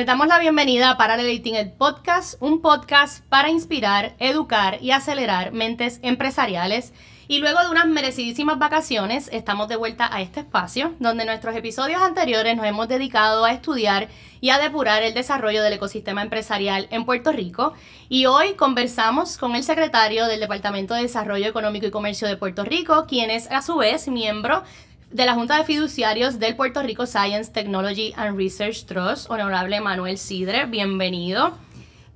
Les 0.00 0.06
damos 0.06 0.28
la 0.28 0.38
bienvenida 0.38 0.88
a 0.88 0.96
Parallelating 0.96 1.56
el 1.56 1.72
Podcast, 1.72 2.36
un 2.40 2.62
podcast 2.62 3.22
para 3.26 3.50
inspirar, 3.50 4.14
educar 4.18 4.78
y 4.80 4.92
acelerar 4.92 5.52
mentes 5.52 6.00
empresariales. 6.02 6.94
Y 7.28 7.38
luego 7.40 7.60
de 7.60 7.68
unas 7.68 7.86
merecidísimas 7.86 8.58
vacaciones, 8.58 9.28
estamos 9.30 9.68
de 9.68 9.76
vuelta 9.76 10.08
a 10.10 10.22
este 10.22 10.40
espacio, 10.40 10.94
donde 11.00 11.26
nuestros 11.26 11.54
episodios 11.54 12.00
anteriores 12.00 12.56
nos 12.56 12.64
hemos 12.64 12.88
dedicado 12.88 13.44
a 13.44 13.52
estudiar 13.52 14.08
y 14.40 14.48
a 14.48 14.58
depurar 14.58 15.02
el 15.02 15.12
desarrollo 15.12 15.62
del 15.62 15.74
ecosistema 15.74 16.22
empresarial 16.22 16.88
en 16.90 17.04
Puerto 17.04 17.30
Rico. 17.30 17.74
Y 18.08 18.24
hoy 18.24 18.54
conversamos 18.54 19.36
con 19.36 19.54
el 19.54 19.64
secretario 19.64 20.28
del 20.28 20.40
Departamento 20.40 20.94
de 20.94 21.02
Desarrollo 21.02 21.46
Económico 21.46 21.86
y 21.86 21.90
Comercio 21.90 22.26
de 22.26 22.38
Puerto 22.38 22.64
Rico, 22.64 23.04
quien 23.06 23.30
es 23.30 23.50
a 23.50 23.60
su 23.60 23.76
vez 23.76 24.08
miembro 24.08 24.62
de 25.10 25.26
la 25.26 25.34
Junta 25.34 25.56
de 25.56 25.64
Fiduciarios 25.64 26.38
del 26.38 26.54
Puerto 26.54 26.82
Rico 26.82 27.04
Science, 27.04 27.50
Technology 27.50 28.12
and 28.16 28.36
Research 28.36 28.84
Trust, 28.84 29.28
honorable 29.28 29.80
Manuel 29.80 30.18
Sidre, 30.18 30.66
bienvenido, 30.66 31.52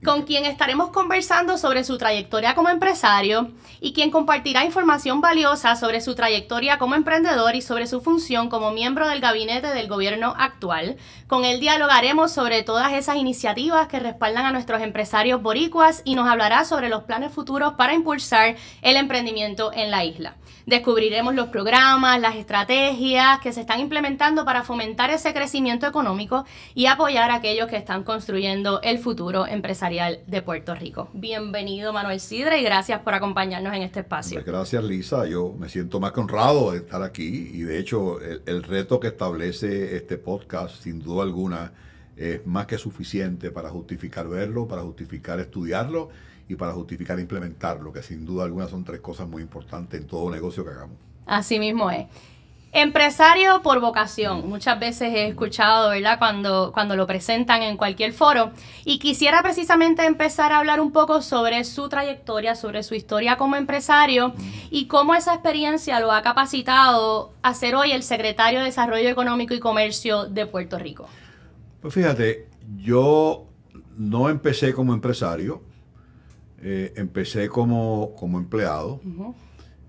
con 0.05 0.23
quien 0.23 0.45
estaremos 0.45 0.91
conversando 0.91 1.59
sobre 1.59 1.83
su 1.83 1.99
trayectoria 1.99 2.55
como 2.55 2.69
empresario 2.69 3.51
y 3.81 3.95
quien 3.95 4.13
compartirá 4.13 4.65
información 4.65 5.21
valiosa 5.21 5.75
sobre 5.75 6.01
su 6.01 6.15
trayectoria 6.15 6.79
como 6.79 6.95
emprendedor 6.95 7.57
y 7.57 7.63
sobre 7.63 7.89
su 7.89 8.01
función 8.01 8.49
como 8.49 8.71
miembro 8.71 9.09
del 9.09 9.21
gabinete 9.21 9.69
del 9.69 9.89
gobierno 9.89 10.33
actual. 10.39 10.97
Con 11.27 11.45
él 11.45 11.59
dialogaremos 11.59 12.31
sobre 12.31 12.63
todas 12.63 12.93
esas 12.93 13.17
iniciativas 13.17 13.89
que 13.89 13.99
respaldan 13.99 14.47
a 14.47 14.53
nuestros 14.53 14.83
empresarios 14.83 15.43
boricuas 15.43 16.03
y 16.05 16.15
nos 16.15 16.29
hablará 16.29 16.65
sobre 16.65 16.91
los 16.91 17.03
planes 17.03 17.33
futuros 17.33 17.75
para 17.75 17.95
impulsar 17.95 18.55
el 18.83 18.97
emprendimiento 18.97 19.73
en 19.73 19.91
la 19.91 20.05
isla. 20.05 20.37
Descubriremos 20.67 21.35
los 21.35 21.49
programas, 21.49 22.19
las 22.19 22.37
estrategias 22.37 23.39
que 23.41 23.53
se 23.53 23.61
están 23.61 23.81
implementando 23.81 24.47
para 24.47 24.63
fomentar 24.63 25.11
ese 25.11 25.35
crecimiento 25.35 25.87
económico 25.87 26.47
y 26.75 26.87
apoyar 26.87 27.31
a 27.31 27.35
aquellos 27.35 27.69
que 27.69 27.77
están 27.77 28.03
construyendo 28.03 28.81
el 28.81 28.99
futuro 28.99 29.47
empresarial 29.47 30.21
de 30.27 30.41
Puerto 30.41 30.75
Rico. 30.75 31.11
Bienvenido 31.13 31.93
Manuel 31.93 32.19
Sidre 32.19 32.61
y 32.61 32.65
gracias 32.65 33.01
por 33.01 33.13
acompañarnos 33.13 33.75
en 33.75 33.83
este 33.83 34.01
espacio. 34.01 34.43
Gracias 34.43 34.83
Lisa, 34.83 35.27
yo 35.27 35.53
me 35.53 35.69
siento 35.69 36.01
más 36.01 36.13
que 36.13 36.21
honrado 36.21 36.73
de 36.73 36.79
estar 36.79 37.03
aquí 37.03 37.51
y 37.53 37.61
de 37.61 37.79
hecho 37.79 38.19
el, 38.23 38.41
el 38.47 38.63
reto 38.63 38.99
que 38.99 39.09
establece 39.09 39.97
este 39.97 40.17
podcast 40.17 40.83
sin 40.83 40.99
duda 40.99 41.25
alguna 41.25 41.73
es 42.17 42.47
más 42.47 42.67
que 42.67 42.79
suficiente 42.79 43.51
para 43.51 43.69
justificar 43.69 44.29
verlo, 44.29 44.67
para 44.67 44.81
justificar 44.81 45.41
estudiarlo 45.41 46.09
y 46.49 46.57
para 46.57 46.73
justificar 46.73 47.19
implementarlo, 47.19 47.93
que 47.93 48.03
sin 48.03 48.25
duda 48.25 48.45
alguna 48.45 48.69
son 48.69 48.85
tres 48.85 49.01
cosas 49.01 49.29
muy 49.29 49.43
importantes 49.43 50.01
en 50.01 50.07
todo 50.07 50.31
negocio 50.31 50.65
que 50.65 50.71
hagamos. 50.71 50.97
Así 51.27 51.59
mismo 51.59 51.91
es. 51.91 52.07
Empresario 52.77 53.63
por 53.63 53.79
vocación. 53.79 54.49
Muchas 54.49 54.81
veces 54.81 55.15
he 55.15 55.29
escuchado, 55.29 55.91
¿verdad? 55.91 56.19
Cuando, 56.19 56.73
cuando 56.73 56.97
lo 56.97 57.07
presentan 57.07 57.63
en 57.63 57.77
cualquier 57.77 58.13
foro. 58.13 58.51
Y 58.85 58.99
quisiera 58.99 59.45
precisamente 59.45 60.05
empezar 60.05 60.51
a 60.51 60.59
hablar 60.59 60.81
un 60.81 60.91
poco 60.91 61.23
sobre 61.23 61.63
su 61.63 61.89
trayectoria, 61.89 62.57
sobre 62.57 62.83
su 62.83 62.97
historia 62.97 63.37
como 63.37 63.55
empresario 63.55 64.35
y 64.71 64.89
cómo 64.89 65.15
esa 65.15 65.35
experiencia 65.35 66.01
lo 66.01 66.11
ha 66.11 66.23
capacitado 66.23 67.33
a 67.43 67.55
ser 67.55 67.77
hoy 67.77 67.93
el 67.93 68.03
secretario 68.03 68.59
de 68.59 68.65
Desarrollo 68.65 69.09
Económico 69.09 69.55
y 69.55 69.61
Comercio 69.61 70.25
de 70.25 70.45
Puerto 70.45 70.77
Rico. 70.77 71.07
Pues 71.81 71.95
fíjate, 71.95 72.49
yo 72.77 73.47
no 73.97 74.29
empecé 74.29 74.73
como 74.73 74.95
empresario, 74.95 75.63
eh, 76.67 76.95
empecé 76.97 77.51
como, 77.51 78.15
como 78.17 78.39
empleado 78.39 78.99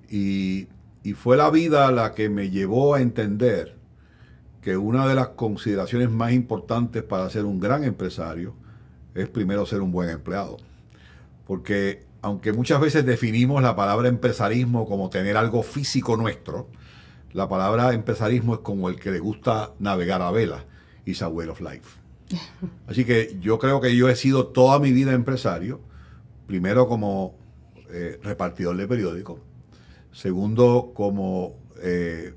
y, 0.09 0.68
y, 1.04 1.14
fue 1.14 1.38
la 1.38 1.50
vida 1.50 1.90
la 1.90 2.14
que 2.14 2.28
me 2.28 2.50
llevó 2.50 2.95
a 2.95 3.02
entender 3.02 3.78
que 4.62 4.76
una 4.76 5.08
de 5.08 5.16
las 5.16 5.30
consideraciones 5.30 6.12
más 6.12 6.34
importantes 6.34 7.02
para 7.02 7.30
ser 7.30 7.45
un 7.45 7.61
gran 7.61 7.86
empresario 7.86 8.55
es 9.14 9.30
primero 9.30 9.66
ser 9.66 9.80
un 9.80 9.94
buen 9.94 10.10
empleado. 10.10 10.58
Porque 11.48 12.04
aunque 12.22 12.52
muchas 12.52 12.82
veces 12.82 13.05
definimos 13.05 13.64
la 13.64 13.78
palabra 13.78 14.10
empresarismo 14.10 14.86
como 14.86 15.10
tener 15.10 15.38
algo 15.38 15.64
físico 15.64 16.17
nuestro, 16.17 16.67
la 17.32 17.48
palabra 17.48 17.94
empresarismo 17.94 18.55
es 18.55 18.60
como 18.60 18.89
el 18.89 18.99
que 18.99 19.11
le 19.11 19.20
gusta 19.20 19.72
navegar 19.80 20.22
a 20.22 20.32
vela. 20.32 20.66
Is 21.05 21.22
a 21.22 21.30
way 21.30 21.48
of 21.48 21.61
life. 21.61 21.98
Así 22.88 23.05
que 23.05 23.38
yo 23.39 23.60
creo 23.60 23.80
que 23.80 23.95
yo 23.95 24.10
he 24.10 24.16
sido 24.17 24.48
toda 24.48 24.78
mi 24.80 24.92
vida 24.92 25.14
empresario 25.14 25.80
primero 26.48 26.88
como 26.88 27.36
eh, 27.89 28.20
repartidor 28.23 28.78
de 28.78 28.88
periódicos, 28.88 29.39
segundo 30.11 30.92
como 30.94 31.56
eh, 31.82 32.33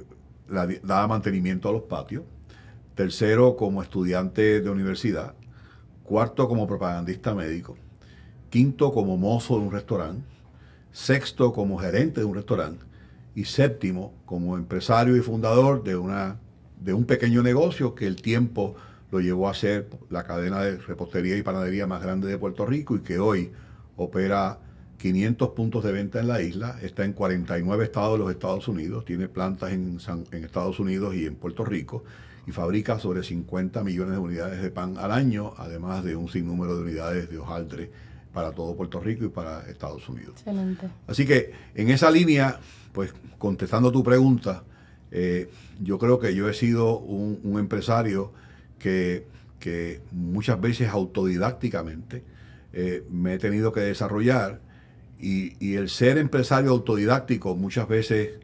daba 0.83 1.07
mantenimiento 1.07 1.69
a 1.69 1.73
los 1.73 1.83
patios, 1.83 2.25
tercero 2.95 3.57
como 3.57 3.83
estudiante 3.83 4.61
de 4.61 4.71
universidad, 4.71 5.35
cuarto 6.03 6.49
como 6.49 6.67
propagandista 6.67 7.35
médico, 7.35 7.77
quinto 8.51 8.93
como 8.93 9.17
mozo 9.17 9.59
de 9.59 9.67
un 9.67 9.73
restaurante, 9.73 10.27
sexto 10.91 11.53
como 11.53 11.79
gerente 11.79 12.21
de 12.21 12.27
un 12.27 12.35
restaurante 12.35 12.85
y 13.35 13.45
séptimo 13.45 14.15
como 14.25 14.57
empresario 14.57 15.17
y 15.17 15.21
fundador 15.21 15.85
de, 15.85 15.97
una, 15.97 16.41
de 16.81 16.93
un 16.93 17.05
pequeño 17.05 17.43
negocio 17.43 17.95
que 17.95 18.07
el 18.07 18.21
tiempo 18.21 18.75
lo 19.11 19.21
llevó 19.21 19.49
a 19.49 19.55
ser 19.55 19.89
la 20.11 20.25
cadena 20.25 20.61
de 20.61 20.77
repostería 20.79 21.37
y 21.37 21.43
panadería 21.43 21.87
más 21.87 22.03
grande 22.03 22.29
de 22.29 22.39
Puerto 22.39 22.67
Rico 22.67 22.97
y 22.97 23.01
que 23.01 23.19
hoy 23.19 23.53
opera 23.99 24.59
500 24.99 25.51
puntos 25.51 25.85
de 25.85 25.93
venta 25.93 26.21
en 26.21 26.29
la 26.29 26.43
isla, 26.43 26.79
está 26.83 27.05
en 27.05 27.13
49 27.13 27.85
estados 27.85 28.13
de 28.15 28.19
los 28.19 28.31
Estados 28.31 28.67
Unidos, 28.69 29.05
tiene 29.05 29.29
plantas 29.29 29.73
en, 29.73 29.99
Estados 30.33 30.81
Unidos 30.81 31.15
y 31.15 31.27
en 31.27 31.37
Puerto 31.37 31.65
Rico 31.65 32.05
y 32.47 32.53
fabrica 32.53 32.99
sobre 32.99 33.23
50 33.23 33.85
millones 33.85 34.15
de 34.15 34.19
unidades 34.19 34.63
de 34.63 34.71
pan 34.71 34.97
al 34.99 35.13
año, 35.13 35.53
además 35.57 36.03
de 36.03 36.17
un 36.17 36.29
sinnúmero 36.29 36.77
de 36.77 36.83
unidades 36.83 37.31
de 37.31 37.39
hojaldre 37.39 37.91
para 38.33 38.53
todo 38.53 38.75
Puerto 38.77 39.01
Rico 39.01 39.25
y 39.25 39.29
para 39.29 39.69
Estados 39.69 40.09
Unidos. 40.09 40.35
Excelente. 40.39 40.89
Así 41.07 41.27
que 41.27 41.53
en 41.75 41.91
esa 41.91 42.11
línea, 42.11 42.59
pues 42.93 43.13
contestando 43.39 43.93
tu 43.93 44.03
pregunta, 44.03 44.65
eh, 45.11 45.51
yo 45.81 45.99
creo 45.99 46.19
que 46.19 46.35
yo 46.35 46.49
he 46.49 46.55
sido 46.55 46.99
un, 46.99 47.59
empresario 47.59 48.33
que, 48.79 49.27
que 49.61 50.01
muchas 50.11 50.61
veces 50.61 50.89
autodidácticamente, 50.89 52.25
eh, 52.81 53.05
me 53.11 53.35
he 53.35 53.39
tenido 53.39 53.73
que 53.73 53.81
desarrollar 53.81 54.61
y, 55.19 55.75
el 55.75 55.89
ser 55.89 56.17
empresario 56.17 56.71
autodidáctico 56.71 57.57
muchas 57.57 57.89
veces 57.89 58.39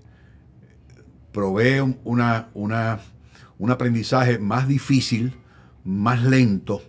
provee 1.30 1.78
una, 2.02 2.48
un 2.52 3.70
aprendizaje 3.70 4.40
más 4.40 4.66
difícil, 4.66 5.34
más 5.84 6.24
lento, 6.24 6.82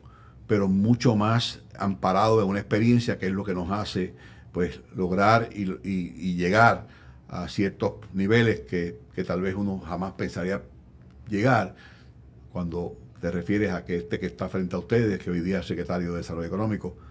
pero 0.48 0.68
mucho 0.68 1.16
más 1.16 1.62
amparado 1.78 2.42
en 2.42 2.48
una 2.48 2.58
experiencia 2.58 3.20
que 3.20 3.28
es 3.28 3.32
lo 3.32 3.44
que 3.44 3.54
nos 3.54 3.70
hace 3.70 4.16
pues 4.52 4.82
lograr 4.96 5.50
y, 5.54 6.34
llegar 6.34 6.88
a 7.28 7.48
ciertos 7.48 7.94
niveles 8.12 8.62
que, 8.62 8.98
que, 9.14 9.24
tal 9.24 9.42
vez 9.42 9.54
uno 9.54 9.78
jamás 9.82 10.14
pensaría 10.14 10.64
llegar 11.30 11.76
cuando 12.52 12.98
te 13.22 13.30
refieres 13.30 13.72
a 13.72 13.86
que 13.86 13.98
este 13.98 14.20
que 14.20 14.26
está 14.26 14.50
frente 14.50 14.76
a 14.76 14.80
ustedes, 14.80 15.20
que 15.20 15.30
hoy 15.30 15.42
día 15.42 15.60
es 15.60 15.68
secretario 15.68 16.12
de 16.14 16.18
Desarrollo 16.18 16.48
Económico, 16.48 17.05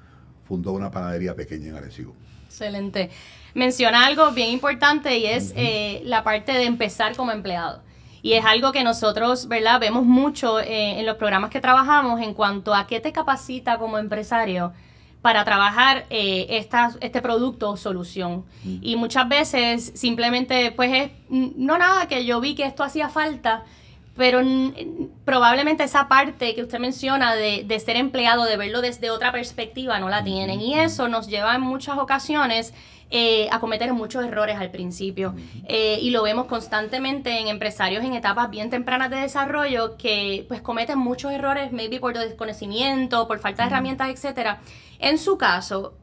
fundó 0.44 0.72
una 0.72 0.90
panadería 0.90 1.34
pequeña 1.34 1.68
en 1.68 1.76
Arecibo. 1.76 2.14
Excelente. 2.46 3.10
Menciona 3.54 4.06
algo 4.06 4.30
bien 4.32 4.50
importante 4.50 5.18
y 5.18 5.26
es 5.26 5.52
eh, 5.56 6.02
la 6.04 6.22
parte 6.24 6.52
de 6.52 6.64
empezar 6.64 7.16
como 7.16 7.32
empleado. 7.32 7.82
Y 8.22 8.32
es 8.32 8.44
algo 8.44 8.72
que 8.72 8.82
nosotros, 8.82 9.48
¿verdad? 9.48 9.80
Vemos 9.80 10.04
mucho 10.04 10.58
eh, 10.58 10.98
en 10.98 11.04
los 11.04 11.16
programas 11.16 11.50
que 11.50 11.60
trabajamos 11.60 12.20
en 12.22 12.32
cuanto 12.32 12.74
a 12.74 12.86
qué 12.86 13.00
te 13.00 13.12
capacita 13.12 13.78
como 13.78 13.98
empresario 13.98 14.72
para 15.20 15.44
trabajar 15.44 16.04
eh, 16.10 16.66
este 17.00 17.22
producto 17.22 17.70
o 17.70 17.76
solución. 17.76 18.44
Y 18.82 18.96
muchas 18.96 19.28
veces 19.28 19.92
simplemente, 19.94 20.70
pues 20.72 20.92
es, 20.92 21.10
no 21.30 21.78
nada, 21.78 22.08
que 22.08 22.26
yo 22.26 22.40
vi 22.40 22.54
que 22.54 22.64
esto 22.64 22.82
hacía 22.82 23.08
falta, 23.08 23.64
pero 24.16 24.40
probablemente 25.24 25.84
esa 25.84 26.08
parte 26.08 26.54
que 26.54 26.62
usted 26.62 26.78
menciona 26.78 27.34
de, 27.34 27.64
de, 27.66 27.80
ser 27.80 27.96
empleado, 27.96 28.44
de 28.44 28.56
verlo 28.56 28.80
desde 28.80 29.10
otra 29.10 29.32
perspectiva, 29.32 29.98
no 29.98 30.08
la 30.08 30.22
tienen. 30.22 30.60
Y 30.60 30.78
eso 30.78 31.08
nos 31.08 31.26
lleva 31.26 31.54
en 31.54 31.62
muchas 31.62 31.98
ocasiones 31.98 32.72
eh, 33.16 33.48
a 33.52 33.60
cometer 33.60 33.92
muchos 33.92 34.24
errores 34.24 34.56
al 34.58 34.70
principio. 34.70 35.34
Eh, 35.68 35.98
y 36.00 36.10
lo 36.10 36.22
vemos 36.22 36.46
constantemente 36.46 37.38
en 37.38 37.48
empresarios 37.48 38.04
en 38.04 38.14
etapas 38.14 38.50
bien 38.50 38.70
tempranas 38.70 39.10
de 39.10 39.18
desarrollo 39.18 39.96
que 39.96 40.44
pues 40.48 40.60
cometen 40.60 40.98
muchos 40.98 41.30
errores, 41.30 41.70
maybe 41.70 42.00
por 42.00 42.18
desconocimiento, 42.18 43.28
por 43.28 43.38
falta 43.38 43.62
de 43.62 43.68
herramientas, 43.68 44.08
etcétera. 44.08 44.60
En 44.98 45.18
su 45.18 45.38
caso, 45.38 45.94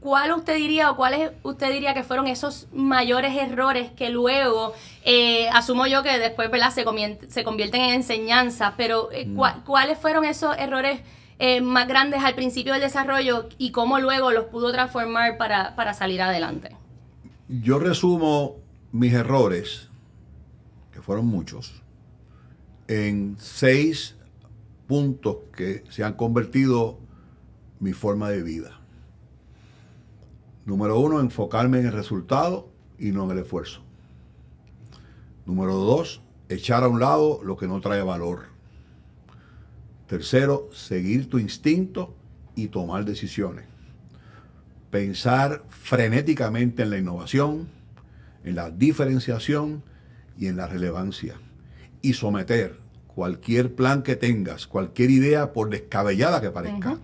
¿cuál 0.00 0.32
usted 0.32 0.56
diría 0.56 0.90
o 0.90 0.96
cuáles 0.96 1.30
usted 1.42 1.70
diría 1.70 1.94
que 1.94 2.02
fueron 2.02 2.26
esos 2.26 2.68
mayores 2.72 3.36
errores 3.36 3.90
que 3.92 4.10
luego, 4.10 4.72
eh, 5.04 5.48
asumo 5.50 5.86
yo 5.86 6.02
que 6.02 6.18
después 6.18 6.50
¿verdad? 6.50 6.72
Se, 6.72 6.84
se 7.28 7.44
convierten 7.44 7.82
en 7.82 7.94
enseñanza, 7.94 8.74
pero 8.76 9.12
eh, 9.12 9.26
mm. 9.26 9.64
¿cuáles 9.64 9.98
fueron 9.98 10.24
esos 10.24 10.56
errores 10.58 11.00
eh, 11.38 11.60
más 11.60 11.86
grandes 11.86 12.22
al 12.24 12.34
principio 12.34 12.72
del 12.72 12.82
desarrollo 12.82 13.48
y 13.58 13.70
cómo 13.70 14.00
luego 14.00 14.32
los 14.32 14.46
pudo 14.46 14.72
transformar 14.72 15.36
para, 15.36 15.76
para 15.76 15.94
salir 15.94 16.22
adelante? 16.22 16.76
Yo 17.48 17.78
resumo 17.78 18.56
mis 18.92 19.12
errores, 19.12 19.88
que 20.92 21.02
fueron 21.02 21.26
muchos, 21.26 21.82
en 22.88 23.36
seis 23.38 24.16
puntos 24.86 25.36
que 25.56 25.84
se 25.90 26.02
han 26.02 26.14
convertido 26.14 26.98
mi 27.78 27.92
forma 27.92 28.30
de 28.30 28.42
vida. 28.42 28.79
Número 30.70 31.00
uno, 31.00 31.18
enfocarme 31.18 31.80
en 31.80 31.86
el 31.86 31.92
resultado 31.92 32.68
y 32.96 33.10
no 33.10 33.24
en 33.24 33.32
el 33.32 33.38
esfuerzo. 33.42 33.82
Número 35.44 35.74
dos, 35.74 36.22
echar 36.48 36.84
a 36.84 36.88
un 36.88 37.00
lado 37.00 37.40
lo 37.42 37.56
que 37.56 37.66
no 37.66 37.80
trae 37.80 38.02
valor. 38.02 38.42
Tercero, 40.06 40.68
seguir 40.72 41.28
tu 41.28 41.40
instinto 41.40 42.14
y 42.54 42.68
tomar 42.68 43.04
decisiones. 43.04 43.64
Pensar 44.92 45.64
frenéticamente 45.70 46.84
en 46.84 46.90
la 46.90 46.98
innovación, 46.98 47.66
en 48.44 48.54
la 48.54 48.70
diferenciación 48.70 49.82
y 50.38 50.46
en 50.46 50.56
la 50.56 50.68
relevancia. 50.68 51.34
Y 52.00 52.12
someter 52.12 52.78
cualquier 53.08 53.74
plan 53.74 54.04
que 54.04 54.14
tengas, 54.14 54.68
cualquier 54.68 55.10
idea, 55.10 55.52
por 55.52 55.68
descabellada 55.68 56.40
que 56.40 56.52
parezca, 56.52 57.00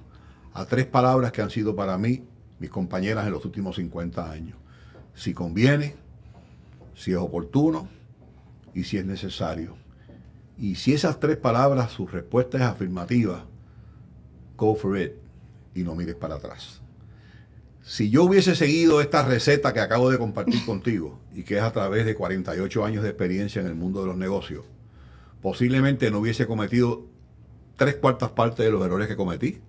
a 0.54 0.66
tres 0.66 0.86
palabras 0.86 1.32
que 1.32 1.42
han 1.42 1.50
sido 1.50 1.74
para 1.74 1.98
mí 1.98 2.22
mis 2.58 2.70
compañeras 2.70 3.26
en 3.26 3.32
los 3.32 3.44
últimos 3.44 3.76
50 3.76 4.30
años. 4.30 4.56
Si 5.14 5.34
conviene, 5.34 5.94
si 6.94 7.12
es 7.12 7.18
oportuno 7.18 7.88
y 8.74 8.84
si 8.84 8.98
es 8.98 9.06
necesario. 9.06 9.76
Y 10.58 10.76
si 10.76 10.94
esas 10.94 11.20
tres 11.20 11.36
palabras, 11.36 11.92
su 11.92 12.06
respuesta 12.06 12.56
es 12.56 12.64
afirmativa, 12.64 13.44
go 14.56 14.74
for 14.74 14.98
it 14.98 15.12
y 15.74 15.82
no 15.82 15.94
mires 15.94 16.14
para 16.14 16.36
atrás. 16.36 16.80
Si 17.82 18.10
yo 18.10 18.24
hubiese 18.24 18.56
seguido 18.56 19.00
esta 19.00 19.22
receta 19.22 19.72
que 19.72 19.80
acabo 19.80 20.10
de 20.10 20.18
compartir 20.18 20.64
contigo 20.66 21.20
y 21.34 21.44
que 21.44 21.58
es 21.58 21.62
a 21.62 21.72
través 21.72 22.06
de 22.06 22.14
48 22.14 22.84
años 22.84 23.02
de 23.02 23.10
experiencia 23.10 23.60
en 23.60 23.66
el 23.66 23.74
mundo 23.74 24.00
de 24.00 24.06
los 24.06 24.16
negocios, 24.16 24.64
posiblemente 25.42 26.10
no 26.10 26.20
hubiese 26.20 26.46
cometido 26.46 27.06
tres 27.76 27.96
cuartas 27.96 28.30
partes 28.30 28.64
de 28.64 28.72
los 28.72 28.84
errores 28.84 29.06
que 29.06 29.16
cometí 29.16 29.60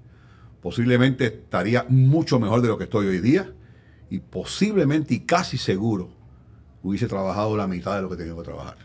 posiblemente 0.62 1.25
estaría 1.25 1.86
mucho 1.89 2.39
mejor 2.39 2.62
de 2.62 2.68
lo 2.68 2.77
que 2.77 2.86
estoy 2.86 3.07
hoy 3.07 3.19
día 3.19 3.54
y 4.09 4.19
posiblemente 4.19 5.13
y 5.13 5.19
casi 5.21 5.57
seguro 5.57 6.09
hubiese 6.83 7.07
trabajado 7.07 7.57
la 7.57 7.68
mitad 7.68 7.95
de 7.95 8.01
lo 8.01 8.09
que 8.09 8.15
tenía 8.15 8.36
que 8.36 8.44
trabajar. 8.44 8.77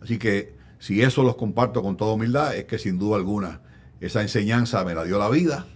Así 0.00 0.18
que 0.18 0.54
si 0.78 1.02
eso 1.02 1.22
los 1.22 1.36
comparto 1.36 1.82
con 1.82 1.96
toda 1.96 2.14
humildad, 2.14 2.54
es 2.56 2.64
que 2.64 2.78
sin 2.78 2.98
duda 2.98 3.16
alguna 3.16 3.60
esa 4.00 4.22
enseñanza 4.22 4.84
me 4.84 4.94
la 4.94 5.04
dio 5.04 5.18
la 5.18 5.30
vida 5.30 5.66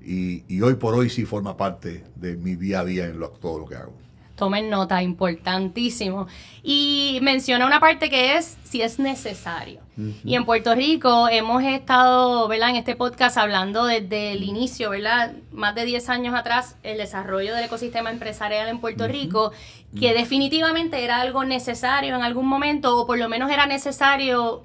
y, 0.00 0.44
y 0.48 0.60
hoy 0.62 0.74
por 0.74 0.94
hoy 0.94 1.10
sí 1.10 1.24
forma 1.24 1.56
parte 1.56 2.04
de 2.14 2.36
mi 2.36 2.54
día 2.56 2.80
a 2.80 2.84
día 2.84 3.06
en 3.06 3.18
lo, 3.18 3.30
todo 3.30 3.58
lo 3.58 3.66
que 3.66 3.74
hago. 3.74 3.94
Tomen 4.36 4.68
nota, 4.68 5.02
importantísimo. 5.02 6.26
Y 6.62 7.18
menciona 7.22 7.66
una 7.66 7.78
parte 7.78 8.10
que 8.10 8.36
es 8.36 8.56
si 8.64 8.82
es 8.82 8.98
necesario. 8.98 9.80
Y 10.24 10.34
en 10.34 10.44
Puerto 10.44 10.74
Rico 10.74 11.28
hemos 11.28 11.62
estado, 11.62 12.48
¿verdad? 12.48 12.70
En 12.70 12.76
este 12.76 12.96
podcast 12.96 13.38
hablando 13.38 13.84
desde 13.84 14.32
el 14.32 14.42
inicio, 14.42 14.90
¿verdad? 14.90 15.34
Más 15.52 15.76
de 15.76 15.84
10 15.84 16.08
años 16.08 16.34
atrás, 16.34 16.76
el 16.82 16.98
desarrollo 16.98 17.54
del 17.54 17.64
ecosistema 17.64 18.10
empresarial 18.10 18.66
en 18.68 18.80
Puerto 18.80 19.06
Rico, 19.06 19.52
que 19.96 20.12
definitivamente 20.14 21.04
era 21.04 21.20
algo 21.20 21.44
necesario 21.44 22.16
en 22.16 22.22
algún 22.22 22.48
momento, 22.48 22.98
o 22.98 23.06
por 23.06 23.18
lo 23.18 23.28
menos 23.28 23.52
era 23.52 23.66
necesario 23.66 24.64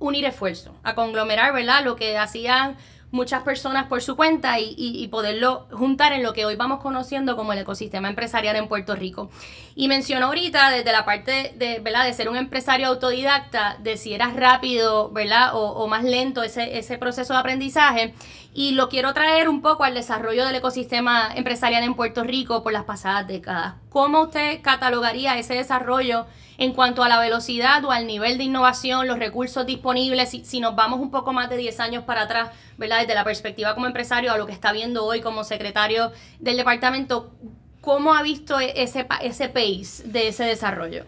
unir 0.00 0.24
esfuerzos, 0.24 0.74
a 0.82 0.96
conglomerar, 0.96 1.52
¿verdad? 1.52 1.84
Lo 1.84 1.94
que 1.94 2.18
hacían 2.18 2.76
muchas 3.10 3.42
personas 3.42 3.86
por 3.86 4.02
su 4.02 4.16
cuenta 4.16 4.58
y, 4.60 5.08
poderlo 5.08 5.66
juntar 5.72 6.12
en 6.12 6.22
lo 6.22 6.32
que 6.34 6.44
hoy 6.44 6.56
vamos 6.56 6.80
conociendo 6.80 7.36
como 7.36 7.52
el 7.52 7.60
ecosistema 7.60 8.08
empresarial 8.08 8.56
en 8.56 8.68
Puerto 8.68 8.94
Rico. 8.94 9.30
Y 9.74 9.88
mencionó 9.88 10.26
ahorita 10.26 10.70
desde 10.70 10.92
la 10.92 11.04
parte 11.04 11.54
de, 11.56 11.78
¿verdad? 11.78 12.04
de 12.04 12.12
ser 12.12 12.28
un 12.28 12.36
empresario 12.36 12.88
autodidacta, 12.88 13.76
de 13.80 13.96
si 13.96 14.12
era 14.12 14.30
rápido 14.30 15.10
¿verdad? 15.10 15.50
O, 15.54 15.86
más 15.88 16.04
lento 16.04 16.42
ese, 16.42 16.78
ese 16.78 16.98
proceso 16.98 17.32
de 17.32 17.40
aprendizaje. 17.40 18.14
Y 18.52 18.72
lo 18.72 18.88
quiero 18.88 19.14
traer 19.14 19.48
un 19.48 19.62
poco 19.62 19.84
al 19.84 19.94
desarrollo 19.94 20.44
del 20.44 20.56
ecosistema 20.56 21.30
empresarial 21.34 21.84
en 21.84 21.94
Puerto 21.94 22.24
Rico 22.24 22.62
por 22.62 22.72
las 22.72 22.84
pasadas 22.84 23.26
décadas. 23.26 23.74
¿Cómo 23.88 24.22
usted 24.22 24.60
catalogaría 24.62 25.38
ese 25.38 25.54
desarrollo? 25.54 26.26
en 26.58 26.72
cuanto 26.72 27.04
a 27.04 27.08
la 27.08 27.20
velocidad 27.20 27.84
o 27.84 27.92
al 27.92 28.06
nivel 28.06 28.36
de 28.36 28.44
innovación, 28.44 29.06
los 29.06 29.18
recursos 29.18 29.64
disponibles, 29.64 30.30
si, 30.42 30.60
nos 30.60 30.74
vamos 30.74 31.00
un 31.00 31.12
poco 31.12 31.32
más 31.32 31.48
de 31.48 31.56
10 31.56 31.78
años 31.78 32.04
para 32.04 32.22
atrás, 32.22 32.50
¿verdad? 32.76 33.00
Desde 33.00 33.14
la 33.14 33.24
perspectiva 33.24 33.74
como 33.74 33.86
empresario 33.86 34.32
a 34.32 34.36
lo 34.38 34.46
que 34.46 34.52
está 34.52 34.72
viendo 34.72 35.04
hoy 35.04 35.20
como 35.20 35.44
secretario 35.44 36.10
del 36.40 36.56
departamento, 36.56 37.32
¿cómo 37.80 38.12
ha 38.12 38.24
visto 38.24 38.58
e, 38.58 38.82
ese, 38.82 39.06
ese 39.22 39.48
pace 39.48 40.02
de 40.08 40.28
ese 40.28 40.44
desarrollo? 40.44 41.04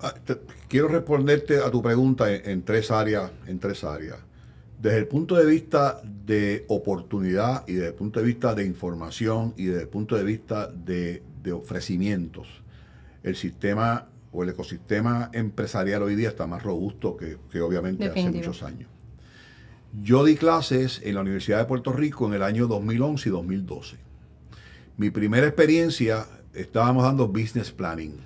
Ah, 0.00 0.14
quiero 0.66 0.88
responderte 0.88 1.58
a 1.58 1.70
tu 1.70 1.82
pregunta 1.82 2.32
en, 2.32 2.64
tres 2.64 2.90
áreas, 2.90 3.30
en 3.46 3.60
tres 3.60 3.84
áreas. 3.84 4.16
Desde 4.78 4.96
el 4.96 5.08
punto 5.08 5.34
de 5.34 5.44
vista 5.44 6.00
de 6.02 6.64
oportunidad 6.68 7.68
y 7.68 7.74
desde 7.74 7.88
el 7.88 7.94
punto 7.94 8.20
de 8.20 8.24
vista 8.24 8.54
de 8.54 8.64
información 8.64 9.52
y 9.58 9.66
desde 9.66 9.82
el 9.82 9.88
punto 9.88 10.16
de 10.16 10.24
vista 10.24 10.68
de, 10.68 11.22
de 11.42 11.52
ofrecimientos, 11.52 12.48
el 13.22 13.36
sistema 13.36 14.08
o 14.32 14.42
el 14.42 14.50
ecosistema 14.50 15.30
empresarial 15.32 16.02
hoy 16.02 16.14
día 16.14 16.28
está 16.28 16.46
más 16.46 16.62
robusto 16.62 17.16
que, 17.16 17.60
obviamente 17.60 18.06
hace 18.06 18.30
muchos 18.30 18.62
años. 18.62 18.88
Yo 20.02 20.24
di 20.24 20.36
clases 20.36 21.00
en 21.02 21.16
la 21.16 21.22
Universidad 21.22 21.58
de 21.58 21.64
Puerto 21.64 21.92
Rico 21.92 22.26
en 22.28 22.34
el 22.34 22.42
año 22.44 22.68
2011 22.68 23.28
y 23.28 23.32
2012. 23.32 23.96
Mi 24.96 25.10
primera 25.10 25.46
experiencia 25.46 26.26
estábamos 26.54 27.02
dando 27.02 27.26
business 27.26 27.72
planning. 27.72 28.16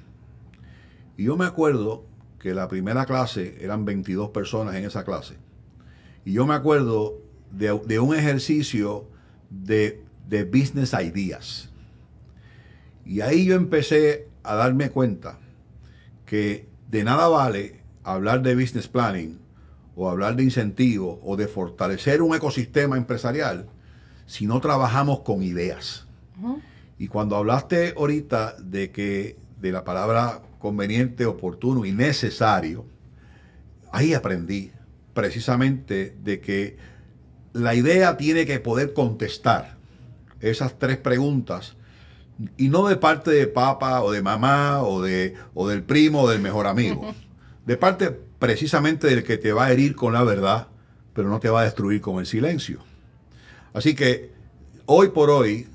Y 1.17 1.25
yo 1.25 1.37
me 1.37 1.47
acuerdo 1.47 2.05
que 2.39 2.53
la 2.53 2.69
primera 2.69 3.07
clase 3.07 3.57
eran 3.61 3.87
22 3.87 4.31
personas 4.31 4.75
en 4.75 4.85
esa 4.85 5.05
clase. 5.05 5.37
Y 6.27 6.33
yo 6.33 6.47
me 6.47 6.55
acuerdo 6.55 7.23
de, 7.51 7.99
un 7.99 8.15
ejercicio 8.15 9.09
de, 9.49 10.03
de 10.29 10.45
business 10.45 10.93
ideas. 10.93 11.71
Y 13.05 13.21
ahí 13.21 13.47
yo 13.47 13.57
empecé 13.57 14.29
a 14.43 14.55
darme 14.55 14.91
cuenta 14.91 15.39
que 16.27 16.67
de 16.91 17.05
nada 17.05 17.29
vale 17.29 17.81
hablar 18.03 18.43
de 18.43 18.55
business 18.55 18.89
planning 18.89 19.39
o 19.97 20.11
hablar 20.11 20.37
de 20.37 20.45
incentivos 20.45 21.19
o 21.23 21.37
de 21.37 21.49
fortalecer 21.49 22.23
un 22.23 22.35
ecosistema 22.35 22.97
empresarial 22.97 23.67
si 24.27 24.47
no 24.47 24.61
trabajamos 24.61 25.21
con 25.21 25.43
ideas. 25.43 26.07
Y 26.99 27.09
cuando 27.09 27.37
hablaste 27.37 27.95
ahorita 27.97 28.57
de 28.59 28.91
que 28.91 29.37
de 29.61 29.73
la 29.73 29.85
palabra 29.85 30.43
conveniente, 30.59 31.27
oportuno 31.27 31.85
y 31.85 31.93
necesario, 31.93 32.87
ahí 33.93 34.15
aprendí 34.15 34.73
precisamente 35.13 36.17
de 36.23 36.41
que 36.41 36.77
la 37.53 37.75
idea 37.75 38.17
tiene 38.17 38.47
que 38.47 38.59
poder 38.61 38.93
contestar 38.93 39.77
esas 40.41 40.79
tres 40.79 40.97
preguntas 40.99 41.77
y 42.57 42.69
no 42.69 42.89
de 42.89 42.97
parte 42.97 43.31
de 43.31 43.47
papá 43.47 44.03
o 44.03 44.11
de 44.11 44.23
mamá 44.23 44.83
o, 44.83 45.03
de, 45.03 45.35
o 45.55 45.69
del 45.69 45.83
primo 45.83 46.23
o 46.23 46.31
del 46.31 46.41
mejor 46.41 46.67
amigo. 46.67 47.15
De 47.65 47.79
parte 47.79 48.11
precisamente 48.39 49.07
del 49.07 49.25
que 49.25 49.39
te 49.39 49.55
va 49.55 49.65
a 49.65 49.73
herir 49.73 49.97
con 49.97 50.13
la 50.13 50.23
verdad, 50.23 50.69
pero 51.15 51.31
no 51.31 51.41
te 51.41 51.49
va 51.49 51.63
a 51.63 51.65
destruir 51.65 52.03
con 52.03 52.19
el 52.19 52.27
silencio. 52.27 52.81
Así 53.73 53.95
que 53.95 54.33
hoy 54.85 55.09
por 55.09 55.31
hoy, 55.31 55.67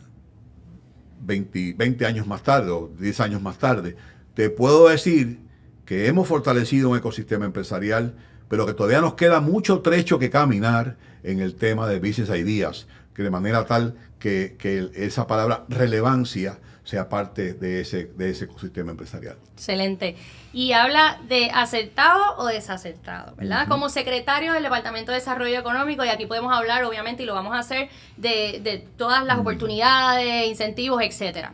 20, 1.22 1.74
20 1.76 2.06
años 2.06 2.28
más 2.28 2.44
tarde 2.44 2.70
o 2.70 2.92
10 3.00 3.20
años 3.22 3.42
más 3.42 3.58
tarde, 3.58 3.96
te 4.36 4.52
puedo 4.52 4.88
decir 4.88 5.40
que 5.86 6.06
hemos 6.06 6.28
fortalecido 6.28 6.90
un 6.92 6.98
ecosistema 6.98 7.46
empresarial, 7.46 8.14
pero 8.48 8.68
que 8.68 8.76
todavía 8.76 9.02
nos 9.02 9.16
queda 9.16 9.42
mucho 9.42 9.82
trecho 9.82 10.20
que 10.20 10.30
caminar 10.30 10.98
en 11.24 11.40
el 11.40 11.56
tema 11.56 11.88
de 11.88 11.98
business 11.98 12.30
ideas, 12.30 12.86
que 13.16 13.24
de 13.24 13.32
manera 13.32 13.66
tal 13.66 13.96
que, 14.20 14.92
esa 14.96 15.28
palabra 15.28 15.66
relevancia 15.70 16.60
sea 16.84 17.08
parte 17.08 17.54
de 17.54 17.82
ese, 17.82 18.06
de 18.06 18.32
ese 18.32 18.46
ecosistema 18.46 18.92
empresarial. 18.92 19.38
Excelente. 19.54 20.16
Y 20.52 20.72
habla 20.72 21.20
de 21.28 21.52
acertado 21.54 22.38
o 22.38 22.48
desacertado, 22.48 23.36
¿verdad? 23.36 23.68
Como 23.68 23.90
secretario 23.90 24.54
del 24.54 24.64
Departamento 24.64 25.12
de 25.12 25.20
Desarrollo 25.20 25.60
Económico, 25.60 26.04
y 26.04 26.10
aquí 26.10 26.26
podemos 26.26 26.52
hablar, 26.52 26.84
obviamente, 26.86 27.24
y 27.24 27.26
lo 27.28 27.36
vamos 27.36 27.54
a 27.54 27.60
hacer, 27.60 27.90
de, 28.18 28.88
todas 28.98 29.24
las 29.26 29.38
oportunidades, 29.38 30.48
incentivos, 30.48 31.04
etcétera. 31.04 31.54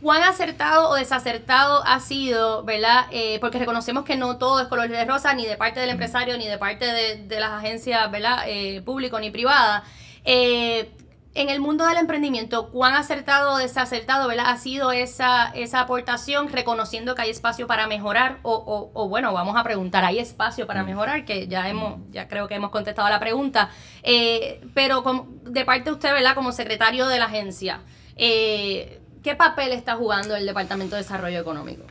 ¿Cuán 0.00 0.22
acertado 0.22 0.88
o 0.88 0.94
desacertado 0.94 1.82
ha 1.84 2.00
sido, 2.00 2.64
verdad? 2.64 3.04
Eh, 3.10 3.38
porque 3.40 3.58
reconocemos 3.58 4.04
que 4.04 4.16
no 4.16 4.38
todo 4.38 4.60
es 4.60 4.68
color 4.68 4.88
de 4.88 5.04
rosa, 5.04 5.34
ni 5.34 5.44
de 5.44 5.58
parte 5.58 5.78
del 5.78 5.90
empresario, 5.90 6.38
ni 6.38 6.46
de 6.46 6.56
parte 6.56 6.86
de, 6.86 7.40
las 7.40 7.50
agencias, 7.50 8.10
¿verdad? 8.10 8.44
Eh, 8.46 8.80
público 8.80 9.20
ni 9.20 9.30
privada. 9.30 9.84
Eh, 10.24 10.90
en 11.34 11.48
el 11.48 11.60
mundo 11.60 11.86
del 11.86 11.96
emprendimiento, 11.96 12.70
¿cuán 12.70 12.94
acertado 12.94 13.54
o 13.54 13.58
desacertado 13.58 14.26
¿verdad? 14.26 14.46
ha 14.48 14.56
sido 14.56 14.90
esa, 14.90 15.50
esa 15.50 15.80
aportación 15.80 16.48
reconociendo 16.48 17.14
que 17.14 17.22
hay 17.22 17.30
espacio 17.30 17.68
para 17.68 17.86
mejorar? 17.86 18.40
O, 18.42 18.90
o, 18.92 19.08
bueno, 19.08 19.32
vamos 19.32 19.56
a 19.56 19.62
preguntar, 19.62 20.04
¿hay 20.04 20.18
espacio 20.18 20.66
para 20.66 20.82
mejorar? 20.82 21.24
Que 21.24 21.46
ya 21.46 21.68
hemos, 21.68 22.00
ya 22.10 22.26
creo 22.26 22.48
que 22.48 22.56
hemos 22.56 22.70
contestado 22.70 23.08
la 23.08 23.20
pregunta. 23.20 23.70
Eh, 24.02 24.60
pero 24.74 25.04
de 25.44 25.64
parte 25.64 25.84
de 25.84 25.92
usted, 25.92 26.12
¿verdad? 26.12 26.34
Como 26.34 26.50
secretario 26.50 27.06
de 27.06 27.20
la 27.20 27.26
agencia, 27.26 27.80
eh, 28.16 29.00
¿qué 29.22 29.36
papel 29.36 29.72
está 29.72 29.94
jugando 29.94 30.34
el 30.34 30.44
Departamento 30.46 30.96
de 30.96 31.02
Desarrollo 31.02 31.38
Económico? 31.38 31.84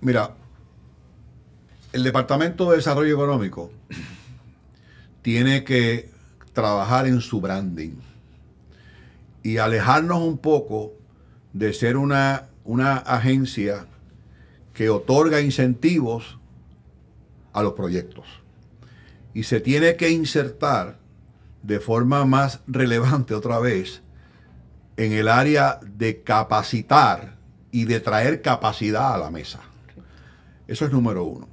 Mira, 0.00 0.34
el 1.92 2.02
Departamento 2.02 2.68
de 2.70 2.78
Desarrollo 2.78 3.14
Económico 3.14 3.70
tiene 5.22 5.62
que 5.62 6.10
trabajar 6.52 7.06
en 7.06 7.20
su 7.20 7.40
branding 7.40 8.09
y 9.42 9.58
alejarnos 9.58 10.20
un 10.22 10.38
poco 10.38 10.94
de 11.52 11.72
ser 11.72 11.96
una, 11.96 12.48
una 12.64 12.96
agencia 12.96 13.86
que 14.74 14.90
otorga 14.90 15.40
incentivos 15.40 16.38
a 17.52 17.62
los 17.62 17.72
proyectos. 17.74 18.26
Y 19.34 19.44
se 19.44 19.60
tiene 19.60 19.96
que 19.96 20.10
insertar 20.10 20.98
de 21.62 21.80
forma 21.80 22.24
más 22.24 22.60
relevante 22.66 23.34
otra 23.34 23.58
vez 23.58 24.02
en 24.96 25.12
el 25.12 25.28
área 25.28 25.80
de 25.82 26.22
capacitar 26.22 27.36
y 27.70 27.84
de 27.84 28.00
traer 28.00 28.42
capacidad 28.42 29.14
a 29.14 29.18
la 29.18 29.30
mesa. 29.30 29.60
Eso 30.66 30.84
es 30.84 30.92
número 30.92 31.24
uno. 31.24 31.48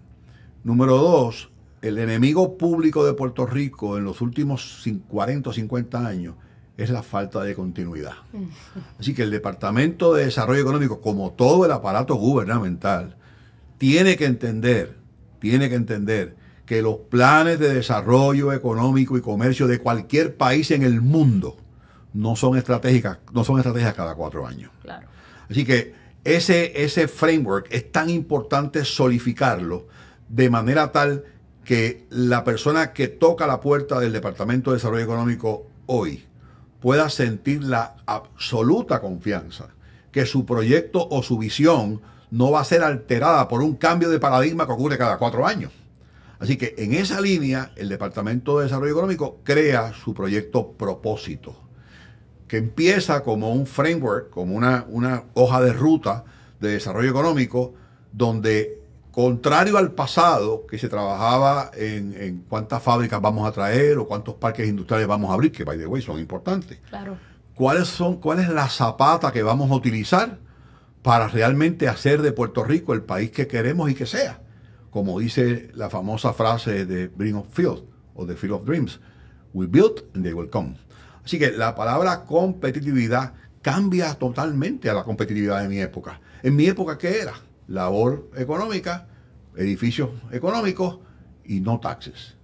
Número 0.63 0.97
dos, 0.97 1.49
el 1.81 1.97
enemigo 1.97 2.57
público 2.57 3.05
de 3.05 3.13
Puerto 3.13 3.45
Rico 3.45 3.97
en 3.97 4.03
los 4.03 4.21
últimos 4.21 4.85
40 5.07 5.49
o 5.49 5.53
50 5.53 6.05
años 6.05 6.35
es 6.77 6.91
la 6.91 7.01
falta 7.01 7.43
de 7.43 7.55
continuidad. 7.55 8.13
Así 8.99 9.13
que 9.15 9.23
el 9.23 9.31
Departamento 9.31 10.13
de 10.13 10.25
Desarrollo 10.25 10.61
Económico, 10.61 11.01
como 11.01 11.31
todo 11.31 11.65
el 11.65 11.71
aparato 11.71 12.15
gubernamental, 12.15 13.15
tiene 13.79 14.15
que 14.15 14.25
entender, 14.25 14.95
tiene 15.39 15.69
que 15.69 15.75
entender 15.75 16.35
que 16.65 16.81
los 16.81 16.97
planes 17.09 17.59
de 17.59 17.73
desarrollo 17.73 18.51
económico 18.51 19.17
y 19.17 19.21
comercio 19.21 19.67
de 19.67 19.79
cualquier 19.79 20.35
país 20.35 20.69
en 20.71 20.83
el 20.83 21.01
mundo 21.01 21.57
no 22.13 22.35
son 22.35 22.57
estratégicas, 22.57 23.19
no 23.33 23.43
son 23.43 23.57
estrategias 23.57 23.93
cada 23.93 24.15
cuatro 24.15 24.45
años. 24.45 24.69
Así 25.49 25.65
que 25.65 25.95
ese, 26.23 26.83
ese 26.83 27.07
framework 27.07 27.67
es 27.71 27.91
tan 27.91 28.09
importante 28.09 28.83
solidificarlo 28.83 29.87
de 30.27 30.49
manera 30.49 30.91
tal 30.91 31.23
que 31.63 32.05
la 32.09 32.43
persona 32.43 32.91
que 32.91 33.07
toca 33.07 33.47
la 33.47 33.61
puerta 33.61 33.99
del 33.99 34.11
Departamento 34.11 34.71
de 34.71 34.77
Desarrollo 34.77 35.03
Económico 35.03 35.67
hoy 35.85 36.27
pueda 36.79 37.09
sentir 37.09 37.63
la 37.63 37.95
absoluta 38.05 38.99
confianza 39.01 39.69
que 40.11 40.25
su 40.25 40.45
proyecto 40.45 41.07
o 41.09 41.21
su 41.23 41.37
visión 41.37 42.01
no 42.31 42.51
va 42.51 42.61
a 42.61 42.65
ser 42.65 42.83
alterada 42.83 43.47
por 43.47 43.61
un 43.61 43.75
cambio 43.75 44.09
de 44.09 44.19
paradigma 44.19 44.65
que 44.65 44.73
ocurre 44.73 44.97
cada 44.97 45.17
cuatro 45.17 45.45
años. 45.45 45.71
Así 46.39 46.57
que 46.57 46.75
en 46.77 46.93
esa 46.93 47.19
línea, 47.19 47.71
el 47.75 47.89
Departamento 47.89 48.57
de 48.57 48.65
Desarrollo 48.65 48.91
Económico 48.91 49.39
crea 49.43 49.93
su 49.93 50.13
proyecto 50.13 50.71
propósito, 50.73 51.55
que 52.47 52.57
empieza 52.57 53.23
como 53.23 53.51
un 53.51 53.65
framework, 53.65 54.29
como 54.29 54.55
una, 54.55 55.23
hoja 55.33 55.61
de 55.61 55.73
ruta 55.73 56.25
de 56.59 56.69
desarrollo 56.69 57.09
económico, 57.09 57.73
donde 58.11 58.81
contrario 59.17 59.79
al 59.79 59.93
pasado, 59.93 60.67
que 60.67 60.77
se 60.77 60.89
trabajaba 60.89 61.71
en, 61.73 62.45
cuántas 62.47 62.83
fábricas 62.83 63.19
vamos 63.19 63.47
a 63.47 63.51
traer 63.51 63.97
o 63.97 64.07
cuántos 64.07 64.35
parques 64.35 64.69
industriales 64.69 65.07
vamos 65.07 65.31
a 65.31 65.33
abrir, 65.33 65.51
que 65.51 65.63
by 65.63 65.75
the 65.75 65.87
way 65.87 66.03
son 66.03 66.19
importantes. 66.19 66.77
Claro. 66.87 67.17
¿Cuáles 67.55 67.87
son, 67.87 68.17
cuál 68.17 68.41
es 68.41 68.47
la 68.47 68.69
zapata 68.69 69.31
que 69.31 69.41
vamos 69.41 69.71
a 69.71 69.73
utilizar 69.73 70.37
para 71.01 71.27
realmente 71.29 71.87
hacer 71.87 72.21
de 72.21 72.31
Puerto 72.31 72.63
Rico 72.63 72.93
el 72.93 73.01
país 73.01 73.31
que 73.31 73.47
queremos 73.47 73.89
y 73.89 73.95
que 73.95 74.05
sea? 74.05 74.39
Como 74.91 75.19
dice 75.19 75.71
la 75.73 75.89
famosa 75.89 76.33
frase 76.33 76.85
de 76.85 77.07
Bring 77.07 77.37
of 77.37 77.47
Field 77.51 77.85
o 78.13 78.23
de 78.27 78.35
Field 78.35 78.53
of 78.53 78.65
Dreams, 78.65 78.99
we 79.51 79.65
build 79.65 80.03
and 80.13 80.23
they 80.23 80.33
will 80.33 80.51
come. 80.51 80.75
Así 81.25 81.39
que 81.39 81.53
la 81.53 81.73
palabra 81.73 82.23
competitividad 82.23 83.33
cambia 83.63 84.13
totalmente 84.13 84.91
a 84.91 84.93
la 84.93 85.03
competitividad 85.03 85.63
de 85.63 85.69
mi 85.69 85.79
época. 85.79 86.21
En 86.43 86.55
mi 86.55 86.67
época, 86.67 86.99
¿qué 86.99 87.19
era? 87.19 87.33
Labor 87.67 88.29
económica, 88.35 89.07
edificios 89.55 90.09
económicos 90.31 90.99
y 91.45 91.59
no 91.59 91.79
taxes. 91.79 92.35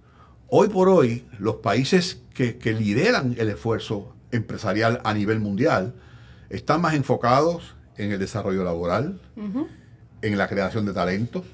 Hoy 0.48 0.68
por 0.68 0.88
hoy, 0.88 1.26
los 1.38 1.56
países 1.56 2.20
que, 2.34 2.58
lideran 2.78 3.34
el 3.38 3.48
esfuerzo 3.48 4.14
empresarial 4.30 5.00
a 5.04 5.14
nivel 5.14 5.40
mundial 5.40 5.94
están 6.50 6.80
más 6.80 6.94
enfocados 6.94 7.74
en 7.96 8.12
el 8.12 8.18
desarrollo 8.18 8.64
laboral, 8.64 9.20
en 10.22 10.38
la 10.38 10.48
creación 10.48 10.84
de 10.84 10.92
talento, 10.92 11.44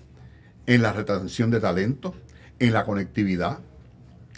en 0.67 0.83
la 0.83 0.93
retención 0.93 1.51
de 1.51 1.61
talento, 1.61 2.15
en 2.59 2.73
la 2.73 2.85
conectividad, 2.85 3.61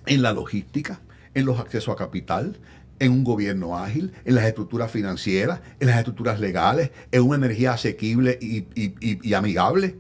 en 0.07 0.23
la 0.23 0.33
logística, 0.33 1.01
en 1.35 1.47
los 1.47 1.59
accesos 1.59 1.95
a 1.95 1.97
capital, 1.97 2.59
en 3.03 3.11
un 3.11 3.25
gobierno 3.25 3.77
ágil, 3.77 4.13
en 4.25 4.37
las 4.37 4.45
estructuras 4.45 4.89
financieras, 4.89 5.61
en 5.81 5.89
las 5.89 5.99
estructuras 5.99 6.39
legales, 6.39 6.93
en 7.11 7.23
una 7.23 7.35
energía 7.35 7.73
asequible 7.73 8.39
y, 8.41 9.35
amigable. 9.35 9.97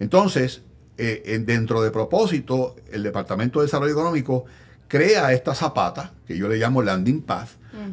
Entonces, 0.00 0.62
eh, 0.96 1.42
dentro 1.44 1.82
de 1.82 1.90
propósito, 1.90 2.74
el 2.90 3.02
Departamento 3.02 3.60
de 3.60 3.66
Desarrollo 3.66 3.92
Económico 3.92 4.46
crea 4.88 5.34
esta 5.34 5.54
zapata, 5.54 6.14
que 6.26 6.38
yo 6.38 6.48
le 6.48 6.56
llamo 6.56 6.82
landing 6.82 7.20
path, 7.20 7.50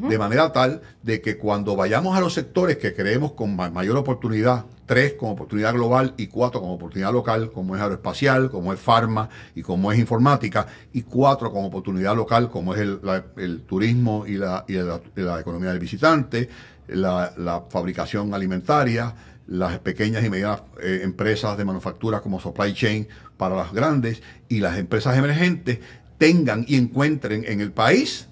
de 0.09 0.17
manera 0.17 0.51
tal 0.51 0.81
de 1.01 1.21
que 1.21 1.37
cuando 1.37 1.75
vayamos 1.75 2.17
a 2.17 2.19
los 2.19 2.33
sectores 2.33 2.77
que 2.77 2.93
creemos 2.93 3.33
con 3.33 3.55
mayor 3.55 3.97
oportunidad, 3.97 4.65
tres 4.85 5.13
como 5.13 5.33
oportunidad 5.33 5.73
global 5.73 6.13
y 6.17 6.27
cuatro 6.27 6.61
como 6.61 6.73
oportunidad 6.73 7.11
local, 7.11 7.51
como 7.51 7.75
es 7.75 7.81
aeroespacial, 7.81 8.49
como 8.49 8.73
es 8.73 8.79
farma 8.79 9.29
y 9.55 9.61
como 9.61 9.91
es 9.91 9.99
informática, 9.99 10.67
y 10.91 11.03
cuatro 11.03 11.51
como 11.51 11.67
oportunidad 11.67 12.15
local, 12.15 12.49
como 12.49 12.73
es 12.73 12.81
el, 12.81 13.61
turismo 13.61 14.25
y, 14.27 14.37
la, 14.37 14.65
economía 15.39 15.69
del 15.69 15.79
visitante, 15.79 16.49
la, 16.87 17.63
fabricación 17.69 18.33
alimentaria, 18.33 19.13
las 19.47 19.79
pequeñas 19.79 20.23
y 20.23 20.29
medianas 20.29 20.63
eh, 20.81 21.01
empresas 21.03 21.57
de 21.57 21.65
manufactura 21.65 22.21
como 22.21 22.39
supply 22.39 22.73
chain 22.73 23.07
para 23.35 23.55
las 23.55 23.73
grandes 23.73 24.21
y 24.47 24.59
las 24.59 24.77
empresas 24.77 25.17
emergentes 25.17 25.79
tengan 26.17 26.63
y 26.65 26.77
encuentren 26.77 27.43
en 27.45 27.59
el 27.59 27.73
país 27.73 28.29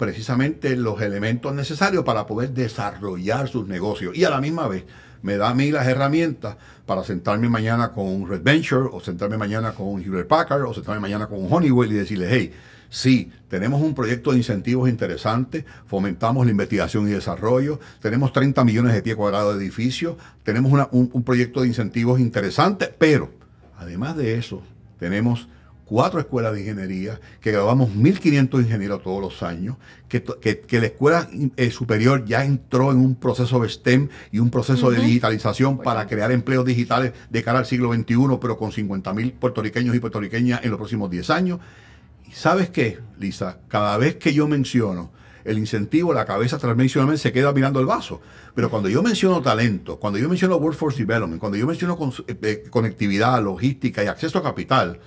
precisamente 0.00 0.74
los 0.76 1.02
elementos 1.02 1.54
necesarios 1.54 2.04
para 2.04 2.26
poder 2.26 2.54
desarrollar 2.54 3.48
sus 3.48 3.68
negocios. 3.68 4.16
Y 4.16 4.24
a 4.24 4.30
la 4.30 4.40
misma 4.40 4.66
vez 4.66 4.86
me 5.20 5.36
da 5.36 5.50
a 5.50 5.54
mí 5.54 5.70
las 5.70 5.86
herramientas 5.86 6.56
para 6.86 7.04
sentarme 7.04 7.50
mañana 7.50 7.92
con 7.92 8.26
Red 8.26 8.42
Venture 8.42 8.88
o 8.90 9.00
sentarme 9.00 9.36
mañana 9.36 9.72
con 9.72 10.00
Hewlett 10.00 10.26
Packard 10.26 10.62
o 10.62 10.72
sentarme 10.72 11.02
mañana 11.02 11.26
con 11.26 11.52
Honeywell 11.52 11.92
y 11.92 11.96
decirle, 11.96 12.28
hey, 12.30 12.50
sí, 12.88 13.30
tenemos 13.48 13.82
un 13.82 13.94
proyecto 13.94 14.30
de 14.30 14.38
incentivos 14.38 14.88
interesante, 14.88 15.66
fomentamos 15.84 16.46
la 16.46 16.52
investigación 16.52 17.06
y 17.06 17.10
desarrollo, 17.10 17.78
tenemos 18.00 18.32
30 18.32 18.64
millones 18.64 18.94
de 18.94 19.02
pies 19.02 19.16
cuadrados 19.16 19.58
de 19.58 19.62
edificios, 19.62 20.16
tenemos 20.44 20.88
un 20.92 21.22
proyecto 21.24 21.60
de 21.60 21.68
incentivos 21.68 22.20
interesante, 22.20 22.86
pero 22.96 23.28
además 23.76 24.16
de 24.16 24.38
eso, 24.38 24.62
tenemos 24.98 25.46
cuatro 25.90 26.20
escuelas 26.20 26.52
de 26.54 26.60
ingeniería, 26.60 27.20
que 27.40 27.50
graduamos 27.50 27.90
1.500 27.90 28.60
ingenieros 28.60 29.02
todos 29.02 29.20
los 29.20 29.42
años, 29.42 29.76
que, 30.08 30.22
la 30.70 30.86
escuela 30.86 31.28
eh, 31.56 31.72
superior 31.72 32.24
ya 32.24 32.44
entró 32.44 32.92
en 32.92 32.98
un 32.98 33.16
proceso 33.16 33.58
de 33.58 33.68
STEM 33.68 34.08
y 34.30 34.38
un 34.38 34.50
proceso 34.50 34.92
de 34.92 35.00
digitalización 35.00 35.78
para 35.78 36.06
crear 36.06 36.30
empleos 36.30 36.64
digitales 36.64 37.12
de 37.28 37.42
cara 37.42 37.58
al 37.58 37.66
siglo 37.66 37.92
XXI, 37.92 38.38
pero 38.40 38.56
con 38.56 38.70
50.000 38.70 39.32
puertorriqueños 39.32 39.96
y 39.96 39.98
puertorriqueñas 39.98 40.60
en 40.62 40.70
los 40.70 40.78
próximos 40.78 41.10
10 41.10 41.28
años. 41.30 41.58
¿Y 42.28 42.30
sabes 42.34 42.70
qué, 42.70 43.00
Lisa? 43.18 43.58
Cada 43.66 43.98
vez 43.98 44.14
que 44.14 44.32
yo 44.32 44.46
menciono 44.46 45.10
el 45.44 45.58
incentivo, 45.58 46.14
la 46.14 46.24
cabeza 46.24 46.58
transmisionalmente 46.58 47.20
se 47.20 47.32
queda 47.32 47.52
mirando 47.52 47.80
el 47.80 47.86
vaso. 47.86 48.20
Pero 48.54 48.70
cuando 48.70 48.88
yo 48.88 49.02
menciono 49.02 49.42
talento, 49.42 49.98
cuando 49.98 50.20
yo 50.20 50.28
menciono 50.28 50.54
Workforce 50.56 51.00
Development, 51.00 51.40
cuando 51.40 51.58
yo 51.58 51.66
menciono 51.66 51.98
eh, 52.28 52.38
eh, 52.42 52.64
conectividad, 52.70 53.42
logística 53.42 54.04
y 54.04 54.06
acceso 54.06 54.38
a 54.38 54.42
capital, 54.44 55.00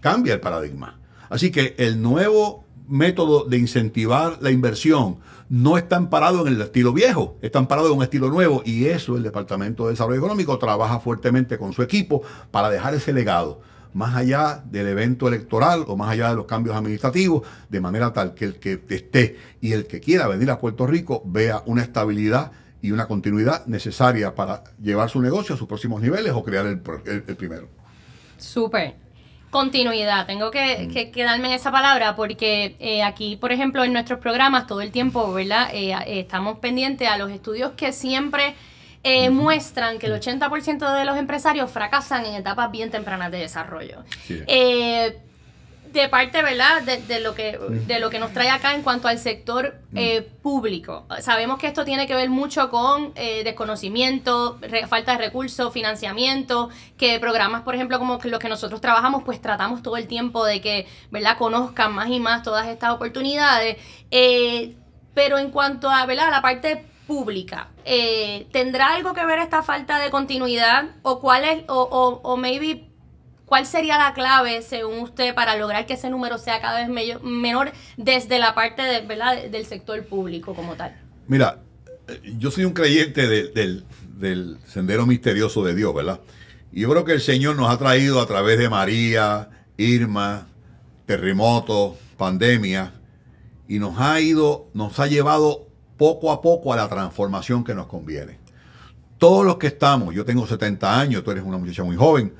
cambia 0.00 0.34
el 0.34 0.40
paradigma. 0.40 0.98
Así 1.28 1.50
que 1.50 1.74
el 1.78 2.00
nuevo 2.00 2.64
método 2.88 3.44
de 3.44 3.58
incentivar 3.58 4.38
la 4.40 4.50
inversión 4.50 5.18
no 5.48 5.78
está 5.78 5.96
amparado 5.96 6.46
en 6.46 6.54
el 6.54 6.60
estilo 6.60 6.92
viejo, 6.92 7.36
está 7.42 7.58
amparado 7.58 7.88
en 7.88 7.98
un 7.98 8.02
estilo 8.02 8.28
nuevo 8.30 8.62
y 8.64 8.86
eso 8.86 9.16
el 9.16 9.22
Departamento 9.22 9.84
de 9.84 9.92
Desarrollo 9.92 10.18
Económico 10.18 10.58
trabaja 10.58 11.00
fuertemente 11.00 11.58
con 11.58 11.72
su 11.72 11.82
equipo 11.82 12.22
para 12.50 12.70
dejar 12.70 12.94
ese 12.94 13.12
legado 13.12 13.60
más 13.94 14.14
allá 14.14 14.62
del 14.70 14.86
evento 14.88 15.28
electoral 15.28 15.84
o 15.86 15.96
más 15.96 16.10
allá 16.10 16.30
de 16.30 16.36
los 16.36 16.46
cambios 16.46 16.76
administrativos, 16.76 17.42
de 17.68 17.80
manera 17.80 18.12
tal 18.12 18.34
que 18.34 18.44
el 18.44 18.54
que 18.56 18.82
esté 18.88 19.36
y 19.60 19.72
el 19.72 19.86
que 19.86 20.00
quiera 20.00 20.28
venir 20.28 20.50
a 20.50 20.58
Puerto 20.58 20.86
Rico 20.86 21.22
vea 21.24 21.62
una 21.66 21.82
estabilidad 21.82 22.52
y 22.80 22.92
una 22.92 23.06
continuidad 23.06 23.66
necesaria 23.66 24.34
para 24.34 24.64
llevar 24.80 25.10
su 25.10 25.20
negocio 25.20 25.54
a 25.54 25.58
sus 25.58 25.66
próximos 25.66 26.00
niveles 26.00 26.32
o 26.32 26.44
crear 26.44 26.66
el, 26.66 26.80
primero. 26.80 27.68
Súper 28.36 28.94
continuidad. 29.50 30.26
Tengo 30.26 30.50
que, 30.50 30.88
mm. 30.88 31.12
quedarme 31.12 31.48
en 31.48 31.54
esa 31.54 31.70
palabra 31.70 32.16
porque 32.16 32.76
eh, 32.78 33.02
aquí, 33.02 33.36
por 33.36 33.52
ejemplo, 33.52 33.84
en 33.84 33.92
nuestros 33.92 34.20
programas 34.20 34.66
todo 34.66 34.80
el 34.80 34.90
tiempo, 34.90 35.32
¿verdad? 35.32 35.70
Eh, 35.72 35.92
eh, 35.92 36.20
estamos 36.20 36.58
pendientes 36.58 37.08
a 37.08 37.18
los 37.18 37.30
estudios 37.30 37.72
que 37.72 37.92
siempre 37.92 38.54
muestran 39.30 39.98
que 39.98 40.04
el 40.04 40.12
80% 40.12 40.98
de 40.98 41.04
los 41.06 41.16
empresarios 41.16 41.70
fracasan 41.70 42.26
en 42.26 42.34
etapas 42.34 42.70
bien 42.70 42.90
tempranas 42.90 43.30
de 43.30 43.38
desarrollo. 43.38 44.04
De 45.92 46.08
parte, 46.08 46.42
¿verdad? 46.42 46.82
De, 46.82 47.20
lo 47.20 47.34
que, 47.34 47.58
de 47.58 47.98
lo 47.98 48.10
que 48.10 48.18
nos 48.18 48.32
trae 48.32 48.50
acá 48.50 48.74
en 48.74 48.82
cuanto 48.82 49.08
al 49.08 49.18
sector 49.18 49.76
eh, 49.94 50.22
público. 50.42 51.06
Sabemos 51.20 51.58
que 51.58 51.66
esto 51.66 51.84
tiene 51.84 52.06
que 52.06 52.14
ver 52.14 52.30
mucho 52.30 52.70
con 52.70 53.12
eh, 53.14 53.42
desconocimiento, 53.44 54.58
falta 54.88 55.12
de 55.12 55.18
recursos, 55.18 55.72
financiamiento, 55.72 56.70
que 56.96 57.18
programas, 57.18 57.62
por 57.62 57.74
ejemplo, 57.74 57.98
como 57.98 58.18
los 58.22 58.40
que 58.40 58.48
nosotros 58.48 58.80
trabajamos, 58.80 59.22
pues 59.24 59.40
tratamos 59.40 59.82
todo 59.82 59.96
el 59.96 60.06
tiempo 60.06 60.44
de 60.44 60.60
que, 60.60 60.86
¿verdad? 61.10 61.38
Conozcan 61.38 61.92
más 61.92 62.08
y 62.08 62.20
más 62.20 62.42
todas 62.42 62.66
estas 62.68 62.90
oportunidades. 62.90 63.76
Eh, 64.10 64.74
pero 65.14 65.38
en 65.38 65.50
cuanto 65.50 65.90
a, 65.90 66.06
¿verdad? 66.06 66.30
La 66.30 66.42
parte 66.42 66.84
pública, 67.06 67.68
¿tendrá 68.52 68.94
algo 68.94 69.14
que 69.14 69.24
ver 69.24 69.38
esta 69.38 69.62
falta 69.62 69.98
de 69.98 70.10
continuidad? 70.10 70.90
¿O 71.02 71.20
cuál 71.20 71.44
es, 71.44 71.64
o, 71.68 71.80
o, 71.80 72.20
o 72.22 72.36
maybe 72.36 72.87
¿Cuál 73.48 73.64
sería 73.64 73.96
la 73.96 74.12
clave, 74.12 74.60
según 74.60 75.00
usted, 75.00 75.34
para 75.34 75.56
lograr 75.56 75.86
que 75.86 75.94
ese 75.94 76.10
número 76.10 76.36
sea 76.36 76.60
cada 76.60 76.86
vez 76.86 77.22
menor 77.22 77.72
desde 77.96 78.38
la 78.38 78.54
parte 78.54 78.82
¿verdad? 79.06 79.44
del 79.44 79.64
sector 79.64 80.04
público 80.04 80.54
como 80.54 80.74
tal? 80.74 80.94
Mira, 81.26 81.62
yo 82.36 82.50
soy 82.50 82.66
un 82.66 82.74
creyente 82.74 83.26
del, 83.26 84.56
sendero 84.66 85.06
misterioso 85.06 85.64
de 85.64 85.74
Dios, 85.74 85.94
¿verdad? 85.94 86.20
Y 86.72 86.82
yo 86.82 86.90
creo 86.90 87.06
que 87.06 87.12
el 87.12 87.22
Señor 87.22 87.56
nos 87.56 87.70
ha 87.70 87.78
traído 87.78 88.20
a 88.20 88.26
través 88.26 88.58
de 88.58 88.68
María, 88.68 89.48
Irma, 89.78 90.48
terremotos, 91.06 91.96
pandemia, 92.18 92.92
y 93.66 93.78
nos 93.78 93.98
ha 93.98 94.20
ido, 94.20 94.68
nos 94.74 95.00
ha 95.00 95.06
llevado 95.06 95.68
poco 95.96 96.32
a 96.32 96.42
poco 96.42 96.74
a 96.74 96.76
la 96.76 96.88
transformación 96.88 97.64
que 97.64 97.74
nos 97.74 97.86
conviene. 97.86 98.38
Todos 99.16 99.46
los 99.46 99.56
que 99.56 99.68
estamos, 99.68 100.14
yo 100.14 100.26
tengo 100.26 100.46
70 100.46 101.00
años, 101.00 101.24
tú 101.24 101.30
eres 101.30 101.44
una 101.44 101.56
muchacha 101.56 101.82
muy 101.82 101.96
joven, 101.96 102.34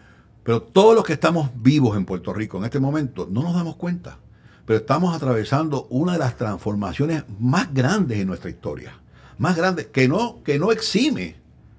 pero 0.48 0.62
todos 0.62 0.94
los 0.94 1.04
que 1.04 1.12
estamos 1.12 1.50
vivos 1.56 1.94
en 1.94 2.06
Puerto 2.06 2.32
Rico 2.32 2.56
en 2.56 2.64
este 2.64 2.80
momento 2.80 3.28
no 3.30 3.42
nos 3.42 3.52
damos 3.52 3.76
cuenta. 3.76 4.16
Pero 4.64 4.78
estamos 4.78 5.14
atravesando 5.14 5.86
una 5.90 6.14
de 6.14 6.20
las 6.20 6.38
transformaciones 6.38 7.24
más 7.38 7.74
grandes 7.74 8.18
en 8.18 8.28
nuestra 8.28 8.48
historia. 8.48 8.98
Más 9.36 9.58
grandes, 9.58 9.88
que 9.88 10.08
no, 10.08 10.42
que 10.42 10.58
no 10.58 10.72
exime 10.72 11.36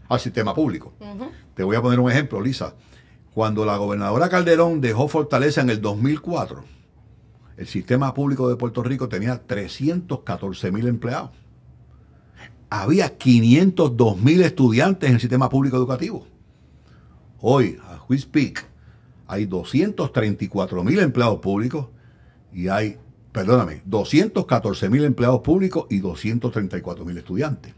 al 0.08 0.20
sistema 0.20 0.54
público. 0.54 0.94
Te 1.56 1.64
voy 1.64 1.78
a 1.78 1.82
poner 1.82 2.00
un 2.00 2.12
ejemplo, 2.12 2.40
Lisa. 2.42 2.76
Cuando 3.34 3.66
la 3.66 3.76
gobernadora 3.76 4.30
Calderón 4.30 4.82
dejó 4.82 5.08
Fortaleza 5.08 5.62
en 5.62 5.72
el 5.72 5.82
2004, 5.82 6.64
el 7.58 7.66
sistema 7.66 8.14
público 8.14 8.50
de 8.50 8.56
Puerto 8.56 8.84
Rico 8.84 9.10
tenía 9.10 9.42
314 9.48 10.72
mil 10.72 10.88
empleados. 10.88 11.32
Había 12.70 13.18
502 13.18 14.22
mil 14.22 14.44
estudiantes 14.44 15.10
en 15.10 15.16
el 15.16 15.22
sistema 15.22 15.50
público 15.50 15.76
educativo. 15.76 16.28
Hoy, 17.42 17.80
we 18.10 18.18
speak, 18.18 18.66
hay 19.28 19.46
234 19.46 20.84
mil 20.84 21.00
empleados 21.00 21.40
públicos 21.40 21.88
y 22.52 22.68
hay, 22.68 22.98
perdóname, 23.32 23.84
214 23.86 24.90
mil 24.90 25.06
empleados 25.06 25.42
públicos 25.42 25.86
y 25.90 26.00
234 26.00 27.06
mil 27.06 27.18
estudiantes. 27.18 27.74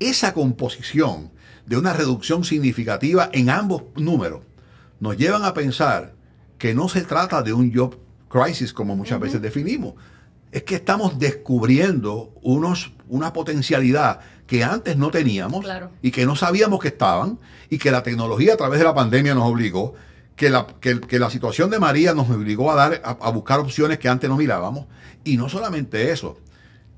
Esa 0.00 0.34
composición 0.34 1.30
de 1.66 1.76
una 1.76 1.92
reducción 1.92 2.44
significativa 2.44 3.30
en 3.32 3.50
ambos 3.50 3.84
números 3.96 4.40
nos 4.98 5.16
llevan 5.16 5.44
a 5.44 5.54
pensar 5.54 6.14
que 6.58 6.74
no 6.74 6.88
se 6.88 7.02
trata 7.02 7.42
de 7.42 7.52
un 7.52 7.72
job 7.72 7.96
crisis 8.28 8.72
como 8.72 8.96
muchas 8.96 9.20
veces 9.20 9.40
definimos. 9.40 9.94
Es 10.50 10.64
que 10.64 10.74
estamos 10.74 11.18
descubriendo 11.18 12.34
unos, 12.42 12.92
una 13.08 13.32
potencialidad 13.32 14.20
que 14.50 14.64
antes 14.64 14.96
no 14.96 15.12
teníamos 15.12 15.64
y 16.02 16.10
que 16.10 16.26
no 16.26 16.34
sabíamos 16.34 16.80
que 16.80 16.88
estaban 16.88 17.38
y 17.68 17.78
que 17.78 17.92
la 17.92 18.02
tecnología 18.02 18.54
a 18.54 18.56
través 18.56 18.80
de 18.80 18.84
la 18.84 18.96
pandemia 18.96 19.32
nos 19.32 19.44
obligó, 19.44 19.94
que 20.34 20.50
la, 20.50 20.66
que, 20.80 21.20
la 21.20 21.30
situación 21.30 21.70
de 21.70 21.78
María 21.78 22.14
nos 22.14 22.28
obligó 22.28 22.72
a, 22.72 22.74
dar, 22.74 23.00
a, 23.04 23.30
buscar 23.30 23.60
opciones 23.60 24.00
que 24.00 24.08
antes 24.08 24.28
no 24.28 24.36
mirábamos. 24.36 24.86
Y 25.22 25.36
no 25.36 25.48
solamente 25.48 26.10
eso, 26.10 26.36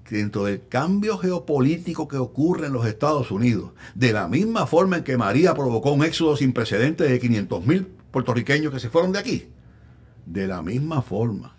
dentro 0.08 0.44
del 0.44 0.66
cambio 0.66 1.18
geopolítico 1.18 2.08
que 2.08 2.16
ocurre 2.16 2.68
en 2.68 2.72
los 2.72 2.86
Estados 2.86 3.30
Unidos, 3.30 3.72
de 3.94 4.14
la 4.14 4.28
misma 4.28 4.66
forma 4.66 4.96
en 4.96 5.04
que 5.04 5.18
María 5.18 5.52
provocó 5.52 5.92
un 5.92 6.04
éxodo 6.04 6.38
sin 6.38 6.54
precedentes 6.54 7.10
de 7.10 7.20
500 7.20 7.66
mil 7.66 7.86
puertorriqueños 8.12 8.72
que 8.72 8.80
se 8.80 8.88
fueron 8.88 9.12
de 9.12 9.18
aquí, 9.18 9.48
de 10.24 10.46
la 10.46 10.62
misma 10.62 11.02
forma, 11.02 11.54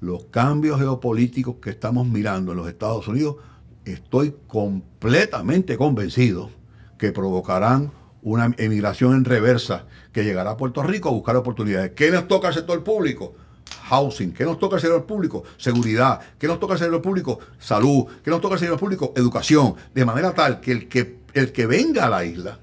los 0.00 0.24
cambios 0.24 0.80
geopolíticos 0.80 1.56
que 1.56 1.68
estamos 1.68 2.06
mirando 2.06 2.52
en 2.52 2.56
los 2.56 2.66
Estados 2.66 3.06
Unidos 3.08 3.36
estoy 3.84 4.34
completamente 4.46 5.76
convencido 5.76 6.50
que 6.98 7.12
provocarán 7.12 7.92
una 8.22 8.54
emigración 8.56 9.14
en 9.14 9.24
reversa 9.24 9.86
que 10.12 10.24
llegará 10.24 10.52
a 10.52 10.56
Puerto 10.56 10.82
Rico 10.82 11.08
a 11.08 11.12
buscar 11.12 11.36
oportunidades. 11.36 11.92
¿Qué 11.94 12.10
nos 12.10 12.26
toca 12.26 12.48
al 12.48 12.54
sector 12.54 12.82
público? 12.82 13.34
Housing. 13.84 14.32
¿Qué 14.32 14.44
nos 14.44 14.58
toca 14.58 14.76
al 14.76 14.80
sector 14.80 15.04
público? 15.04 15.44
Seguridad. 15.58 16.20
¿Qué 16.38 16.46
nos 16.46 16.58
toca 16.58 16.74
al 16.74 16.78
sector 16.78 17.02
público? 17.02 17.38
Salud. 17.58 18.06
¿Qué 18.22 18.30
nos 18.30 18.40
toca 18.40 18.54
al 18.54 18.60
sector 18.60 18.78
público? 18.78 19.12
Educación. 19.14 19.74
De 19.94 20.04
manera 20.04 20.32
tal 20.32 20.60
que 20.60 20.72
el 20.72 20.88
que, 20.88 21.18
el 21.34 21.52
que 21.52 21.66
venga 21.66 22.06
a 22.06 22.10
la 22.10 22.24
isla 22.24 22.58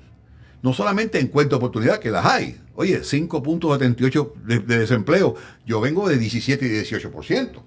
no 0.64 0.74
solamente 0.74 1.20
encuentre 1.20 1.58
oportunidades, 1.58 2.00
que 2.00 2.12
las 2.12 2.26
hay. 2.26 2.60
Oye, 2.76 3.02
5.78 3.02 4.34
de, 4.44 4.60
de 4.60 4.80
desempleo. 4.80 5.36
Yo 5.66 5.82
vengo 5.82 6.08
de 6.08 6.18
17 6.18 6.66
y 6.66 6.70
18%. 6.70 7.62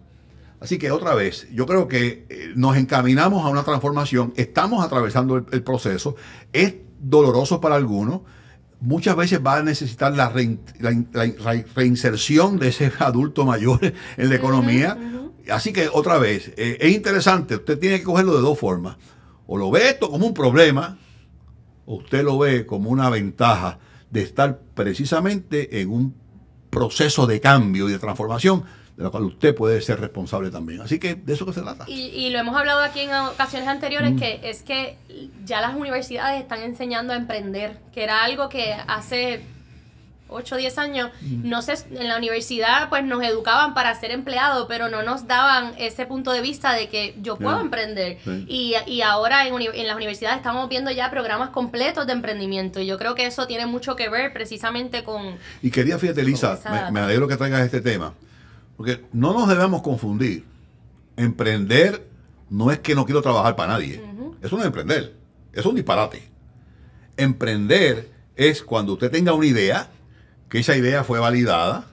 Así 0.64 0.78
que 0.78 0.90
otra 0.90 1.14
vez, 1.14 1.46
yo 1.52 1.66
creo 1.66 1.88
que 1.88 2.24
eh, 2.30 2.52
nos 2.56 2.78
encaminamos 2.78 3.44
a 3.44 3.50
una 3.50 3.64
transformación, 3.64 4.32
estamos 4.34 4.82
atravesando 4.82 5.36
el, 5.36 5.62
proceso, 5.62 6.16
es 6.54 6.76
doloroso 6.98 7.60
para 7.60 7.74
algunos, 7.74 8.22
muchas 8.80 9.14
veces 9.14 9.40
va 9.44 9.58
a 9.58 9.62
necesitar 9.62 10.16
la, 10.16 10.32
reinserción 11.74 12.58
de 12.58 12.68
ese 12.68 12.90
adulto 12.98 13.44
mayor 13.44 13.78
en 14.16 14.28
la 14.30 14.34
economía. 14.36 14.96
Así 15.50 15.74
que 15.74 15.90
otra 15.92 16.16
vez, 16.16 16.54
eh, 16.56 16.78
es 16.80 16.94
interesante, 16.94 17.56
usted 17.56 17.78
tiene 17.78 17.98
que 17.98 18.04
cogerlo 18.04 18.34
de 18.34 18.40
dos 18.40 18.58
formas. 18.58 18.96
O 19.46 19.58
lo 19.58 19.70
ve 19.70 19.90
esto 19.90 20.10
como 20.10 20.26
un 20.26 20.32
problema, 20.32 20.96
o 21.84 21.96
usted 21.96 22.24
lo 22.24 22.38
ve 22.38 22.64
como 22.64 22.88
una 22.88 23.10
ventaja 23.10 23.80
de 24.10 24.22
estar 24.22 24.60
precisamente 24.72 25.82
en 25.82 25.90
un 25.90 26.14
proceso 26.70 27.26
de 27.26 27.42
cambio 27.42 27.86
y 27.90 27.92
de 27.92 27.98
transformación 27.98 28.64
de 28.96 29.02
la 29.02 29.10
cual 29.10 29.24
usted 29.24 29.54
puede 29.54 29.80
ser 29.80 30.00
responsable 30.00 30.50
también. 30.50 30.80
Así 30.80 30.98
que 30.98 31.14
de 31.14 31.32
eso 31.32 31.44
que 31.44 31.52
se 31.52 31.62
trata. 31.62 31.84
Y, 31.88 32.30
lo 32.30 32.38
hemos 32.38 32.56
hablado 32.56 32.80
aquí 32.80 33.00
en 33.00 33.14
ocasiones 33.14 33.68
anteriores, 33.68 34.12
mm. 34.12 34.18
que 34.18 34.40
es 34.44 34.62
que 34.62 34.96
ya 35.44 35.60
las 35.60 35.74
universidades 35.74 36.40
están 36.40 36.62
enseñando 36.62 37.12
a 37.12 37.16
emprender, 37.16 37.78
que 37.92 38.04
era 38.04 38.22
algo 38.22 38.48
que 38.48 38.72
hace 38.86 39.42
8 40.28 40.54
o 40.54 40.58
10 40.58 40.78
años, 40.78 41.10
mm. 41.20 41.48
no 41.48 41.60
sé, 41.60 41.74
en 41.90 42.06
la 42.06 42.18
universidad 42.18 42.88
pues 42.88 43.04
nos 43.04 43.22
educaban 43.24 43.74
para 43.74 43.98
ser 43.98 44.12
empleados, 44.12 44.66
pero 44.68 44.88
no 44.88 45.02
nos 45.02 45.26
daban 45.26 45.74
ese 45.76 46.06
punto 46.06 46.30
de 46.30 46.40
vista 46.40 46.72
de 46.72 46.88
que 46.88 47.16
yo 47.20 47.36
puedo 47.36 47.60
emprender. 47.60 48.18
Y, 48.46 48.74
y, 48.86 49.02
ahora 49.02 49.48
en, 49.48 49.54
en, 49.60 49.86
las 49.88 49.96
universidades 49.96 50.36
estamos 50.36 50.68
viendo 50.68 50.92
ya 50.92 51.10
programas 51.10 51.50
completos 51.50 52.06
de 52.06 52.12
emprendimiento 52.12 52.80
y 52.80 52.86
yo 52.86 52.96
creo 52.96 53.16
que 53.16 53.26
eso 53.26 53.48
tiene 53.48 53.66
mucho 53.66 53.96
que 53.96 54.08
ver 54.08 54.32
precisamente 54.32 55.02
con... 55.02 55.36
Y 55.62 55.70
quería, 55.72 55.98
fíjate, 55.98 56.22
Lisa, 56.22 56.60
me, 56.70 56.92
me, 56.92 57.00
alegro 57.00 57.26
que 57.26 57.36
traigas 57.36 57.62
este 57.62 57.80
tema. 57.80 58.14
Porque 58.76 59.04
no 59.12 59.32
nos 59.32 59.48
debemos 59.48 59.82
confundir. 59.82 60.44
Emprender 61.16 62.06
no 62.50 62.70
es 62.70 62.80
que 62.80 62.94
no 62.94 63.04
quiero 63.04 63.22
trabajar 63.22 63.56
para 63.56 63.74
nadie. 63.74 64.02
Eso 64.42 64.56
no 64.56 64.62
es 64.62 64.66
emprender. 64.66 65.14
Es 65.52 65.64
un 65.64 65.76
disparate. 65.76 66.22
Emprender 67.16 68.10
es 68.36 68.62
cuando 68.62 68.94
usted 68.94 69.10
tenga 69.10 69.32
una 69.32 69.46
idea, 69.46 69.90
que 70.48 70.58
esa 70.58 70.76
idea 70.76 71.04
fue 71.04 71.18
validada, 71.20 71.86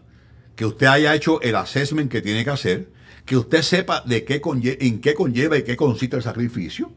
que 0.55 0.65
usted 0.65 0.87
haya 0.87 1.15
hecho 1.15 1.41
el 1.41 1.55
assessment 1.55 2.11
que 2.11 2.21
tiene 2.21 2.43
que 2.43 2.49
hacer, 2.49 2.89
que 3.25 3.37
usted 3.37 3.61
sepa 3.61 4.01
de 4.01 4.25
qué 4.25 4.41
en 4.79 4.99
qué 4.99 5.13
conlleva 5.13 5.57
y 5.57 5.63
qué 5.63 5.77
consiste 5.77 6.17
el 6.17 6.23
sacrificio. 6.23 6.91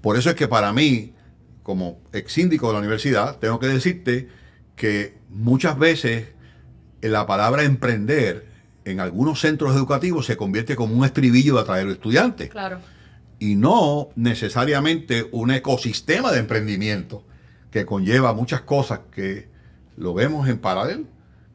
Por 0.00 0.18
eso 0.18 0.30
es 0.30 0.36
que 0.36 0.48
para 0.48 0.72
mí, 0.72 1.14
como 1.62 2.00
ex 2.12 2.32
síndico 2.32 2.66
de 2.66 2.74
la 2.74 2.78
universidad, 2.80 3.38
tengo 3.38 3.58
que 3.58 3.68
decirte 3.68 4.28
que 4.76 5.16
muchas 5.30 5.78
veces 5.78 6.28
la 7.00 7.26
palabra 7.26 7.64
emprender 7.64 8.53
en 8.84 9.00
algunos 9.00 9.40
centros 9.40 9.74
educativos 9.74 10.26
se 10.26 10.36
convierte 10.36 10.76
como 10.76 10.94
un 10.94 11.04
estribillo 11.04 11.54
de 11.54 11.60
atraer 11.62 11.88
estudiantes. 11.88 12.50
Claro. 12.50 12.78
Y 13.38 13.56
no 13.56 14.08
necesariamente 14.16 15.28
un 15.32 15.50
ecosistema 15.50 16.32
de 16.32 16.40
emprendimiento 16.40 17.24
que 17.70 17.84
conlleva 17.84 18.32
muchas 18.32 18.60
cosas 18.62 19.00
que 19.10 19.48
lo 19.96 20.14
vemos 20.14 20.48
en 20.48 20.58
Paralel, 20.58 21.06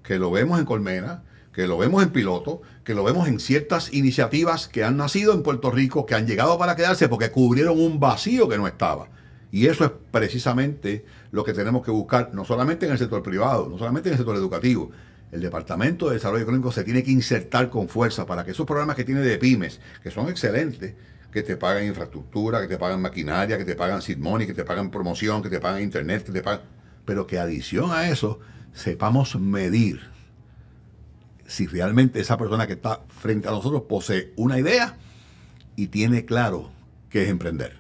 que 0.04 0.20
lo 0.20 0.32
vemos 0.32 0.60
en 0.60 0.66
Colmena, 0.66 1.24
que 1.54 1.68
lo 1.68 1.78
vemos 1.78 2.04
en 2.04 2.10
Piloto, 2.10 2.62
que 2.84 2.94
lo 2.94 3.04
vemos 3.04 3.28
en 3.28 3.40
ciertas 3.40 3.94
iniciativas 3.94 4.68
que 4.68 4.84
han 4.84 4.98
nacido 4.98 5.34
en 5.34 5.44
Puerto 5.44 5.72
Rico, 5.72 6.06
que 6.06 6.16
han 6.16 6.28
llegado 6.28 6.58
para 6.58 6.76
quedarse 6.76 7.10
porque 7.10 7.32
cubrieron 7.32 7.80
un 7.80 8.00
vacío 8.00 8.50
que 8.50 8.58
no 8.58 8.68
estaba. 8.68 9.08
Y 9.52 9.68
eso 9.68 9.86
es 9.86 9.92
precisamente 10.12 11.06
lo 11.32 11.44
que 11.44 11.54
tenemos 11.54 11.84
que 11.84 11.92
buscar, 11.92 12.32
no 12.34 12.46
solamente 12.46 12.86
en 12.86 12.92
el 12.92 12.98
sector 12.98 13.24
privado, 13.24 13.68
no 13.68 13.78
solamente 13.78 14.10
en 14.10 14.14
el 14.14 14.18
sector 14.18 14.36
educativo, 14.36 14.92
el 15.32 15.42
Departamento 15.42 16.08
de 16.08 16.16
Desarrollo 16.16 16.44
Económico 16.44 16.72
se 16.72 16.84
tiene 16.84 17.04
que 17.04 17.12
insertar 17.12 17.70
con 17.70 17.88
fuerza 17.88 18.26
para 18.26 18.44
que 18.44 18.52
esos 18.52 18.66
programas 18.66 18.96
que 18.96 19.04
tiene 19.04 19.22
de 19.22 19.38
pymes, 19.38 19.80
que 20.02 20.12
son 20.12 20.30
excelentes, 20.30 20.96
que 21.32 21.44
te 21.44 21.56
pagan 21.58 21.86
infraestructura, 21.86 22.62
que 22.62 22.68
te 22.68 22.78
pagan 22.78 23.02
maquinaria, 23.02 23.58
que 23.58 23.66
te 23.66 23.76
pagan 23.76 24.02
seed 24.02 24.18
money, 24.18 24.48
que 24.48 24.54
te 24.54 24.64
pagan 24.64 24.90
promoción, 24.90 25.44
que 25.44 25.50
te 25.50 25.60
pagan 25.60 25.82
internet, 25.82 26.26
que 26.26 26.32
te 26.32 26.42
pagan... 26.42 26.62
Pero 27.06 27.28
que 27.28 27.40
adición 27.40 27.92
a 27.92 28.10
eso 28.10 28.40
sepamos 28.74 29.36
medir 29.40 30.02
si 31.46 31.68
realmente 31.68 32.20
esa 32.20 32.38
persona 32.38 32.68
que 32.68 32.74
está 32.74 33.02
frente 33.08 33.48
a 33.48 33.52
nosotros 33.52 33.84
posee 33.90 34.34
una 34.36 34.60
idea 34.60 34.98
y 35.76 35.88
tiene 35.88 36.26
claro 36.26 36.72
qué 37.10 37.24
es 37.24 37.30
emprender. 37.30 37.78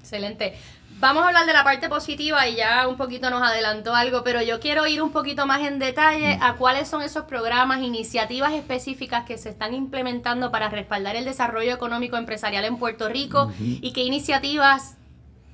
Excelente. 0.00 0.54
Vamos 0.98 1.24
a 1.24 1.26
hablar 1.26 1.44
de 1.44 1.52
la 1.52 1.62
parte 1.62 1.90
positiva 1.90 2.48
y 2.48 2.56
ya 2.56 2.88
un 2.88 2.96
poquito 2.96 3.28
nos 3.28 3.42
adelantó 3.42 3.94
algo, 3.94 4.24
pero 4.24 4.40
yo 4.40 4.60
quiero 4.60 4.86
ir 4.86 5.02
un 5.02 5.12
poquito 5.12 5.46
más 5.46 5.60
en 5.60 5.78
detalle 5.78 6.38
a 6.40 6.54
cuáles 6.54 6.88
son 6.88 7.02
esos 7.02 7.26
programas, 7.26 7.82
iniciativas 7.82 8.54
específicas 8.54 9.26
que 9.26 9.36
se 9.36 9.50
están 9.50 9.74
implementando 9.74 10.50
para 10.50 10.70
respaldar 10.70 11.14
el 11.14 11.26
desarrollo 11.26 11.74
económico 11.74 12.16
empresarial 12.16 12.64
en 12.64 12.78
Puerto 12.78 13.10
Rico 13.10 13.52
y 13.58 13.92
qué 13.92 14.04
iniciativas 14.04 14.96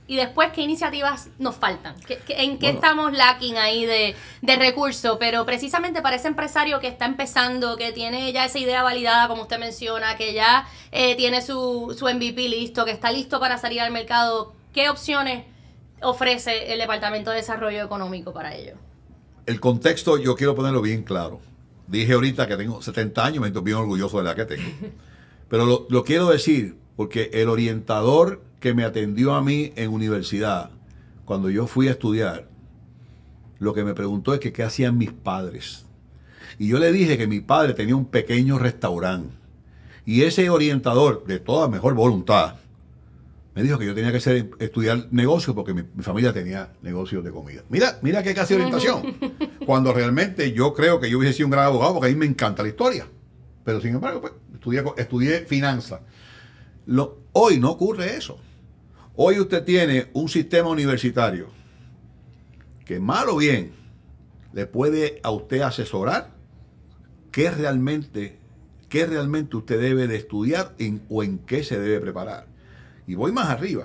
y 0.07 0.15
después 0.15 0.53
qué 0.53 0.61
iniciativas 0.63 1.31
nos 1.39 1.57
faltan, 1.57 1.97
en 2.29 2.59
qué 2.59 2.69
estamos 2.69 3.13
lacking 3.13 3.57
ahí 3.57 3.85
de, 3.85 4.15
de 4.43 4.57
recursos, 4.57 5.17
pero 5.19 5.45
precisamente 5.45 6.03
para 6.03 6.17
ese 6.17 6.29
empresario 6.29 6.79
que 6.79 6.89
está 6.89 7.07
empezando, 7.07 7.77
que 7.77 7.91
tiene 7.91 8.33
ya 8.33 8.45
esa 8.45 8.61
idea 8.61 8.83
validada, 8.85 9.27
como 9.27 9.43
usted 9.43 9.59
menciona, 9.59 10.17
que 10.17 10.35
ya 10.35 10.69
eh, 10.93 11.17
tiene 11.17 11.43
su, 11.43 11.97
su 11.99 12.07
MVP 12.07 12.49
listo, 12.49 12.85
que 12.85 12.93
está 12.93 13.11
listo 13.11 13.41
para 13.41 13.59
salir 13.59 13.81
al 13.81 13.91
mercado, 13.91 14.53
¿Qué 14.73 14.89
opciones 14.89 15.45
ofrece 16.01 16.73
el 16.73 16.79
Departamento 16.79 17.31
de 17.31 17.37
Desarrollo 17.37 17.85
Económico 17.85 18.33
para 18.33 18.55
ello? 18.55 18.77
El 19.45 19.61
contexto 19.61 20.17
yo 20.17 20.35
quiero 20.35 20.55
ponerlo 20.55 20.81
bien 20.81 21.03
claro. 21.03 21.41
Dije 21.87 22.15
ahorita 22.15 22.49
que 22.49 22.57
tengo 22.57 22.81
70 22.81 23.23
años, 23.23 23.43
me 23.43 23.49
estoy 23.49 23.65
bien 23.65 23.77
orgulloso 23.77 24.17
de 24.17 24.25
la 24.25 24.35
que 24.35 24.47
tengo. 24.47 24.71
Pero 25.51 25.87
lo, 25.91 26.05
quiero 26.05 26.31
decir 26.31 26.77
porque 26.97 27.29
el 27.35 27.51
orientador 27.51 28.41
que 28.61 28.73
me 28.73 28.85
atendió 28.85 29.35
a 29.35 29.43
mí 29.43 29.75
en 29.77 29.91
universidad, 29.91 30.71
cuando 31.27 31.51
yo 31.51 31.67
fui 31.67 31.89
a 31.89 31.91
estudiar, 31.91 32.49
lo 33.59 33.75
que 33.75 33.85
me 33.85 33.93
preguntó 33.93 34.33
es 34.33 34.41
que 34.41 34.55
qué 34.55 34.63
hacían 34.63 34.97
mis 34.97 35.13
padres. 35.13 35.85
Y 36.59 36.69
yo 36.69 36.79
le 36.79 36.93
dije 36.93 37.19
que 37.19 37.27
mi 37.27 37.41
padre 37.41 37.75
tenía 37.75 37.97
un 37.97 38.07
pequeño 38.07 38.59
restaurante. 38.59 39.35
Y 40.07 40.23
ese 40.23 40.49
orientador, 40.49 41.27
de 41.27 41.41
toda 41.41 41.69
mejor 41.69 41.93
voluntad, 41.93 42.57
me 43.55 43.63
dijo 43.63 43.79
que 43.79 43.87
yo 43.87 43.95
tenía 43.95 44.13
que 44.13 44.21
ser, 44.21 44.51
estudiar 44.59 45.09
negocio 45.11 45.55
porque 45.55 45.75
mi, 45.75 45.83
familia 46.01 46.33
tenía 46.33 46.73
negocios 46.81 47.23
de 47.23 47.31
comida. 47.31 47.63
Mira, 47.69 47.99
mira 48.01 48.23
qué 48.23 48.35
casi 48.35 48.55
orientación. 48.55 49.17
Cuando 49.67 49.93
realmente 49.93 50.53
yo 50.53 50.73
creo 50.73 51.01
que 51.01 51.11
yo 51.11 51.19
hubiese 51.19 51.35
sido 51.35 51.49
un 51.49 51.53
gran 51.53 51.67
abogado 51.67 51.95
porque 51.95 52.09
a 52.09 52.11
mí 52.11 52.17
me 52.17 52.27
encanta 52.27 52.63
la 52.63 52.71
historia. 52.71 53.07
Pero 53.65 53.81
sin 53.81 53.95
embargo, 53.95 54.23
pues, 54.23 54.33
estudié, 54.55 54.83
estudié 54.97 55.41
finanzas. 55.41 56.01
hoy 57.33 57.61
no 57.61 57.71
ocurre 57.71 58.17
eso. 58.17 58.39
Hoy 59.15 59.39
usted 59.39 59.63
tiene 59.65 60.09
un 60.15 60.29
sistema 60.31 60.71
universitario 60.71 61.49
que 62.87 62.99
mal 62.99 63.29
o 63.29 63.37
bien 63.37 63.73
le 64.55 64.67
puede 64.67 65.21
a 65.23 65.31
usted 65.31 65.61
asesorar 65.61 66.31
qué 67.31 67.51
realmente, 67.51 68.39
qué 68.89 69.07
realmente 69.07 69.57
usted 69.59 69.79
debe 69.79 70.07
de 70.07 70.17
estudiar 70.17 70.75
o 71.11 71.23
en 71.23 71.39
qué 71.39 71.63
se 71.65 71.79
debe 71.79 72.01
preparar. 72.01 72.52
Y 73.07 73.15
voy 73.15 73.33
más 73.33 73.49
arriba. 73.49 73.85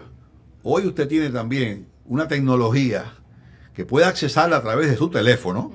Hoy 0.63 0.85
usted 0.85 1.07
tiene 1.07 1.29
también 1.29 1.87
una 2.05 2.27
tecnología 2.27 3.13
que 3.73 3.85
puede 3.85 4.05
accesarla 4.05 4.57
a 4.57 4.61
través 4.61 4.89
de 4.89 4.97
su 4.97 5.09
teléfono, 5.09 5.71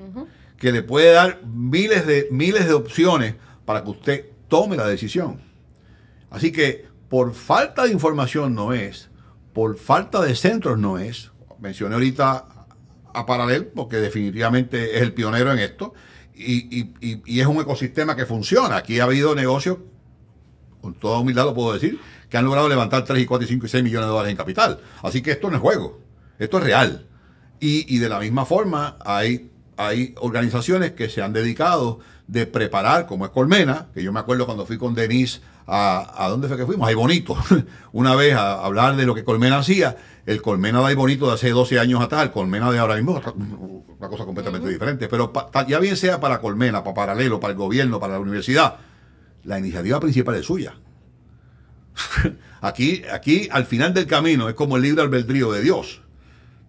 que 0.57 0.71
le 0.71 0.83
puede 0.83 1.13
dar 1.13 1.41
miles 1.45 2.05
de, 2.05 2.27
miles 2.31 2.65
de 2.65 2.73
opciones 2.73 3.35
para 3.65 3.83
que 3.83 3.89
usted 3.89 4.25
tome 4.47 4.75
la 4.77 4.87
decisión. 4.87 5.41
Así 6.29 6.51
que 6.51 6.85
por 7.09 7.33
falta 7.33 7.85
de 7.85 7.91
información 7.91 8.55
no 8.55 8.73
es, 8.73 9.09
por 9.53 9.77
falta 9.77 10.21
de 10.21 10.35
centros 10.35 10.77
no 10.79 10.97
es. 10.97 11.31
Mencioné 11.59 11.95
ahorita 11.95 12.45
a 13.13 13.25
Paralel 13.25 13.67
porque 13.67 13.97
definitivamente 13.97 14.97
es 14.97 15.01
el 15.01 15.13
pionero 15.13 15.51
en 15.51 15.59
esto 15.59 15.93
y, 16.35 16.91
y 16.99 17.39
es 17.39 17.47
un 17.47 17.61
ecosistema 17.61 18.15
que 18.15 18.25
funciona. 18.25 18.77
Aquí 18.77 18.99
ha 18.99 19.03
habido 19.05 19.35
negocios, 19.35 19.77
con 20.83 20.93
toda 20.95 21.19
humildad 21.19 21.45
lo 21.45 21.53
puedo 21.53 21.71
decir, 21.71 21.97
que 22.29 22.37
han 22.37 22.43
logrado 22.43 22.67
levantar 22.67 23.05
3 23.05 23.23
y 23.23 23.25
4 23.25 23.45
y 23.45 23.47
5 23.47 23.65
y 23.65 23.69
6 23.69 23.83
millones 23.85 24.05
de 24.05 24.11
dólares 24.11 24.31
en 24.31 24.37
capital. 24.37 24.81
Así 25.01 25.21
que 25.21 25.31
esto 25.31 25.49
no 25.49 25.55
es 25.55 25.61
juego, 25.61 26.01
esto 26.37 26.57
es 26.57 26.63
real. 26.65 27.07
Y, 27.61 27.97
de 27.99 28.09
la 28.09 28.19
misma 28.19 28.45
forma 28.45 28.97
hay, 29.05 29.49
hay 29.77 30.13
organizaciones 30.19 30.91
que 30.91 31.07
se 31.07 31.21
han 31.21 31.31
dedicado 31.31 32.01
de 32.27 32.45
preparar, 32.45 33.05
como 33.05 33.23
es 33.23 33.31
Colmena, 33.31 33.87
que 33.93 34.03
yo 34.03 34.11
me 34.11 34.19
acuerdo 34.19 34.45
cuando 34.45 34.65
fui 34.65 34.77
con 34.77 34.93
Denise 34.93 35.39
a, 35.65 36.25
¿a 36.25 36.27
dónde 36.27 36.49
fue 36.49 36.57
que 36.57 36.65
fuimos? 36.65 36.85
Ahí 36.85 36.95
Bonito, 36.95 37.37
una 37.93 38.15
vez 38.15 38.35
a 38.35 38.65
hablar 38.65 38.97
de 38.97 39.05
lo 39.05 39.15
que 39.15 39.23
Colmena 39.23 39.59
hacía. 39.59 39.95
El 40.25 40.41
Colmena 40.41 40.85
de 40.85 40.95
Bonito 40.95 41.27
de 41.27 41.35
hace 41.35 41.51
12 41.51 41.79
años 41.79 42.01
atrás, 42.01 42.23
el 42.23 42.31
Colmena 42.31 42.69
de 42.69 42.79
ahora 42.79 42.95
mismo, 42.95 43.21
una 43.97 44.09
cosa 44.09 44.25
completamente 44.25 44.67
diferente. 44.67 45.07
Pero 45.07 45.31
ya 45.65 45.79
bien 45.79 45.95
sea 45.95 46.19
para 46.19 46.41
Colmena, 46.41 46.83
para 46.83 46.93
Paralelo, 46.93 47.39
para 47.39 47.53
el 47.53 47.57
gobierno, 47.57 48.01
para 48.01 48.13
la 48.13 48.19
universidad, 48.19 48.75
la 49.43 49.59
iniciativa 49.59 49.99
principal 49.99 50.35
es 50.35 50.45
suya. 50.45 50.75
aquí, 52.61 53.03
aquí, 53.11 53.47
al 53.51 53.65
final 53.65 53.93
del 53.93 54.07
camino, 54.07 54.49
es 54.49 54.55
como 54.55 54.77
el 54.77 54.83
libre 54.83 55.01
albedrío 55.01 55.51
de 55.51 55.61
Dios. 55.61 56.01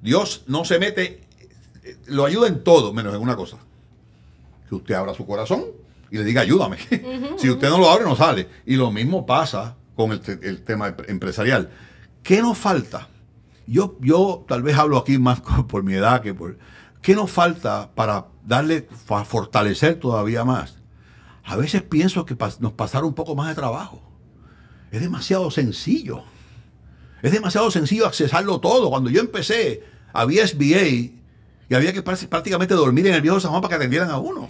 Dios 0.02 0.44
no 0.46 0.64
se 0.64 0.78
mete, 0.78 1.22
lo 2.06 2.26
ayuda 2.26 2.48
en 2.48 2.62
todo, 2.62 2.92
menos 2.92 3.14
en 3.14 3.20
una 3.20 3.36
cosa. 3.36 3.58
Que 4.68 4.74
usted 4.74 4.94
abra 4.94 5.14
su 5.14 5.26
corazón 5.26 5.64
y 6.10 6.18
le 6.18 6.24
diga, 6.24 6.42
ayúdame. 6.42 6.78
si 7.38 7.50
usted 7.50 7.70
no 7.70 7.78
lo 7.78 7.90
abre, 7.90 8.04
no 8.04 8.16
sale. 8.16 8.48
Y 8.66 8.76
lo 8.76 8.90
mismo 8.90 9.24
pasa 9.24 9.76
con 9.96 10.12
el, 10.12 10.62
tema 10.62 10.94
empresarial. 11.08 11.70
¿Qué 12.22 12.42
nos 12.42 12.58
falta? 12.58 13.08
Yo, 13.66 13.96
yo 14.00 14.44
tal 14.46 14.62
vez 14.62 14.76
hablo 14.76 14.98
aquí 14.98 15.18
más 15.18 15.40
por 15.68 15.82
mi 15.82 15.94
edad 15.94 16.22
que 16.22 16.34
por... 16.34 16.58
¿Qué 17.00 17.14
nos 17.14 17.30
falta 17.30 17.90
para 17.94 18.26
darle, 18.46 18.88
para 19.06 19.26
fortalecer 19.26 19.96
todavía 20.00 20.42
más? 20.42 20.76
A 21.44 21.56
veces 21.56 21.82
pienso 21.82 22.24
que 22.24 22.36
nos 22.60 22.72
pasara 22.72 23.04
un 23.04 23.14
poco 23.14 23.36
más 23.36 23.48
de 23.48 23.54
trabajo. 23.54 24.02
Es 24.90 25.00
demasiado 25.00 25.50
sencillo. 25.50 26.24
Es 27.22 27.32
demasiado 27.32 27.70
sencillo 27.70 28.06
accesarlo 28.06 28.60
todo. 28.60 28.90
Cuando 28.90 29.10
yo 29.10 29.20
empecé, 29.20 29.84
había 30.12 30.46
SBA 30.46 30.86
y 31.68 31.74
había 31.74 31.92
que 31.92 32.02
prácticamente 32.02 32.74
dormir 32.74 33.06
en 33.06 33.14
el 33.14 33.20
viejo 33.20 33.40
San 33.40 33.50
Juan 33.50 33.62
para 33.62 33.70
que 33.70 33.76
atendieran 33.76 34.10
a 34.10 34.18
uno. 34.18 34.48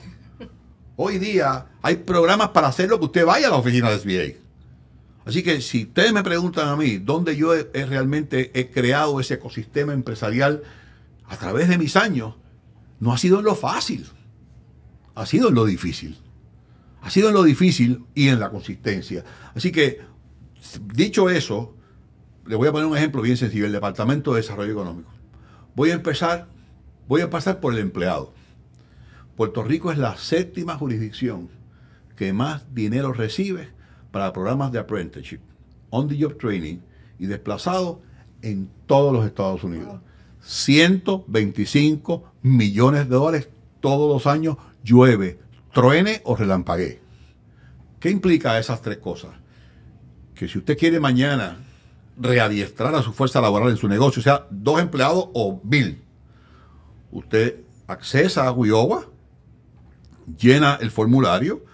Hoy 0.96 1.18
día 1.18 1.66
hay 1.82 1.96
programas 1.96 2.50
para 2.50 2.68
hacerlo 2.68 2.98
que 2.98 3.06
usted 3.06 3.26
vaya 3.26 3.48
a 3.48 3.50
la 3.50 3.56
oficina 3.56 3.90
de 3.90 3.98
SBA. 3.98 4.38
Así 5.24 5.42
que 5.42 5.60
si 5.62 5.84
ustedes 5.84 6.12
me 6.12 6.22
preguntan 6.22 6.68
a 6.68 6.76
mí 6.76 6.98
dónde 6.98 7.36
yo 7.36 7.54
realmente 7.72 8.52
he 8.54 8.70
creado 8.70 9.18
ese 9.18 9.34
ecosistema 9.34 9.92
empresarial 9.92 10.62
a 11.26 11.36
través 11.36 11.68
de 11.68 11.78
mis 11.78 11.96
años, 11.96 12.34
no 13.00 13.12
ha 13.12 13.18
sido 13.18 13.38
en 13.38 13.46
lo 13.46 13.54
fácil, 13.54 14.06
ha 15.14 15.26
sido 15.26 15.48
en 15.48 15.54
lo 15.54 15.64
difícil. 15.64 16.18
Ha 17.04 17.10
sido 17.10 17.28
en 17.28 17.34
lo 17.34 17.42
difícil 17.42 18.04
y 18.14 18.28
en 18.28 18.40
la 18.40 18.50
consistencia. 18.50 19.24
Así 19.54 19.70
que 19.70 20.00
Dicho 20.94 21.30
eso, 21.30 21.74
le 22.46 22.56
voy 22.56 22.68
a 22.68 22.72
poner 22.72 22.86
un 22.86 22.96
ejemplo 22.96 23.22
bien 23.22 23.36
sencillo, 23.36 23.66
el 23.66 23.72
Departamento 23.72 24.32
de 24.32 24.40
Desarrollo 24.40 24.72
Económico. 24.72 25.10
Voy 25.74 25.90
a 25.90 25.94
empezar, 25.94 26.48
voy 27.06 27.20
a 27.20 27.30
pasar 27.30 27.60
por 27.60 27.74
el 27.74 27.80
empleado. 27.80 28.32
Puerto 29.36 29.62
Rico 29.62 29.92
es 29.92 29.98
la 29.98 30.16
séptima 30.16 30.76
jurisdicción 30.76 31.48
que 32.16 32.32
más 32.32 32.74
dinero 32.74 33.12
recibe 33.12 33.68
para 34.10 34.32
programas 34.32 34.72
de 34.72 34.78
apprenticeship, 34.78 35.40
on 35.90 36.08
the 36.08 36.20
job 36.20 36.38
training 36.38 36.78
y 37.18 37.26
desplazado 37.26 38.00
en 38.42 38.70
todos 38.86 39.12
los 39.12 39.26
Estados 39.26 39.64
Unidos. 39.64 40.00
125 40.40 42.32
millones 42.42 43.08
de 43.08 43.16
dólares 43.16 43.48
todos 43.80 44.12
los 44.12 44.26
años 44.26 44.56
llueve, 44.82 45.38
truene 45.74 46.22
o 46.24 46.34
relampaguee. 46.34 47.02
¿Qué 48.00 48.08
implica 48.10 48.58
esas 48.58 48.80
tres 48.80 48.98
cosas? 48.98 49.32
que 50.34 50.48
si 50.48 50.58
usted 50.58 50.76
quiere 50.76 51.00
mañana 51.00 51.56
readiestrar 52.18 52.94
a 52.94 53.02
su 53.02 53.12
fuerza 53.12 53.40
laboral 53.40 53.70
en 53.70 53.76
su 53.76 53.88
negocio, 53.88 54.22
sea 54.22 54.46
dos 54.50 54.80
empleados 54.80 55.28
o 55.32 55.60
mil, 55.64 56.02
usted 57.12 57.60
accesa 57.86 58.46
a 58.46 58.52
Wiowa, 58.52 59.06
llena 60.38 60.78
el 60.80 60.90
formulario, 60.90 61.64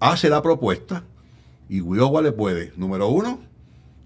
hace 0.00 0.28
la 0.28 0.42
propuesta 0.42 1.04
y 1.68 1.80
Wiowa 1.80 2.22
le 2.22 2.32
puede, 2.32 2.72
número 2.76 3.08
uno, 3.08 3.40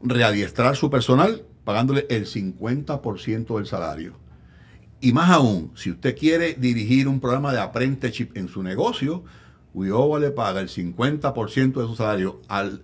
readiestrar 0.02 0.76
su 0.76 0.90
personal 0.90 1.42
pagándole 1.64 2.06
el 2.10 2.26
50% 2.26 3.56
del 3.56 3.66
salario. 3.66 4.14
Y 5.00 5.12
más 5.12 5.30
aún, 5.30 5.72
si 5.74 5.90
usted 5.90 6.16
quiere 6.16 6.54
dirigir 6.54 7.06
un 7.06 7.20
programa 7.20 7.52
de 7.52 7.60
apprenticeship 7.60 8.30
en 8.34 8.48
su 8.48 8.62
negocio, 8.62 9.24
Wiowa 9.74 10.18
le 10.18 10.30
paga 10.30 10.60
el 10.60 10.68
50% 10.68 11.80
de 11.80 11.86
su 11.86 11.96
salario 11.96 12.40
al, 12.48 12.82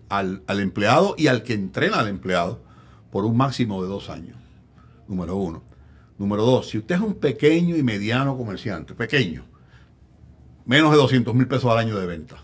empleado 0.48 1.14
y 1.16 1.28
al 1.28 1.42
que 1.42 1.54
entrena 1.54 2.00
al 2.00 2.08
empleado 2.08 2.62
por 3.10 3.24
un 3.24 3.36
máximo 3.36 3.82
de 3.82 3.88
dos 3.88 4.10
años. 4.10 4.36
Número 5.08 5.36
uno. 5.36 5.62
Número 6.18 6.44
dos, 6.44 6.68
si 6.68 6.78
usted 6.78 6.96
es 6.96 7.00
un 7.00 7.14
pequeño 7.14 7.76
y 7.76 7.82
mediano 7.82 8.36
comerciante, 8.36 8.94
pequeño, 8.94 9.44
menos 10.66 10.90
de 10.90 10.98
200 10.98 11.34
mil 11.34 11.48
pesos 11.48 11.72
al 11.72 11.78
año 11.78 11.98
de 11.98 12.06
venta, 12.06 12.36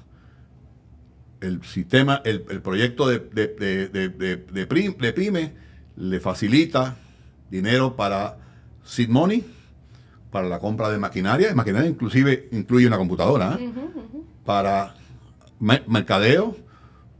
el 1.40 1.62
sistema, 1.62 2.22
el, 2.24 2.40
proyecto 2.62 3.06
de, 3.06 3.18
de, 3.20 5.12
PYME 5.12 5.54
le 5.96 6.20
facilita 6.20 6.96
dinero 7.50 7.96
para 7.96 8.38
seed 8.82 9.10
money, 9.10 9.44
para 10.30 10.48
la 10.48 10.58
compra 10.58 10.90
de 10.90 10.98
maquinaria. 10.98 11.54
maquinaria 11.54 11.88
inclusive 11.88 12.48
incluye 12.52 12.86
una 12.86 12.98
computadora. 12.98 13.58
¿eh? 13.60 13.72
para 14.48 14.94
mercadeo, 15.60 16.56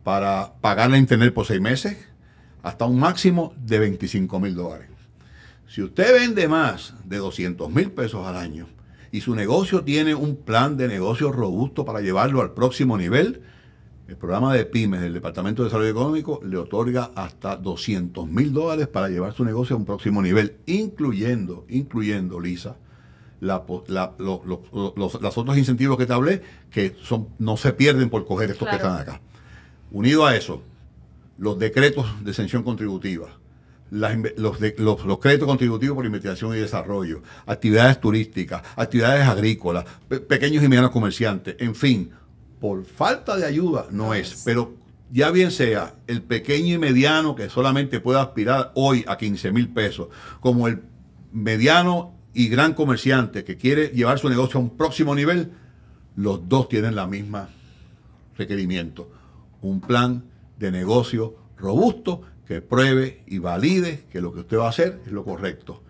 para 0.03 0.55
pagar 0.63 0.91
la 0.91 0.97
internet 0.97 1.35
por 1.35 1.45
seis 1.45 1.61
meses, 1.61 1.99
hasta 2.63 2.87
un 2.87 2.99
máximo 2.99 3.53
de 3.59 3.79
25 3.81 4.41
mil 4.41 4.55
dólares. 4.55 4.89
Si 5.67 5.83
usted 5.83 6.15
vende 6.15 6.49
más 6.49 6.95
de 7.05 7.19
200 7.19 7.71
mil 7.71 7.91
pesos 7.91 8.27
al 8.27 8.37
año 8.37 8.67
y 9.13 9.21
su 9.21 9.35
negocio 9.35 9.85
tiene 9.85 10.15
un 10.15 10.37
plan 10.37 10.79
de 10.79 10.89
negocio 10.89 11.31
robusto 11.31 11.85
para 11.85 12.01
llevarlo 12.01 12.41
al 12.41 12.53
próximo 12.53 12.97
nivel, 12.97 13.43
el 14.09 14.17
programa 14.17 14.55
de 14.55 14.65
pymes 14.65 15.03
del 15.03 15.13
Departamento 15.13 15.63
de 15.63 15.67
Desarrollo 15.67 15.91
Económico 15.91 16.41
le 16.43 16.57
otorga 16.57 17.11
hasta 17.15 17.57
200 17.57 18.27
mil 18.27 18.55
dólares 18.55 18.89
para 18.89 19.11
llevar 19.11 19.35
su 19.35 19.45
negocio 19.45 19.77
a 19.77 19.79
un 19.79 19.85
próximo 19.85 20.23
nivel, 20.23 20.57
incluyendo, 20.65 21.67
incluyendo, 21.69 22.41
Lisa, 22.41 22.77
los, 23.41 23.63
otros 25.37 25.59
incentivos 25.59 25.97
que 25.97 26.07
te 26.07 26.13
hablé, 26.13 26.43
que 26.71 26.97
son, 27.03 27.29
no 27.39 27.57
se 27.57 27.73
pierden 27.73 28.11
por 28.11 28.27
coger 28.27 28.51
estos 28.51 28.69
que 28.69 28.77
están 28.77 28.99
acá. 28.99 29.21
Unido 29.91 30.27
a 30.27 30.37
eso, 30.37 30.63
los 31.39 31.59
decretos 31.59 32.07
de 32.25 32.31
exención 32.31 32.63
contributiva, 32.63 33.29
los, 33.91 34.59
los, 34.79 35.19
créditos 35.19 35.47
contributivos 35.47 35.97
por 35.97 36.05
investigación 36.05 36.55
y 36.55 36.59
desarrollo, 36.59 37.23
actividades 37.47 38.01
turísticas, 38.01 38.63
actividades 38.77 39.27
agrícolas, 39.27 39.85
pequeños 40.29 40.63
y 40.63 40.69
medianos 40.69 40.91
comerciantes, 40.91 41.57
en 41.59 41.75
fin, 41.75 42.11
por 42.61 42.85
falta 42.85 43.37
de 43.37 43.47
ayuda 43.47 43.87
no 43.91 44.15
es, 44.15 44.43
pero 44.45 44.75
ya 45.11 45.31
bien 45.31 45.51
sea 45.51 45.95
el 46.07 46.23
pequeño 46.23 46.75
y 46.75 46.79
mediano 46.79 47.35
que 47.35 47.49
solamente 47.49 48.01
puede 48.01 48.21
aspirar 48.21 48.73
hoy 48.75 49.05
a 49.07 49.17
15 49.17 49.53
mil 49.53 49.69
pesos, 49.69 50.09
como 50.41 50.69
el 50.69 50.83
mediano 51.33 52.18
y 52.39 52.47
gran 52.47 52.75
comerciante 52.75 53.43
que 53.43 53.57
quiere 53.57 53.89
llevar 53.89 54.21
su 54.21 54.29
negocio 54.29 54.61
a 54.61 54.63
un 54.63 54.77
próximo 54.77 55.13
nivel, 55.13 55.51
los 56.15 56.49
dos 56.49 56.69
tienen 56.69 56.95
la 56.95 57.09
misma 57.09 57.49
requerimiento. 58.37 59.11
Un 59.61 59.81
plan 59.81 60.23
de 60.57 60.71
negocio 60.71 61.35
robusto 61.57 62.23
que 62.47 62.63
pruebe 62.63 63.25
y 63.27 63.39
valide 63.39 64.05
que 64.13 64.21
lo 64.21 64.33
que 64.33 64.39
usted 64.39 64.57
va 64.57 64.67
a 64.67 64.69
hacer 64.69 65.01
es 65.05 65.11
lo 65.11 65.25
correcto. 65.25 65.83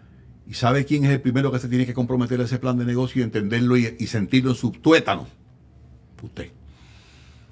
¿Y 0.46 0.54
sabe 0.54 0.86
quién 0.86 1.04
es 1.04 1.10
el 1.10 1.20
primero 1.20 1.52
que 1.52 1.58
se 1.58 1.68
tiene 1.68 1.84
que 1.84 1.92
comprometer 1.92 2.40
a 2.40 2.44
ese 2.44 2.58
plan 2.58 2.78
de 2.78 2.86
negocio 2.86 3.20
y 3.20 3.24
entenderlo 3.24 3.76
y, 3.76 4.06
sentirlo 4.06 4.52
en 4.52 4.56
su 4.56 4.70
tuétano? 4.70 5.26
Usted. 6.22 6.50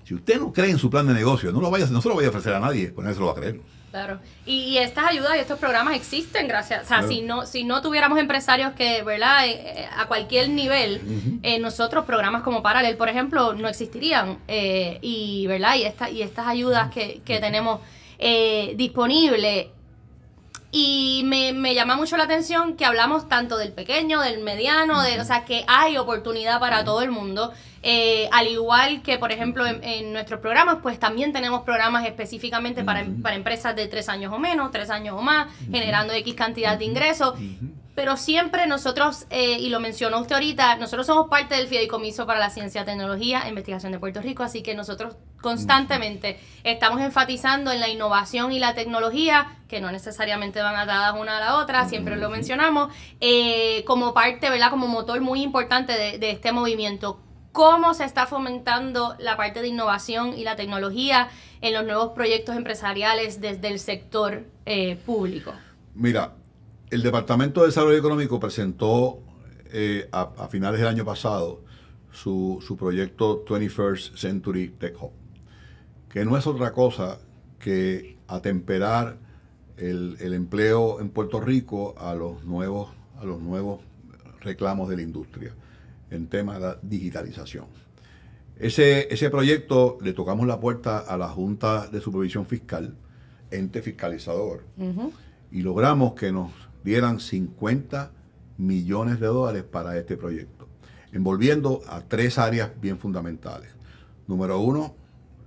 Si 0.04 0.14
usted 0.14 0.40
no 0.40 0.54
cree 0.54 0.70
en 0.70 0.78
su 0.78 0.88
plan 0.88 1.06
de 1.06 1.12
negocio, 1.12 1.52
no, 1.52 1.61
lo 1.61 1.70
vaya, 1.70 1.85
no 1.90 2.00
se 2.00 2.09
lo 2.09 2.14
vaya 2.16 2.28
a 2.28 2.30
ofrecer 2.30 2.54
a 2.54 2.61
nadie, 2.61 2.92
pues 2.92 3.04
nadie 3.04 3.16
se 3.16 3.20
lo 3.20 3.26
va 3.26 3.32
a 3.32 3.37
creer. 3.37 3.61
Claro. 3.96 4.20
Y, 4.44 4.76
estas 4.76 5.06
ayudas 5.06 5.37
y 5.37 5.38
estos 5.38 5.59
programas 5.59 5.96
existen 5.96 6.46
gracias, 6.48 6.85
o 6.85 6.87
sea, 6.87 7.02
si 7.02 7.22
no 7.22 7.46
si 7.46 7.64
no 7.64 7.80
tuviéramos 7.80 8.18
empresarios 8.18 8.74
que, 8.74 9.02
¿verdad? 9.02 9.46
Eh, 9.46 9.52
eh, 9.64 9.88
a 9.96 10.04
cualquier 10.04 10.50
nivel, 10.50 11.40
eh, 11.42 11.59
nosotros 11.59 12.04
programas 12.04 12.42
como 12.42 12.62
Paralel, 12.62 12.98
por 12.98 13.09
ejemplo, 13.09 13.54
no 13.54 13.68
existirían. 13.68 14.38
y, 14.46 15.46
¿verdad? 15.46 15.76
Y, 15.76 15.85
esta, 15.85 16.11
y 16.11 16.20
estas 16.20 16.46
ayudas 16.46 16.90
que, 16.90 17.22
que 17.24 17.40
tenemos 17.40 17.80
eh, 18.18 18.74
disponible. 18.76 19.70
Y 20.72 21.22
me, 21.24 21.54
me, 21.54 21.74
llama 21.74 21.96
mucho 21.96 22.18
la 22.18 22.24
atención 22.24 22.76
que 22.76 22.85
hablamos 22.85 23.30
tanto 23.30 23.56
del 23.56 23.72
pequeño, 23.72 24.20
del 24.20 24.42
mediano, 24.42 25.02
de, 25.02 25.18
o 25.18 25.24
sea, 25.24 25.46
que 25.46 25.64
hay 25.68 25.96
oportunidad 25.96 26.61
para 26.61 26.85
todo 26.85 27.00
el 27.00 27.11
mundo. 27.11 27.50
Eh, 27.88 28.29
al 28.33 28.49
igual 28.49 29.01
que, 29.01 29.16
por 29.16 29.31
ejemplo, 29.31 29.64
en, 29.64 30.12
nuestros 30.12 30.40
programas, 30.40 30.79
pues 30.83 30.99
también 30.99 31.33
tenemos 31.33 31.62
programas 31.62 32.05
específicamente 32.05 32.83
para, 32.83 33.07
para, 33.22 33.37
empresas 33.37 33.77
de 33.77 33.87
tres 33.87 34.09
años 34.09 34.33
o 34.33 34.40
menos, 34.40 34.72
tres 34.72 34.90
años 34.90 35.14
o 35.16 35.22
más, 35.22 35.46
generando 35.70 36.12
X 36.12 36.35
cantidad 36.35 36.77
de 36.77 36.85
ingresos. 36.85 37.35
Pero 37.94 38.16
siempre 38.16 38.66
nosotros, 38.66 39.27
eh, 39.31 39.59
y 39.61 39.68
lo 39.68 39.79
mencionó 39.79 40.20
usted 40.20 40.35
ahorita, 40.35 40.77
nosotros 40.77 41.07
somos 41.07 41.29
parte 41.29 41.55
del 41.55 41.68
Fideicomiso 41.68 42.27
para 42.27 42.40
la 42.40 42.51
Ciencia, 42.51 42.85
Tecnología 42.85 43.42
e 43.44 43.51
Investigación 43.51 43.92
de 43.92 44.01
Puerto 44.01 44.20
Rico, 44.20 44.42
así 44.42 44.62
que 44.62 44.75
nosotros 44.75 45.16
constantemente 45.40 46.40
estamos 46.64 47.01
enfatizando 47.01 47.70
en 47.70 47.79
la 47.79 47.88
innovación 47.88 48.51
y 48.51 48.59
la 48.59 48.75
tecnología, 48.75 49.57
que 49.68 49.81
no 49.81 49.92
necesariamente 49.92 50.61
van 50.61 50.75
atadas 50.75 51.14
una 51.18 51.38
a 51.38 51.40
la 51.40 51.57
otra, 51.57 51.88
siempre 51.88 52.16
lo 52.16 52.31
mencionamos, 52.31 52.92
eh, 53.20 53.85
como 53.87 54.12
parte, 54.12 54.51
¿verdad? 54.51 54.70
Como 54.70 54.88
motor 54.88 55.20
muy 55.20 55.40
importante 55.40 55.92
de, 56.18 56.31
este 56.31 56.51
movimiento. 56.51 57.20
¿Cómo 57.56 57.94
se 57.94 58.04
está 58.04 58.26
fomentando 58.26 59.14
la 59.18 59.38
parte 59.38 59.62
de 59.62 59.68
innovación 59.68 60.34
y 60.36 60.44
la 60.44 60.56
tecnología 60.56 61.30
en 61.62 61.72
los 61.72 61.86
nuevos 61.86 62.12
proyectos 62.12 62.54
empresariales 62.54 63.40
desde 63.40 63.68
el 63.68 63.78
sector 63.78 64.44
eh, 64.66 64.96
público? 64.96 65.54
Mira, 65.94 66.34
el 66.90 67.02
Departamento 67.02 67.62
de 67.62 67.68
Desarrollo 67.68 67.96
Económico 67.96 68.38
presentó 68.38 69.20
eh, 69.72 70.06
a, 70.12 70.48
finales 70.48 70.80
del 70.80 70.88
año 70.90 71.06
pasado 71.06 71.62
su, 72.12 72.76
proyecto 72.78 73.42
21st 73.46 74.18
Century 74.18 74.68
Tech 74.78 75.02
Hub, 75.02 75.12
que 76.10 76.26
no 76.26 76.36
es 76.36 76.46
otra 76.46 76.74
cosa 76.74 77.20
que 77.58 78.18
atemperar 78.28 79.16
el, 79.78 80.18
empleo 80.20 81.00
en 81.00 81.08
Puerto 81.08 81.40
Rico 81.40 81.94
a 81.96 82.14
los 82.14 82.44
nuevos 82.44 82.90
reclamos 84.42 84.90
de 84.90 84.96
la 84.96 85.02
industria 85.02 85.54
en 86.10 86.28
tema 86.28 86.58
de 86.58 86.76
digitalización. 86.82 87.66
Ese, 88.58 89.12
ese 89.12 89.28
proyecto 89.28 89.98
le 90.00 90.12
tocamos 90.12 90.46
la 90.46 90.60
puerta 90.60 90.98
a 90.98 91.16
la 91.18 91.28
Junta 91.28 91.88
de 91.88 92.00
Supervisión 92.00 92.46
Fiscal, 92.46 92.94
ente 93.50 93.82
fiscalizador, 93.82 94.64
y 95.50 95.62
logramos 95.62 96.14
que 96.14 96.32
nos 96.32 96.52
dieran 96.82 97.20
50 97.20 98.10
millones 98.58 99.20
de 99.20 99.26
dólares 99.26 99.64
para 99.64 99.98
este 99.98 100.16
proyecto, 100.16 100.68
envolviendo 101.12 101.82
a 101.88 102.00
tres 102.00 102.38
áreas 102.38 102.70
bien 102.80 102.98
fundamentales. 102.98 103.70
Número 104.26 104.58
uno, 104.60 104.94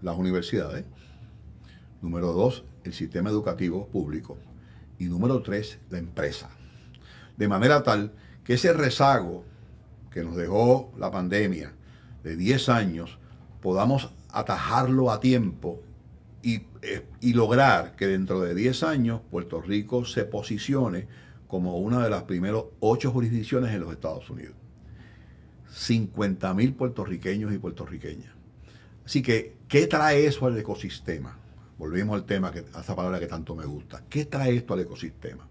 las 0.02 0.18
universidades. 0.18 0.86
Número 2.02 2.32
dos, 2.32 2.64
el 2.84 2.94
sistema 2.94 3.30
educativo 3.30 3.88
público. 3.88 4.38
Y 4.98 5.06
número 5.06 5.42
tres, 5.42 5.80
la 5.90 5.98
empresa. 5.98 6.50
De 7.38 7.48
manera 7.48 7.84
tal 7.84 8.14
que 8.44 8.54
ese 8.54 8.74
rezago 8.74 9.44
que 10.12 10.24
nos 10.24 10.36
dejó 10.36 10.92
la 10.98 11.12
pandemia 11.12 11.74
de 12.24 12.36
10 12.36 12.70
años, 12.70 13.20
podamos 13.62 14.12
atajarlo 14.32 15.12
a 15.12 15.20
tiempo 15.20 15.82
y, 16.42 16.62
eh, 16.82 17.06
y, 17.20 17.34
lograr 17.34 17.96
que 17.96 18.08
dentro 18.08 18.42
de 18.42 18.56
10 18.56 18.84
años 18.84 19.22
Puerto 19.30 19.62
Rico 19.62 20.06
se 20.06 20.24
posicione 20.24 21.08
como 21.48 21.78
una 21.78 22.04
de 22.04 22.10
las 22.10 22.24
primeras 22.24 22.64
ocho 22.80 23.12
jurisdicciones 23.12 23.74
en 23.74 23.82
los 23.82 23.92
Estados 23.92 24.30
Unidos. 24.30 24.54
50 25.72 26.54
mil 26.54 26.74
puertorriqueños 26.74 27.54
y 27.54 27.58
puertorriqueñas. 27.58 28.32
Así 29.06 29.22
que, 29.22 29.58
¿qué 29.68 29.88
trae 29.88 30.26
eso 30.26 30.46
al 30.46 30.58
ecosistema? 30.58 31.38
Volvemos 31.78 32.16
al 32.16 32.26
tema, 32.26 32.52
que, 32.52 32.64
a 32.74 32.82
esa 32.82 32.96
palabra 32.96 33.20
que 33.20 33.28
tanto 33.28 33.56
me 33.56 33.66
gusta. 33.66 34.04
¿Qué 34.10 34.26
trae 34.26 34.56
esto 34.56 34.74
al 34.74 34.82
ecosistema? 34.82 35.48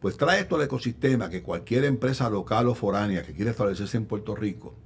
Pues 0.00 0.16
trae 0.16 0.40
esto 0.40 0.56
al 0.56 0.62
ecosistema 0.62 1.28
que 1.28 1.42
cualquier 1.42 1.84
empresa 1.84 2.30
local 2.30 2.68
o 2.68 2.74
foránea 2.74 3.24
que 3.24 3.32
quiera 3.32 3.50
establecerse 3.50 3.96
en 3.96 4.06
Puerto 4.06 4.36
Rico 4.36 4.76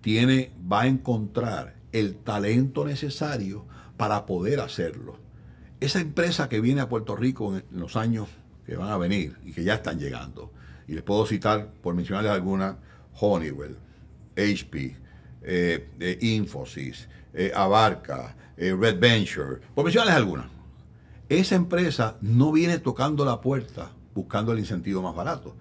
tiene, 0.00 0.52
va 0.70 0.82
a 0.82 0.86
encontrar 0.86 1.74
el 1.92 2.16
talento 2.16 2.84
necesario 2.84 3.66
para 3.96 4.26
poder 4.26 4.60
hacerlo. 4.60 5.18
Esa 5.80 6.00
empresa 6.00 6.48
que 6.48 6.60
viene 6.60 6.80
a 6.80 6.88
Puerto 6.88 7.16
Rico 7.16 7.56
en 7.56 7.64
los 7.72 7.96
años 7.96 8.28
que 8.66 8.76
van 8.76 8.90
a 8.90 8.98
venir 8.98 9.36
y 9.44 9.52
que 9.52 9.64
ya 9.64 9.74
están 9.74 9.98
llegando. 9.98 10.52
Y 10.86 10.94
les 10.94 11.02
puedo 11.02 11.26
citar, 11.26 11.72
por 11.82 11.94
mencionarles 11.94 12.32
alguna, 12.32 12.78
Honeywell, 13.20 13.76
HP, 14.36 14.96
eh, 15.42 15.88
eh, 16.00 16.18
Infosys, 16.20 17.08
eh, 17.34 17.52
Abarca, 17.54 18.36
Red 18.56 19.00
Venture, 19.00 19.60
por 19.74 19.84
mencionarles 19.84 20.16
alguna. 20.16 20.48
Esa 21.28 21.56
empresa 21.56 22.16
no 22.20 22.52
viene 22.52 22.78
tocando 22.78 23.24
la 23.24 23.40
puerta 23.40 23.90
buscando 24.14 24.52
el 24.52 24.58
incentivo 24.58 25.02
más 25.02 25.14
barato, 25.14 25.54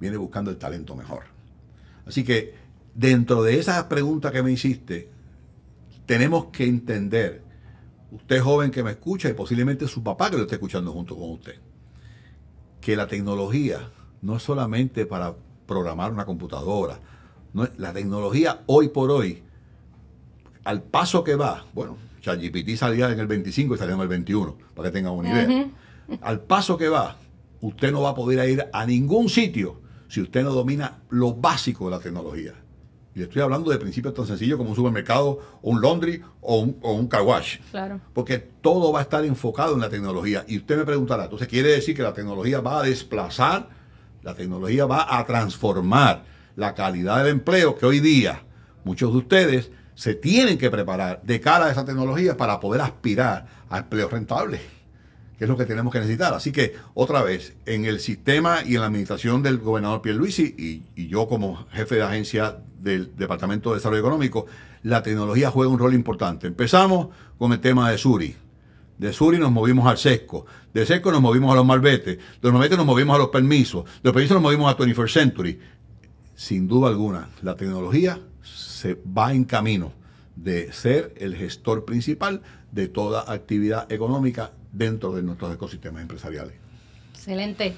viene 0.00 0.16
buscando 0.16 0.50
el 0.50 0.58
talento 0.58 0.94
mejor. 0.94 1.24
Así 2.06 2.24
que 2.24 2.54
dentro 2.94 3.42
de 3.42 3.58
esa 3.58 3.88
pregunta 3.88 4.32
que 4.32 4.42
me 4.42 4.52
hiciste, 4.52 5.10
tenemos 6.06 6.46
que 6.46 6.64
entender, 6.64 7.42
usted 8.10 8.40
joven 8.40 8.70
que 8.70 8.82
me 8.82 8.92
escucha 8.92 9.28
y 9.28 9.34
posiblemente 9.34 9.86
su 9.86 10.02
papá 10.02 10.30
que 10.30 10.36
lo 10.36 10.42
esté 10.42 10.54
escuchando 10.54 10.92
junto 10.92 11.16
con 11.16 11.30
usted, 11.30 11.56
que 12.80 12.96
la 12.96 13.06
tecnología 13.06 13.90
no 14.22 14.36
es 14.36 14.42
solamente 14.42 15.06
para 15.06 15.34
programar 15.66 16.12
una 16.12 16.24
computadora. 16.24 16.98
No 17.52 17.68
la 17.76 17.92
tecnología 17.92 18.62
hoy 18.66 18.88
por 18.88 19.10
hoy, 19.10 19.42
al 20.64 20.82
paso 20.82 21.24
que 21.24 21.34
va, 21.34 21.66
bueno, 21.74 21.96
ChatGPT 22.20 22.76
salía 22.76 23.10
en 23.10 23.20
el 23.20 23.26
25 23.26 23.74
y 23.74 23.78
salía 23.78 23.94
en 23.94 24.00
el 24.00 24.08
21, 24.08 24.56
para 24.74 24.88
que 24.88 24.92
tengan 24.92 25.12
una 25.12 25.30
idea. 25.30 25.70
Al 26.22 26.40
paso 26.40 26.76
que 26.76 26.88
va, 26.88 27.16
usted 27.60 27.92
no 27.92 28.02
va 28.02 28.10
a 28.10 28.14
poder 28.14 28.48
ir 28.48 28.66
a 28.72 28.86
ningún 28.86 29.28
sitio 29.28 29.80
si 30.08 30.20
usted 30.20 30.42
no 30.42 30.52
domina 30.52 31.02
lo 31.10 31.34
básico 31.34 31.86
de 31.86 31.90
la 31.90 32.00
tecnología. 32.00 32.54
Y 33.14 33.22
estoy 33.22 33.42
hablando 33.42 33.70
de 33.70 33.78
principios 33.78 34.14
tan 34.14 34.26
sencillos 34.26 34.56
como 34.56 34.70
un 34.70 34.76
supermercado, 34.76 35.40
o 35.60 35.70
un 35.70 35.82
laundry 35.82 36.22
o 36.40 36.60
un, 36.60 36.78
o 36.82 36.92
un 36.92 37.08
car 37.08 37.22
wash. 37.22 37.58
Claro. 37.70 38.00
Porque 38.14 38.38
todo 38.38 38.92
va 38.92 39.00
a 39.00 39.02
estar 39.02 39.24
enfocado 39.24 39.74
en 39.74 39.80
la 39.80 39.88
tecnología. 39.88 40.44
Y 40.46 40.58
usted 40.58 40.78
me 40.78 40.84
preguntará, 40.84 41.24
entonces 41.24 41.48
quiere 41.48 41.70
decir 41.70 41.96
que 41.96 42.02
la 42.02 42.12
tecnología 42.12 42.60
va 42.60 42.78
a 42.78 42.82
desplazar, 42.84 43.68
la 44.22 44.34
tecnología 44.34 44.86
va 44.86 45.18
a 45.18 45.26
transformar 45.26 46.24
la 46.54 46.74
calidad 46.74 47.18
del 47.18 47.28
empleo 47.28 47.76
que 47.76 47.86
hoy 47.86 48.00
día 48.00 48.42
muchos 48.84 49.12
de 49.12 49.18
ustedes 49.18 49.70
se 49.94 50.14
tienen 50.14 50.58
que 50.58 50.70
preparar 50.70 51.20
de 51.24 51.40
cara 51.40 51.66
a 51.66 51.70
esa 51.72 51.84
tecnología 51.84 52.36
para 52.36 52.60
poder 52.60 52.80
aspirar 52.80 53.46
a 53.68 53.78
empleos 53.78 54.12
rentables, 54.12 54.60
que 55.38 55.44
es 55.44 55.48
lo 55.48 55.56
que 55.56 55.64
tenemos 55.64 55.92
que 55.92 56.00
necesitar. 56.00 56.34
Así 56.34 56.50
que, 56.50 56.74
otra 56.94 57.22
vez, 57.22 57.54
en 57.64 57.84
el 57.84 58.00
sistema 58.00 58.58
y 58.66 58.74
en 58.74 58.80
la 58.80 58.86
administración 58.86 59.42
del 59.42 59.58
gobernador 59.58 60.02
Pierluisi 60.02 60.54
y, 60.58 60.82
y 61.00 61.06
yo 61.06 61.28
como 61.28 61.66
jefe 61.70 61.94
de 61.94 62.02
agencia 62.02 62.58
del 62.80 63.16
Departamento 63.16 63.70
de 63.70 63.76
Desarrollo 63.76 64.00
Económico, 64.00 64.46
la 64.82 65.02
tecnología 65.02 65.50
juega 65.50 65.70
un 65.70 65.78
rol 65.78 65.94
importante. 65.94 66.48
Empezamos 66.48 67.08
con 67.38 67.52
el 67.52 67.60
tema 67.60 67.90
de 67.90 67.98
Suri. 67.98 68.34
De 68.98 69.12
Suri 69.12 69.38
nos 69.38 69.52
movimos 69.52 69.86
al 69.86 69.96
SESCO. 69.96 70.44
De 70.74 70.84
SESCO 70.84 71.12
nos 71.12 71.22
movimos 71.22 71.52
a 71.52 71.56
los 71.56 71.64
malbetes. 71.64 72.16
De 72.16 72.22
los 72.42 72.52
malbetes 72.52 72.76
nos 72.76 72.86
movimos 72.86 73.14
a 73.14 73.18
los 73.18 73.28
permisos. 73.28 73.84
De 73.84 73.90
los 74.04 74.12
permisos 74.12 74.34
nos 74.34 74.42
movimos 74.42 74.72
a 74.72 74.76
21st 74.76 75.12
Century. 75.12 75.60
Sin 76.34 76.66
duda 76.66 76.88
alguna, 76.88 77.28
la 77.42 77.54
tecnología 77.54 78.18
se 78.42 78.94
va 78.94 79.32
en 79.32 79.44
camino 79.44 79.92
de 80.34 80.72
ser 80.72 81.14
el 81.16 81.36
gestor 81.36 81.84
principal 81.84 82.42
de 82.72 82.88
toda 82.88 83.32
actividad 83.32 83.90
económica 83.90 84.52
dentro 84.72 85.12
de 85.12 85.22
nuestros 85.22 85.54
ecosistemas 85.54 86.02
empresariales. 86.02 86.54
Excelente. 87.12 87.74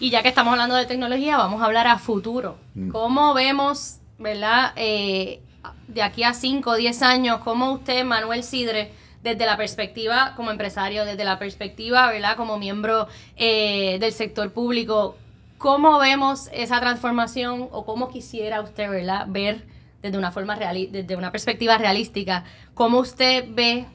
Y 0.00 0.10
ya 0.10 0.22
que 0.22 0.28
estamos 0.28 0.52
hablando 0.52 0.76
de 0.76 0.86
tecnología, 0.86 1.36
vamos 1.36 1.60
a 1.60 1.64
hablar 1.64 1.86
a 1.86 1.98
futuro. 1.98 2.58
Mm. 2.74 2.90
¿Cómo 2.90 3.34
vemos, 3.34 3.98
verdad, 4.18 4.72
eh, 4.76 5.40
de 5.88 6.02
aquí 6.02 6.22
a 6.22 6.34
5 6.34 6.70
o 6.70 6.74
10 6.76 7.02
años, 7.02 7.40
cómo 7.42 7.72
usted, 7.72 8.04
Manuel 8.04 8.44
Sidre, 8.44 8.92
desde 9.22 9.46
la 9.46 9.56
perspectiva 9.56 10.34
como 10.36 10.50
empresario, 10.50 11.04
desde 11.04 11.24
la 11.24 11.38
perspectiva, 11.38 12.10
¿verdad? 12.10 12.36
Como 12.36 12.58
miembro 12.58 13.08
eh, 13.36 13.98
del 13.98 14.12
sector 14.12 14.52
público, 14.52 15.16
¿cómo 15.58 15.98
vemos 15.98 16.48
esa 16.52 16.80
transformación 16.80 17.68
o 17.72 17.84
cómo 17.84 18.08
quisiera 18.08 18.60
usted, 18.60 18.88
¿verdad? 18.88 19.26
Ver 19.28 19.64
desde 20.02 20.16
una 20.16 20.30
forma 20.30 20.54
real, 20.54 20.88
desde 20.92 21.16
una 21.16 21.32
perspectiva 21.32 21.76
realística, 21.76 22.44
cómo 22.74 23.00
usted 23.00 23.44
ve 23.48 23.86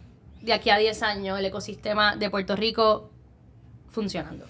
de 0.43 0.53
aquí 0.53 0.69
a 0.69 0.77
10 0.77 1.01
años 1.03 1.39
el 1.39 1.45
ecosistema 1.45 2.15
de 2.15 2.29
Puerto 2.29 2.56
Rico 2.56 3.10
funcionando. 3.89 4.45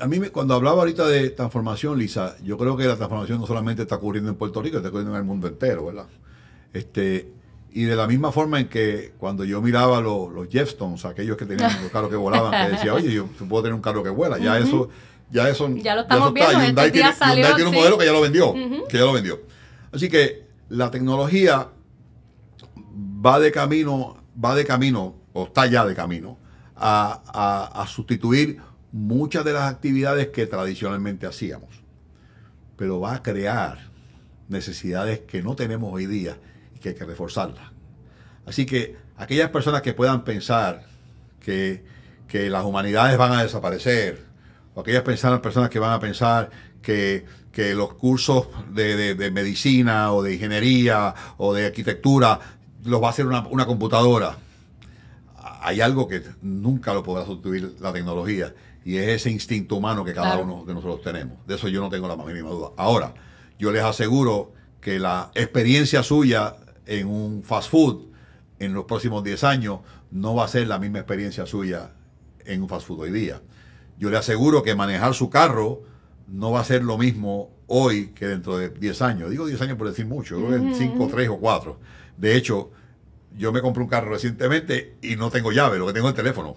A 0.00 0.06
mí, 0.06 0.18
cuando 0.30 0.54
hablaba 0.54 0.80
ahorita 0.80 1.06
de 1.06 1.30
transformación, 1.30 1.98
Lisa, 1.98 2.36
yo 2.42 2.56
creo 2.56 2.76
que 2.76 2.84
la 2.84 2.96
transformación 2.96 3.38
no 3.38 3.46
solamente 3.46 3.82
está 3.82 3.96
ocurriendo 3.96 4.30
en 4.30 4.36
Puerto 4.36 4.62
Rico, 4.62 4.78
está 4.78 4.88
ocurriendo 4.88 5.14
en 5.14 5.20
el 5.20 5.26
mundo 5.26 5.46
entero, 5.46 5.86
¿verdad? 5.86 6.06
Este, 6.72 7.30
y 7.72 7.84
de 7.84 7.94
la 7.94 8.06
misma 8.06 8.32
forma 8.32 8.58
en 8.58 8.68
que 8.68 9.12
cuando 9.18 9.44
yo 9.44 9.60
miraba 9.60 10.00
los, 10.00 10.32
los 10.32 10.48
Jeffstones, 10.48 11.04
aquellos 11.04 11.36
que 11.36 11.44
tenían 11.44 11.70
los 11.82 11.92
carros 11.92 12.10
que 12.10 12.16
volaban, 12.16 12.66
que 12.66 12.72
decía, 12.72 12.94
oye, 12.94 13.12
yo 13.12 13.26
puedo 13.48 13.64
tener 13.64 13.74
un 13.74 13.82
carro 13.82 14.02
que 14.02 14.10
vuela, 14.10 14.38
ya 14.38 14.58
eso, 14.58 14.88
ya 15.30 15.48
eso, 15.48 15.68
ya 15.76 15.94
lo 15.94 16.02
estamos 16.02 16.32
viendo, 16.32 16.58
Hyundai, 16.58 16.90
tiene, 16.90 17.12
salió, 17.12 17.34
Hyundai 17.36 17.54
tiene 17.54 17.70
un 17.70 17.76
modelo 17.76 17.98
que 17.98 18.06
ya 18.06 18.12
lo 18.12 18.20
vendió, 18.22 18.54
que 18.88 18.96
ya 18.96 19.04
lo 19.04 19.12
vendió. 19.12 19.40
Así 19.92 20.08
que 20.08 20.46
la 20.70 20.90
tecnología 20.90 21.68
va 23.24 23.38
de 23.38 23.52
camino, 23.52 24.21
va 24.42 24.54
de 24.54 24.64
camino, 24.64 25.16
o 25.32 25.44
está 25.44 25.66
ya 25.66 25.84
de 25.84 25.94
camino, 25.94 26.38
a, 26.76 27.84
sustituir 27.88 28.60
muchas 28.90 29.44
de 29.44 29.52
las 29.52 29.70
actividades 29.70 30.28
que 30.28 30.46
tradicionalmente 30.46 31.26
hacíamos. 31.26 31.82
Pero 32.76 33.00
va 33.00 33.14
a 33.14 33.22
crear 33.22 33.90
necesidades 34.48 35.20
que 35.20 35.42
no 35.42 35.54
tenemos 35.54 35.92
hoy 35.92 36.06
día 36.06 36.36
y 36.74 36.78
que 36.78 36.90
hay 36.90 36.94
que 36.94 37.04
reforzarlas. 37.04 37.70
Así 38.46 38.66
que 38.66 38.96
aquellas 39.16 39.50
personas 39.50 39.82
que 39.82 39.94
puedan 39.94 40.24
pensar 40.24 40.84
que, 41.40 41.84
que 42.26 42.50
las 42.50 42.64
humanidades 42.64 43.16
van 43.16 43.32
a 43.32 43.42
desaparecer, 43.42 44.26
o 44.74 44.80
aquellas 44.80 45.02
personas 45.02 45.70
que 45.70 45.78
van 45.78 45.92
a 45.92 46.00
pensar 46.00 46.50
que 46.80 47.24
que 47.52 47.74
los 47.74 47.94
cursos 47.94 48.48
de, 48.70 49.30
medicina 49.30 50.12
o 50.12 50.22
de 50.22 50.34
ingeniería 50.34 51.14
o 51.36 51.54
de 51.54 51.66
arquitectura 51.66 52.40
los 52.84 53.02
va 53.02 53.08
a 53.08 53.10
hacer 53.10 53.26
una, 53.26 53.66
computadora. 53.66 54.36
Hay 55.60 55.80
algo 55.80 56.08
que 56.08 56.22
nunca 56.40 56.92
lo 56.92 57.02
podrá 57.02 57.24
sustituir 57.24 57.76
la 57.80 57.92
tecnología 57.92 58.54
y 58.84 58.96
es 58.96 59.08
ese 59.08 59.30
instinto 59.30 59.76
humano 59.76 60.04
que 60.04 60.12
cada 60.12 60.38
uno 60.38 60.64
de 60.64 60.74
nosotros 60.74 61.02
tenemos. 61.02 61.38
De 61.46 61.54
eso 61.54 61.68
yo 61.68 61.80
no 61.80 61.88
tengo 61.88 62.08
la 62.08 62.16
más 62.16 62.26
mínima 62.26 62.50
duda. 62.50 62.70
Ahora, 62.76 63.14
yo 63.58 63.70
les 63.70 63.82
aseguro 63.82 64.52
que 64.80 64.98
la 64.98 65.30
experiencia 65.34 66.02
suya 66.02 66.56
en 66.86 67.06
un 67.06 67.42
fast 67.44 67.70
food 67.70 68.06
en 68.58 68.74
los 68.74 68.84
próximos 68.84 69.22
10 69.22 69.44
años 69.44 69.80
no 70.10 70.34
va 70.34 70.44
a 70.44 70.48
ser 70.48 70.66
la 70.66 70.78
misma 70.78 70.98
experiencia 70.98 71.46
suya 71.46 71.92
en 72.44 72.62
un 72.62 72.68
fast 72.68 72.86
food 72.86 73.00
hoy 73.00 73.12
día. 73.12 73.40
Yo 73.98 74.10
le 74.10 74.16
aseguro 74.16 74.62
que 74.64 74.74
manejar 74.74 75.14
su 75.14 75.30
carro 75.30 75.82
no 76.26 76.50
va 76.50 76.60
a 76.60 76.64
ser 76.64 76.82
lo 76.82 76.98
mismo 76.98 77.50
hoy 77.66 78.08
que 78.08 78.26
dentro 78.26 78.58
de 78.58 78.70
10 78.70 79.02
años. 79.02 79.30
Digo 79.30 79.46
10 79.46 79.60
años 79.62 79.78
por 79.78 79.88
decir 79.88 80.06
mucho, 80.06 80.38
5, 80.38 81.08
3 81.10 81.28
o 81.28 81.38
4. 81.38 81.78
De 82.16 82.36
hecho, 82.36 82.70
yo 83.36 83.52
me 83.52 83.60
compré 83.60 83.82
un 83.82 83.88
carro 83.88 84.10
recientemente 84.10 84.96
y 85.02 85.16
no 85.16 85.30
tengo 85.30 85.52
llave, 85.52 85.78
lo 85.78 85.86
que 85.86 85.92
tengo 85.92 86.08
es 86.08 86.12
el 86.12 86.16
teléfono. 86.16 86.56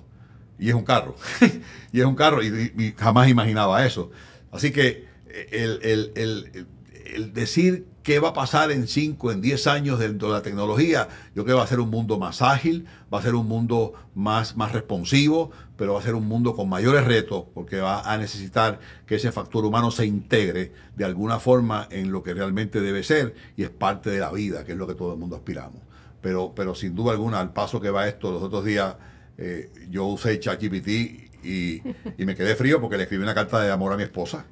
Y 0.58 0.70
es 0.70 0.76
un 0.76 0.86
carro. 0.86 1.16
y 1.92 2.00
es 2.00 2.06
un 2.06 2.16
carro 2.16 2.44
y, 2.44 2.96
jamás 2.98 3.30
imaginaba 3.30 3.86
eso. 3.86 4.12
Así 4.52 4.72
que 4.72 5.06
el, 5.52 5.80
el, 6.16 6.68
el 7.06 7.34
decir 7.34 7.86
qué 8.06 8.20
va 8.20 8.30
a 8.30 8.34
pasar 8.34 8.72
en 8.72 8.88
5, 8.88 9.32
en 9.32 9.42
10 9.42 9.66
años 9.66 9.98
dentro 9.98 10.28
de 10.28 10.36
la 10.36 10.44
tecnología, 10.44 11.10
yo 11.34 11.44
creo 11.44 11.46
que 11.46 11.54
va 11.54 11.64
a 11.64 11.68
ser 11.68 11.80
un 11.80 11.90
mundo 11.90 12.20
más 12.20 12.44
ágil, 12.44 12.86
va 13.12 13.18
a 13.18 13.22
ser 13.24 13.34
un 13.34 13.48
mundo 13.48 13.94
más, 14.14 14.56
más 14.56 14.74
responsivo, 14.74 15.50
pero 15.76 15.96
va 15.96 16.02
a 16.02 16.04
ser 16.04 16.14
un 16.14 16.28
mundo 16.28 16.56
con 16.56 16.70
mayores 16.70 17.04
retos 17.04 17.46
porque 17.56 17.82
va 17.82 18.02
a 18.02 18.16
necesitar 18.20 18.80
que 19.08 19.16
ese 19.16 19.32
factor 19.32 19.66
humano 19.66 19.90
se 19.90 20.06
integre 20.06 20.72
de 20.96 21.04
alguna 21.04 21.40
forma 21.40 21.88
en 21.90 22.12
lo 22.12 22.22
que 22.22 22.36
realmente 22.36 22.80
debe 22.80 23.02
ser 23.02 23.34
y 23.58 23.64
es 23.64 23.72
parte 23.72 24.12
de 24.12 24.20
la 24.20 24.32
vida, 24.32 24.64
que 24.66 24.74
es 24.74 24.78
lo 24.78 24.86
que 24.86 24.94
todo 24.94 25.14
el 25.14 25.20
mundo 25.20 25.36
aspiramos. 25.36 25.82
Pero, 26.22 26.54
pero 26.56 26.76
sin 26.76 26.94
duda 26.94 27.12
alguna, 27.12 27.40
al 27.40 27.54
paso 27.54 27.82
que 27.82 27.90
va 27.90 28.08
esto, 28.08 28.32
los 28.32 28.44
otros 28.44 28.64
días 28.66 28.96
eh, 29.40 29.72
yo 29.90 30.06
usé 30.06 30.40
ChatGPT 30.40 31.25
y, 31.46 31.82
me 32.26 32.36
quedé 32.36 32.56
frío 32.56 32.82
porque 32.82 32.98
le 32.98 33.04
escribí 33.04 33.24
una 33.24 33.36
carta 33.36 33.62
de 33.62 33.72
amor 33.72 33.94
a 33.94 33.98
mi 33.98 34.04
esposa. 34.04 34.46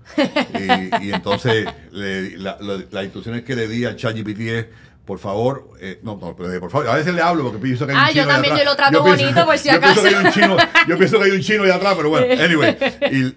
Y, 1.01 1.11
entonces 1.11 1.67
la, 1.91 2.57
las 2.59 3.03
instrucciones 3.03 3.43
que 3.43 3.55
le 3.55 3.67
di 3.67 3.85
a 3.85 3.95
ChatGPT 3.95 4.39
es, 4.41 4.65
por 5.05 5.19
favor, 5.19 5.71
eh, 5.81 5.99
no, 6.01 6.17
no, 6.17 6.33
pero 6.35 6.57
por 6.61 6.71
favor, 6.71 6.87
a 6.87 6.95
veces 6.95 7.13
le 7.13 7.21
hablo 7.21 7.43
porque 7.43 7.57
pienso 7.57 7.85
que 7.85 7.91
hay 7.91 7.97
un 7.97 8.03
ah, 8.03 8.09
chino. 8.09 8.21
Ah, 8.21 8.25
yo 8.25 8.31
también 8.31 8.57
yo 8.57 8.63
lo 8.63 8.75
trato 8.75 9.03
bonito 9.03 9.45
por 9.45 9.57
si 9.57 9.69
acaso. 9.69 10.01
Pienso 10.01 10.09
que 10.09 10.15
hay 10.15 10.25
un 10.25 10.31
chino, 10.31 10.57
yo 10.87 10.97
pienso 10.97 11.17
que 11.19 11.25
hay 11.25 11.31
un 11.31 11.41
chino 11.41 11.63
ahí 11.63 11.71
atrás, 11.71 11.95
pero 11.97 12.09
bueno, 12.09 12.41
anyway. 12.41 12.77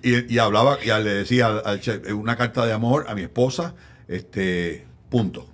Y, 0.03 0.35
y 0.35 0.38
hablaba, 0.38 0.79
y 0.83 0.87
le 0.87 1.14
decía 1.14 1.47
al, 1.47 1.81
una 2.14 2.37
carta 2.37 2.64
de 2.66 2.73
amor 2.73 3.07
a 3.09 3.14
mi 3.14 3.23
esposa, 3.23 3.75
este, 4.07 4.87
punto. 5.09 5.49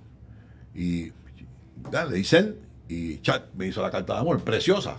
Y 0.75 1.11
le 1.91 2.15
dicen, 2.15 2.57
y 2.87 3.19
chat 3.21 3.45
me 3.55 3.67
hizo 3.67 3.81
la 3.81 3.89
carta 3.89 4.13
de 4.13 4.19
amor, 4.19 4.39
preciosa. 4.43 4.97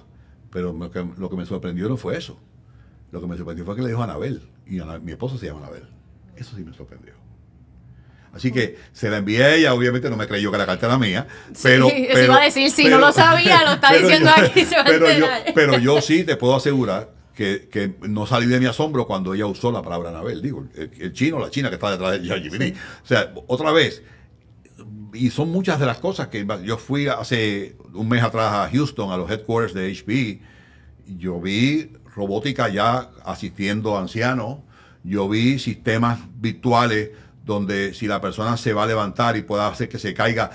Pero 0.50 0.72
lo 0.72 0.90
que, 0.90 1.04
lo 1.16 1.30
que 1.30 1.36
me 1.36 1.46
sorprendió 1.46 1.88
no 1.88 1.96
fue 1.96 2.16
eso. 2.16 2.40
Lo 3.14 3.20
que 3.20 3.28
me 3.28 3.36
sorprendió 3.36 3.64
fue 3.64 3.76
que 3.76 3.82
le 3.82 3.90
dijo 3.90 4.00
a 4.00 4.04
Anabel. 4.04 4.42
Y 4.66 4.80
mi 5.02 5.12
esposa 5.12 5.38
se 5.38 5.46
llama 5.46 5.60
Anabel. 5.60 5.84
Eso 6.34 6.56
sí 6.56 6.64
me 6.64 6.74
sorprendió. 6.74 7.12
Así 8.32 8.50
que 8.50 8.76
se 8.92 9.08
la 9.08 9.18
envié 9.18 9.44
a 9.44 9.54
ella, 9.54 9.72
obviamente 9.72 10.10
no 10.10 10.16
me 10.16 10.26
creyó 10.26 10.50
que 10.50 10.58
la 10.58 10.66
carta 10.66 10.86
era 10.86 10.98
mía. 10.98 11.28
Pero, 11.62 11.88
sí, 11.88 12.08
pero, 12.12 12.24
iba 12.24 12.36
a 12.38 12.44
decir, 12.44 12.68
si 12.72 12.88
no 12.88 12.98
lo 12.98 13.12
sabía, 13.12 13.62
lo 13.62 13.74
está 13.74 13.92
diciendo 13.96 14.30
aquí. 14.36 14.64
Se 14.64 14.76
va 14.76 14.82
pero, 14.82 15.12
yo, 15.12 15.26
pero 15.54 15.78
yo 15.78 16.00
sí 16.00 16.24
te 16.24 16.34
puedo 16.34 16.56
asegurar 16.56 17.12
que, 17.36 17.68
que, 17.70 17.94
no 18.00 18.26
salí 18.26 18.46
de 18.46 18.58
mi 18.58 18.66
asombro 18.66 19.06
cuando 19.06 19.32
ella 19.32 19.46
usó 19.46 19.70
la 19.70 19.80
palabra 19.80 20.08
Anabel. 20.08 20.42
Digo, 20.42 20.66
el, 20.74 21.12
chino, 21.12 21.38
la 21.38 21.50
china 21.50 21.68
que 21.68 21.76
está 21.76 21.92
detrás 21.92 22.20
de 22.20 22.26
ChatGPT. 22.26 22.76
O 23.04 23.06
sea, 23.06 23.32
otra 23.46 23.70
vez, 23.70 24.02
y 25.12 25.30
son 25.30 25.52
muchas 25.52 25.78
de 25.78 25.86
las 25.86 25.98
cosas 25.98 26.26
que 26.26 26.44
yo 26.64 26.78
fui 26.78 27.06
hace 27.06 27.76
un 27.92 28.08
mes 28.08 28.24
atrás 28.24 28.52
a 28.52 28.68
Houston, 28.72 29.12
a 29.12 29.16
los 29.16 29.30
headquarters 29.30 29.72
de 29.72 29.92
HP, 29.92 30.42
y 31.06 31.16
yo 31.18 31.40
vi 31.40 31.92
robótica 32.14 32.68
ya 32.68 33.10
asistiendo 33.24 33.96
a 33.96 34.00
ancianos. 34.00 34.58
Yo 35.02 35.28
vi 35.28 35.58
sistemas 35.58 36.20
virtuales 36.36 37.10
donde 37.44 37.92
si 37.94 38.06
la 38.06 38.20
persona 38.20 38.56
se 38.56 38.72
va 38.72 38.84
a 38.84 38.86
levantar 38.86 39.36
y 39.36 39.42
puede 39.42 39.64
hacer 39.64 39.88
que 39.88 39.98
se 39.98 40.14
caiga, 40.14 40.50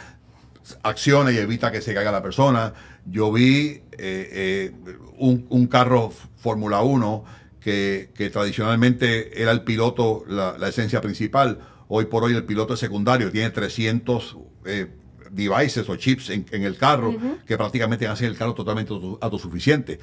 acciona 0.83 1.31
y 1.31 1.37
evita 1.37 1.71
que 1.71 1.81
se 1.81 1.93
caiga 1.93 2.11
la 2.11 2.23
persona. 2.23 2.73
Yo 3.05 3.31
vi 3.31 3.67
eh, 3.67 3.81
eh, 3.97 4.71
un, 5.17 5.67
carro 5.67 6.11
Fórmula 6.37 6.81
1 6.81 7.25
que, 7.59 8.29
tradicionalmente 8.31 9.41
era 9.41 9.51
el 9.51 9.61
piloto, 9.61 10.23
la, 10.27 10.55
esencia 10.67 11.01
principal. 11.01 11.59
Hoy 11.87 12.05
por 12.05 12.23
hoy 12.23 12.33
el 12.33 12.45
piloto 12.45 12.73
es 12.73 12.79
secundario, 12.79 13.31
tiene 13.31 13.49
300 13.49 14.37
eh, 14.65 14.87
devices 15.31 15.87
o 15.89 15.95
chips 15.95 16.29
en, 16.29 16.45
el 16.51 16.77
carro 16.77 17.15
que 17.45 17.57
prácticamente 17.57 18.07
hacen 18.07 18.27
el 18.27 18.37
carro 18.37 18.53
totalmente 18.53 18.93
autosuficiente. 19.21 19.99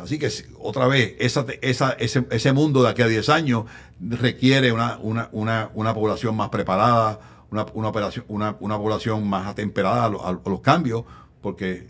Así 0.00 0.18
que 0.18 0.30
otra 0.58 0.86
vez, 0.86 1.14
esa, 1.18 1.46
ese, 1.60 2.52
mundo 2.52 2.82
de 2.82 2.90
aquí 2.90 3.02
a 3.02 3.08
10 3.08 3.28
años 3.28 3.64
requiere 4.00 4.72
una, 4.72 5.94
población 5.94 6.36
más 6.36 6.48
preparada, 6.48 7.20
una, 7.50 7.88
operación, 7.88 8.24
una, 8.28 8.56
población 8.56 9.28
más 9.28 9.46
atemperada 9.46 10.06
a, 10.06 10.38
los 10.48 10.60
cambios, 10.60 11.04
porque 11.40 11.88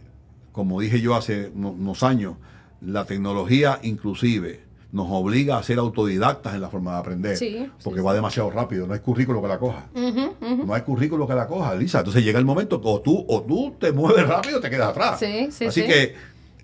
como 0.53 0.80
dije 0.80 1.00
yo 1.00 1.14
hace 1.14 1.50
unos 1.55 2.03
años, 2.03 2.36
la 2.80 3.05
tecnología 3.05 3.78
inclusive 3.82 4.72
nos 4.92 5.07
obliga 5.11 5.57
a 5.57 5.62
ser 5.62 5.78
autodidactas 5.78 6.55
en 6.55 6.61
la 6.61 6.68
forma 6.68 6.92
de 6.92 6.98
aprender. 6.98 7.36
Sí, 7.36 7.66
porque 7.82 8.00
sí, 8.00 8.05
va 8.05 8.12
sí. 8.12 8.16
demasiado 8.16 8.50
rápido, 8.50 8.86
no 8.86 8.92
hay 8.92 9.00
currículo 9.00 9.40
que 9.40 9.48
la 9.48 9.59
coja. 9.59 9.86
No 9.94 10.74
hay 10.74 10.82
currículo 10.82 11.26
que 11.26 11.34
la 11.34 11.46
coja, 11.46 11.74
Lisa. 11.74 12.00
Entonces 12.00 12.22
llega 12.22 12.38
el 12.38 12.44
momento 12.44 12.80
que 12.80 12.88
o 12.88 13.00
tú, 13.00 13.24
o 13.26 13.42
tú 13.42 13.74
te 13.80 13.90
mueves 13.90 14.28
rápido 14.28 14.59
o 14.59 14.61
te 14.61 14.68
quedas 14.68 14.90
atrás. 14.90 15.18
Sí, 15.18 15.48
sí, 15.50 15.64
Así 15.64 15.80
sí. 15.80 15.86
que 15.88 16.14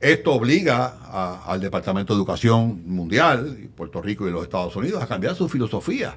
esto 0.01 0.33
obliga 0.33 0.97
a- 1.05 1.45
al 1.47 1.61
Departamento 1.61 2.13
de 2.15 2.19
Educación 2.19 2.83
Mundial, 2.87 3.69
Puerto 3.77 4.01
Rico 4.01 4.29
y 4.29 4.31
los 4.31 4.43
Estados 4.43 4.75
Unidos, 4.77 5.03
a 5.03 5.07
cambiar 5.07 5.35
su 5.35 5.49
filosofía 5.49 6.17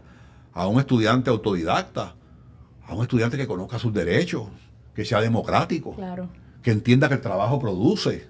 a 0.53 0.67
un 0.67 0.79
estudiante 0.79 1.29
autodidacta, 1.29 2.15
a 2.87 2.93
un 2.93 3.01
estudiante 3.03 3.37
que 3.37 3.47
conozca 3.47 3.79
sus 3.79 3.93
derechos, 3.93 4.43
que 4.93 5.05
sea 5.05 5.21
democrático, 5.21 5.95
Claro. 5.95 6.29
que 6.61 6.71
entienda 6.71 7.07
que 7.07 7.15
el 7.15 7.21
trabajo 7.21 7.59
produce, 7.59 8.29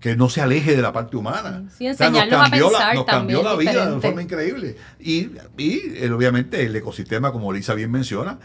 que 0.00 0.16
no 0.16 0.28
se 0.28 0.40
aleje 0.40 0.74
de 0.74 0.82
la 0.82 0.92
parte 0.92 1.16
humana. 1.16 1.64
Sí, 1.76 1.88
O 1.88 1.94
sea, 1.94 2.10
nos 2.10 2.18
enseñarlos 2.22 2.40
a 2.40 2.42
cambió 2.50 2.70
la, 2.72 2.94
nos 2.94 3.04
cambió 3.04 3.42
la 3.42 3.54
vida 3.54 3.70
de 3.72 3.78
diferente. 3.78 4.06
forma 4.08 4.22
increíble. 4.22 4.76
Y, 4.98 5.30
y 5.58 6.08
obviamente 6.12 6.64
el 6.64 6.74
ecosistema, 6.74 7.30
como 7.30 7.52
Lisa 7.52 7.74
bien 7.74 7.90
menciona, 7.92 8.38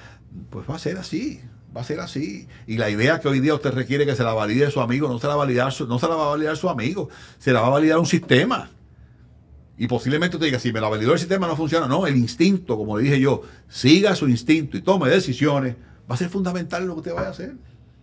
pues 0.51 0.69
va 0.69 0.75
a 0.75 0.79
ser 0.79 0.97
así. 0.97 1.41
Va 1.75 1.81
a 1.81 1.83
ser 1.83 1.99
así. 1.99 2.47
Y 2.65 2.77
la 2.77 2.89
idea 2.89 3.19
que 3.19 3.27
hoy 3.27 3.39
día 3.39 3.53
usted 3.53 3.71
requiere 3.71 4.05
que 4.05 4.15
se 4.15 4.23
la 4.23 4.33
valide 4.33 4.71
su 4.71 4.79
amigo, 4.81 5.07
no 5.09 5.19
se 5.19 5.27
la, 5.27 5.35
va 5.35 5.43
a 5.43 5.45
validar 5.45 5.71
su- 5.71 5.87
no 5.87 5.99
se 5.99 6.07
la 6.07 6.15
va 6.15 6.25
a 6.27 6.29
validar 6.29 6.57
su 6.57 6.69
amigo, 6.69 7.09
se 7.39 7.51
la 7.51 7.61
va 7.61 7.67
a 7.67 7.71
validar 7.71 7.99
un 7.99 8.05
sistema. 8.05 8.69
Y 9.77 9.87
posiblemente 9.87 10.37
usted 10.37 10.47
diga, 10.47 10.59
si 10.59 10.73
me 10.73 10.81
la 10.81 10.89
validó 10.89 11.13
el 11.13 11.19
sistema 11.19 11.45
no 11.47 11.55
funciona. 11.55 11.87
No, 11.87 12.07
el 12.07 12.15
instinto, 12.17 12.77
como 12.77 12.97
le 12.97 13.03
dije 13.03 13.19
yo, 13.19 13.43
siga 13.69 14.15
su 14.15 14.27
instinto 14.27 14.75
y 14.77 14.81
tome 14.81 15.09
decisiones, 15.09 15.75
va 16.09 16.15
a 16.15 16.17
ser 16.17 16.29
fundamental 16.29 16.81
en 16.81 16.87
lo 16.87 16.93
que 16.95 16.99
usted 17.01 17.13
vaya 17.13 17.27
a 17.27 17.31
hacer. 17.31 17.53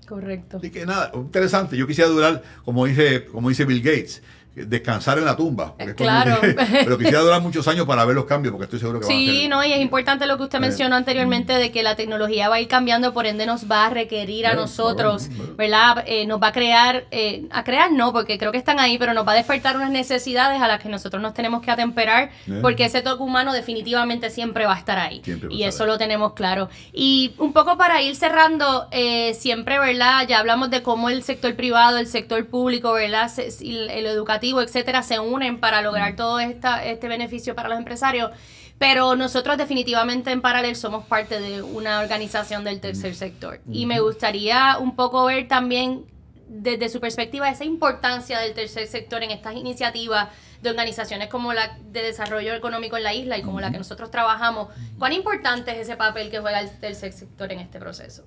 Correcto. 0.07 0.59
Así 0.59 0.71
que 0.71 0.85
nada, 0.87 1.11
interesante. 1.15 1.77
Yo 1.77 1.87
quisiera 1.87 2.11
durar, 2.11 2.43
como 2.65 2.85
dice, 2.85 3.25
como 3.25 3.49
dice 3.49 3.65
Bill 3.65 3.81
Gates, 3.83 4.23
descansar 4.55 5.19
en 5.19 5.25
la 5.25 5.37
tumba. 5.37 5.75
Claro. 5.97 6.41
que- 6.41 6.55
pero 6.85 6.97
quisiera 6.99 7.21
durar 7.21 7.41
muchos 7.43 7.67
años 7.69 7.87
para 7.87 8.05
ver 8.05 8.15
los 8.15 8.25
cambios, 8.25 8.53
porque 8.53 8.65
estoy 8.65 8.79
seguro 8.81 9.01
que 9.01 9.07
van 9.07 9.15
a 9.15 9.19
Sí, 9.19 9.41
ser. 9.43 9.51
no, 9.51 9.65
y 9.65 9.73
es 9.73 9.81
importante 9.81 10.27
lo 10.27 10.37
que 10.37 10.45
usted 10.45 10.59
Eh, 10.59 10.61
mencionó 10.61 10.97
anteriormente 10.97 11.53
de 11.55 11.71
que 11.73 11.83
la 11.83 11.97
tecnología 11.97 12.49
va 12.49 12.57
a 12.57 12.61
ir 12.61 12.69
cambiando, 12.69 13.13
por 13.13 13.27
ende 13.27 13.47
nos 13.47 13.71
va 13.71 13.87
a 13.87 13.91
requerir 13.91 14.47
a 14.47 14.55
nosotros, 14.55 15.29
bueno, 15.29 15.43
bueno. 15.45 15.57
¿verdad? 15.57 16.05
Eh, 16.07 16.27
nos 16.27 16.41
va 16.43 16.49
a 16.49 16.53
crear, 16.53 17.05
eh, 17.11 17.47
a 17.51 17.65
crear 17.65 17.91
no, 17.93 18.13
porque 18.13 18.39
creo 18.39 18.53
que 18.53 18.59
están 18.59 18.79
ahí, 18.79 18.99
pero 18.99 19.15
nos 19.15 19.27
va 19.27 19.33
a 19.33 19.37
despertar 19.37 19.77
unas 19.77 19.91
necesidades 19.91 20.61
a 20.63 20.69
las 20.69 20.81
que 20.81 20.89
nosotros 20.89 21.21
nos 21.21 21.35
tenemos 21.35 21.63
que 21.63 21.71
atemperar, 21.71 22.31
porque 22.63 22.85
ese 22.85 23.03
toque 23.03 23.23
humano 23.23 23.53
definitivamente 23.53 24.31
siempre 24.31 24.67
va 24.67 24.75
a 24.75 24.79
estar 24.79 24.99
ahí. 24.99 25.21
Siempre 25.25 25.49
Y 25.53 25.65
eso 25.65 25.85
ahí. 25.85 25.89
lo 25.91 25.99
tenemos 25.99 26.33
claro. 26.35 26.69
Y 26.93 27.35
un 27.39 27.53
poco 27.53 27.77
para 27.77 28.03
ir 28.03 28.15
cerrando, 28.17 28.87
eh, 28.91 29.35
siempre, 29.35 29.79
¿verdad? 29.79 30.27
Ya 30.29 30.39
hablamos 30.39 30.71
de 30.71 30.83
cómo 30.83 31.09
el 31.11 31.23
sector 31.23 31.55
privado, 31.57 31.99
el 31.99 32.07
sector 32.07 32.47
público, 32.47 32.93
¿verdad? 32.93 33.29
Se- 33.29 33.49
el, 33.63 33.91
el 33.91 34.07
educativo, 34.07 34.44
etcétera, 34.63 35.03
se 35.03 35.19
unen 35.19 35.61
para 35.61 35.83
lograr 35.83 36.17
todo 36.17 36.41
esta, 36.41 36.85
este 36.85 37.09
beneficio 37.09 37.55
para 37.55 37.69
los 37.69 37.79
empresarios. 37.79 38.31
Pero 38.79 39.15
nosotros 39.15 39.57
definitivamente 39.57 40.33
en 40.33 40.41
paralelo 40.41 40.75
somos 40.75 41.05
parte 41.07 41.41
de 41.41 41.63
una 41.63 42.01
organización 42.01 42.65
del 42.65 42.81
tercer 42.81 43.15
sector. 43.15 43.61
Y 43.71 43.87
me 43.87 44.01
gustaría 44.01 44.79
un 44.79 44.97
poco 44.97 45.25
ver 45.27 45.47
también 45.47 46.07
desde 46.49 46.89
su 46.89 47.01
perspectiva 47.01 47.49
esa 47.49 47.65
importancia 47.65 48.39
del 48.39 48.55
tercer 48.55 48.87
sector 48.87 49.23
en 49.23 49.31
estas 49.31 49.55
iniciativas 49.55 50.29
de 50.63 50.71
organizaciones 50.71 51.29
como 51.29 51.53
la 51.53 51.79
de 51.91 52.03
desarrollo 52.03 52.55
económico 52.55 52.97
en 52.97 53.03
la 53.03 53.15
isla 53.15 53.39
y 53.39 53.43
como 53.43 53.61
la 53.61 53.71
que 53.71 53.79
nosotros 53.79 54.11
trabajamos. 54.11 54.69
¿Cuán 54.99 55.13
importante 55.13 55.73
es 55.73 55.79
ese 55.79 55.97
papel 55.97 56.31
que 56.31 56.41
juega 56.41 56.61
el 56.61 56.71
tercer 56.79 57.13
sector 57.13 57.53
en 57.53 57.61
este 57.61 57.79
proceso? 57.79 58.25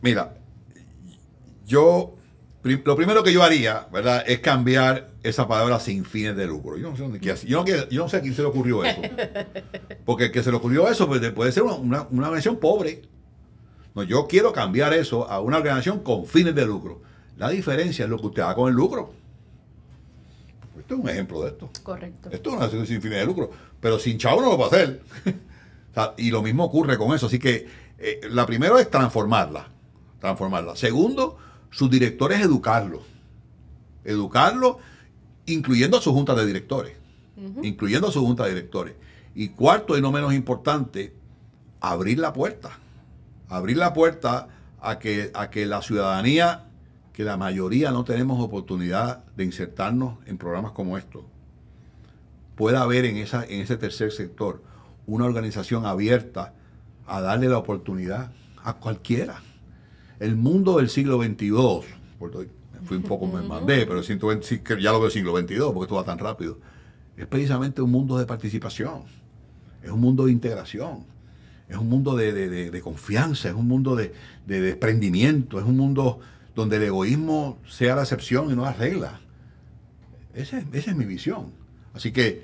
Mira, 0.00 0.34
yo, 1.64 2.16
lo 2.62 2.96
primero 2.96 3.22
que 3.22 3.32
yo 3.32 3.42
haría, 3.42 3.88
¿verdad?, 3.92 4.22
es 4.26 4.40
cambiar 4.40 5.08
esa 5.22 5.48
palabra 5.48 5.80
sin 5.80 6.04
fines 6.04 6.36
de 6.36 6.46
lucro. 6.46 6.76
Yo 6.76 6.90
no 6.90 6.96
sé, 6.96 7.02
dónde- 7.02 7.20
yo 7.20 7.64
no, 7.64 7.66
yo 7.66 8.02
no 8.02 8.08
sé 8.08 8.18
a 8.18 8.20
quién 8.20 8.34
se 8.34 8.42
le 8.42 8.48
ocurrió 8.48 8.84
eso. 8.84 9.00
Porque 10.04 10.24
el 10.26 10.30
que 10.32 10.42
se 10.42 10.50
le 10.50 10.56
ocurrió 10.58 10.88
eso 10.88 11.06
pues, 11.06 11.20
puede 11.32 11.52
ser 11.52 11.62
una, 11.62 11.74
una- 11.74 12.06
una 12.10 12.26
organización 12.26 12.56
pobre. 12.58 13.02
No, 13.94 14.02
yo 14.02 14.26
quiero 14.28 14.52
cambiar 14.52 14.92
eso 14.94 15.28
a 15.30 15.40
una 15.40 15.56
organización 15.56 16.00
con 16.00 16.26
fines 16.26 16.54
de 16.54 16.66
lucro. 16.66 17.00
La 17.36 17.48
diferencia 17.48 18.04
es 18.04 18.10
lo 18.10 18.18
que 18.18 18.26
usted 18.26 18.42
haga 18.42 18.54
con 18.54 18.68
el 18.68 18.74
lucro. 18.74 19.12
Esto 20.78 20.94
es 20.94 21.00
un 21.00 21.08
ejemplo 21.08 21.42
de 21.42 21.48
esto. 21.48 21.70
Correcto. 21.82 22.30
Esto 22.30 22.50
es 22.50 22.56
una 22.56 22.64
organización 22.66 22.86
sin 22.86 23.02
fines 23.02 23.18
de 23.20 23.26
lucro. 23.26 23.50
Pero 23.80 23.98
sin 23.98 24.18
chavo 24.18 24.40
no 24.42 24.50
lo 24.50 24.58
va 24.58 24.66
a 24.66 24.68
hacer. 24.68 25.00
O 25.90 25.92
sea, 25.92 26.14
y 26.18 26.30
lo 26.30 26.40
mismo 26.40 26.62
ocurre 26.62 26.96
con 26.96 27.12
eso. 27.16 27.26
Así 27.26 27.40
que 27.40 27.66
eh, 27.98 28.20
la 28.30 28.46
primera 28.46 28.80
es 28.80 28.88
transformarla. 28.88 29.66
Transformarla. 30.20 30.76
Segundo, 30.76 31.36
sus 31.70 31.90
directores 31.90 32.40
educarlos. 32.40 33.02
Educarlos, 34.04 34.76
incluyendo 35.46 35.98
a 35.98 36.00
su 36.00 36.12
junta 36.12 36.34
de 36.34 36.46
directores. 36.46 36.96
Incluyendo 37.62 38.08
a 38.08 38.12
su 38.12 38.20
junta 38.20 38.44
de 38.44 38.50
directores. 38.50 38.94
Y 39.34 39.50
cuarto, 39.50 39.96
y 39.96 40.02
no 40.02 40.12
menos 40.12 40.34
importante, 40.34 41.14
abrir 41.80 42.18
la 42.18 42.32
puerta. 42.32 42.78
Abrir 43.48 43.76
la 43.76 43.92
puerta 43.92 44.48
a 44.80 44.98
que, 44.98 45.30
a 45.34 45.50
que 45.50 45.66
la 45.66 45.82
ciudadanía, 45.82 46.66
que 47.12 47.24
la 47.24 47.36
mayoría 47.36 47.90
no 47.90 48.04
tenemos 48.04 48.42
oportunidad 48.42 49.24
de 49.36 49.44
insertarnos 49.44 50.18
en 50.26 50.38
programas 50.38 50.72
como 50.72 50.98
estos, 50.98 51.24
pueda 52.56 52.82
haber 52.82 53.04
en, 53.04 53.16
esa, 53.16 53.44
en 53.44 53.60
ese 53.60 53.76
tercer 53.76 54.12
sector 54.12 54.62
una 55.06 55.24
organización 55.24 55.86
abierta 55.86 56.54
a 57.06 57.20
darle 57.20 57.48
la 57.48 57.58
oportunidad 57.58 58.32
a 58.62 58.74
cualquiera. 58.74 59.42
El 60.20 60.36
mundo 60.36 60.76
del 60.78 60.88
siglo 60.90 61.20
XXII, 61.22 61.50
fui 62.84 62.96
un 62.96 63.02
poco, 63.02 63.26
me 63.26 63.42
mandé, 63.42 63.86
pero 63.86 64.00
ya 64.02 64.92
lo 64.92 65.00
veo 65.00 65.10
siglo 65.10 65.36
XXII 65.36 65.58
porque 65.72 65.82
esto 65.82 65.94
va 65.96 66.04
tan 66.04 66.18
rápido, 66.18 66.58
es 67.16 67.26
precisamente 67.26 67.82
un 67.82 67.90
mundo 67.90 68.16
de 68.18 68.26
participación, 68.26 69.02
es 69.82 69.90
un 69.90 70.00
mundo 70.00 70.26
de 70.26 70.32
integración, 70.32 71.04
es 71.68 71.76
un 71.76 71.88
mundo 71.88 72.16
de, 72.16 72.32
de- 72.32 72.48
de- 72.48 72.70
de 72.70 72.80
confianza, 72.80 73.48
es 73.48 73.54
un 73.54 73.66
mundo 73.68 73.96
de, 73.96 74.12
de 74.46 74.60
desprendimiento, 74.60 75.58
es 75.58 75.64
un 75.64 75.76
mundo 75.76 76.20
donde 76.54 76.76
el 76.76 76.82
egoísmo 76.84 77.58
sea 77.68 77.94
la 77.96 78.02
excepción 78.02 78.50
y 78.50 78.54
no 78.56 78.62
la 78.62 78.72
regla. 78.72 79.20
Ese- 80.34 80.64
esa 80.72 80.90
es 80.90 80.96
mi 80.96 81.04
visión. 81.04 81.52
Así 81.94 82.12
que 82.12 82.42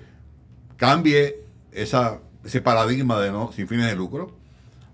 cambie 0.76 1.40
esa, 1.72 2.20
ese 2.44 2.60
paradigma 2.60 3.20
de 3.20 3.30
no 3.32 3.52
sin 3.52 3.66
fines 3.68 3.86
de 3.86 3.96
lucro, 3.96 4.35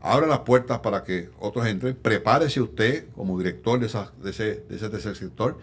abra 0.03 0.27
las 0.27 0.41
puertas 0.41 0.81
para 0.81 1.05
que 1.05 1.31
otros 1.39 1.67
entren, 1.67 1.97
prepárese 1.97 2.61
usted 2.61 3.09
como 3.15 3.39
director 3.39 3.79
de, 3.79 3.87
ese, 3.87 4.55
tercer 4.57 5.17
sector 5.17 5.59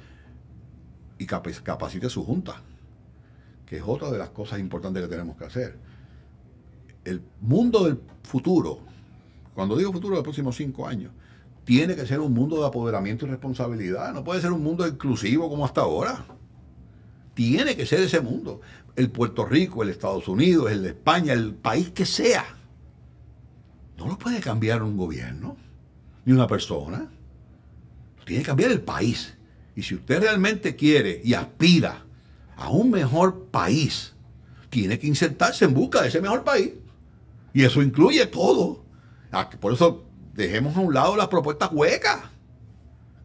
y 1.17 1.27
capac- 1.27 1.61
capacite 1.61 2.09
su 2.09 2.23
junta, 2.23 2.61
que 3.65 3.77
es 3.77 3.83
otra 3.85 4.09
de 4.09 4.17
las 4.17 4.29
cosas 4.29 4.59
importantes 4.59 5.03
que 5.03 5.09
tenemos 5.09 5.37
que 5.37 5.45
hacer. 5.45 5.77
El 7.03 7.21
mundo 7.41 7.83
del 7.83 7.99
futuro, 8.23 8.79
cuando 9.53 9.75
digo 9.75 9.91
futuro, 9.91 10.11
de 10.15 10.19
los 10.19 10.23
próximos 10.23 10.55
cinco 10.55 10.87
años, 10.87 11.11
tiene 11.65 11.95
que 11.95 12.05
ser 12.07 12.19
un 12.19 12.33
mundo 12.33 12.61
de 12.61 12.67
apoderamiento 12.67 13.25
y 13.25 13.29
responsabilidad, 13.29 14.13
no 14.13 14.23
puede 14.23 14.41
ser 14.41 14.53
un 14.53 14.63
mundo 14.63 14.85
exclusivo 14.85 15.49
como 15.49 15.65
hasta 15.65 15.81
ahora 15.81 16.25
tiene 17.33 17.75
que 17.75 17.85
ser 17.85 17.99
ese 18.01 18.21
mundo. 18.21 18.61
El 18.95 19.11
Puerto 19.11 19.45
Rico, 19.45 19.83
el 19.83 19.89
Estados 19.89 20.27
Unidos, 20.27 20.71
el 20.71 20.83
de 20.83 20.89
España, 20.89 21.33
el 21.33 21.53
país 21.53 21.89
que 21.89 22.05
sea. 22.05 22.45
No 23.99 24.07
lo 24.07 24.17
puede 24.17 24.39
cambiar 24.39 24.81
un 24.81 24.95
gobierno, 24.95 25.57
ni 26.25 26.31
una 26.31 26.47
persona. 26.47 27.09
Lo 28.17 28.25
tiene 28.25 28.41
que 28.41 28.47
cambiar 28.47 28.71
el 28.71 28.81
país. 28.81 29.35
Y 29.75 29.83
si 29.83 29.95
usted 29.95 30.21
realmente 30.21 30.75
quiere 30.75 31.21
y 31.23 31.33
aspira 31.33 32.05
a 32.55 32.69
un 32.69 32.89
mejor 32.89 33.47
país, 33.51 34.13
tiene 34.69 34.97
que 34.97 35.07
insertarse 35.07 35.65
en 35.65 35.73
busca 35.73 36.01
de 36.01 36.07
ese 36.07 36.21
mejor 36.21 36.43
país. 36.43 36.71
Y 37.53 37.63
eso 37.63 37.81
incluye 37.81 38.25
todo. 38.27 38.85
Ah, 39.31 39.49
Por 39.49 39.73
eso 39.73 40.05
dejemos 40.33 40.77
a 40.77 40.79
un 40.79 40.93
lado 40.93 41.17
las 41.17 41.27
propuestas 41.27 41.69
huecas, 41.73 42.21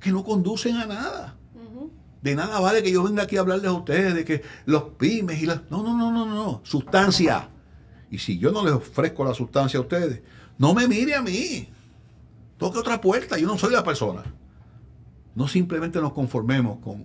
que 0.01 0.11
no 0.11 0.25
conducen 0.25 0.77
a 0.77 0.87
nada. 0.87 1.37
De 2.21 2.35
nada 2.35 2.59
vale 2.59 2.83
que 2.83 2.91
yo 2.91 3.03
venga 3.03 3.25
aquí 3.25 3.37
a 3.37 3.41
hablarles 3.41 3.69
a 3.69 3.75
ustedes 3.75 4.15
de 4.15 4.25
que 4.25 4.43
los 4.65 4.83
pymes 4.99 5.43
y 5.43 5.47
las... 5.47 5.61
No, 5.71 5.83
no, 5.83 5.97
no, 5.97 6.11
no, 6.11 6.25
no. 6.25 6.63
Sustancia. 6.65 7.51
Y 8.11 8.19
si 8.19 8.39
yo 8.39 8.51
no 8.51 8.65
les 8.65 8.73
ofrezco 8.73 9.25
la 9.25 9.35
sustancia 9.35 9.79
a 9.79 9.83
ustedes, 9.83 10.23
no 10.59 10.75
me 10.75 10.89
mire 10.89 11.15
a 11.15 11.23
mí. 11.23 11.69
Toque 12.59 12.79
otra 12.79 13.01
puerta. 13.01 13.39
Yo 13.39 13.47
no 13.47 13.59
soy 13.59 13.73
la 13.73 13.85
persona. 13.85 14.23
No 15.35 15.49
simplemente 15.49 16.01
nos 16.01 16.13
conformemos 16.13 16.79
con, 16.79 17.05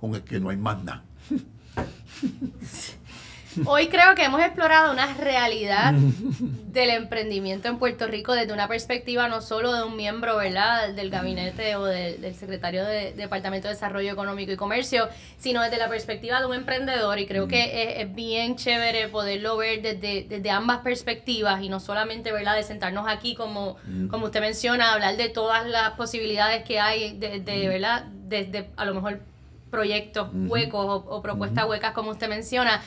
con 0.00 0.14
el 0.14 0.22
que 0.22 0.40
no 0.40 0.50
hay 0.50 0.56
más 0.56 0.82
nada. 0.82 1.04
Hoy 3.66 3.88
creo 3.88 4.14
que 4.14 4.24
hemos 4.24 4.40
explorado 4.40 4.92
una 4.92 5.12
realidad 5.14 5.92
del 6.72 6.90
emprendimiento 6.90 7.68
en 7.68 7.78
Puerto 7.78 8.06
Rico 8.06 8.32
desde 8.34 8.52
una 8.52 8.68
perspectiva 8.68 9.28
no 9.28 9.40
solo 9.40 9.72
de 9.72 9.82
un 9.82 9.96
miembro, 9.96 10.36
¿verdad?, 10.36 10.90
del 10.90 11.10
gabinete 11.10 11.74
o 11.76 11.84
de- 11.84 12.16
del 12.18 12.34
secretario 12.34 12.84
de 12.84 13.12
Departamento 13.12 13.66
de 13.66 13.74
Desarrollo 13.74 14.12
Económico 14.12 14.52
y 14.52 14.56
Comercio, 14.56 15.08
sino 15.38 15.62
desde 15.62 15.78
la 15.78 15.88
perspectiva 15.88 16.38
de 16.40 16.46
un 16.46 16.54
emprendedor. 16.54 17.18
Y 17.18 17.26
creo 17.26 17.48
que 17.48 17.82
es, 17.82 18.06
es 18.06 18.14
bien 18.14 18.54
chévere 18.56 19.08
poderlo 19.08 19.56
ver 19.56 19.82
desde, 19.82 20.24
desde 20.28 20.50
ambas 20.50 20.78
perspectivas 20.78 21.60
y 21.62 21.68
no 21.68 21.80
solamente, 21.80 22.30
¿verdad?, 22.32 22.54
de 22.54 22.62
sentarnos 22.62 23.06
aquí 23.08 23.34
como, 23.34 23.76
como 24.10 24.26
usted 24.26 24.40
menciona, 24.40 24.92
hablar 24.92 25.16
de 25.16 25.28
todas 25.28 25.66
las 25.66 25.90
posibilidades 25.92 26.62
que 26.64 26.78
hay, 26.78 27.18
de, 27.18 27.40
de, 27.40 27.68
¿verdad?, 27.68 28.04
desde 28.28 28.70
a 28.76 28.84
lo 28.84 28.94
mejor 28.94 29.20
proyectos 29.72 30.28
huecos 30.32 30.84
o, 30.84 30.94
o 31.16 31.22
propuestas 31.22 31.64
huecas 31.68 31.92
como 31.92 32.10
usted 32.10 32.28
menciona, 32.28 32.80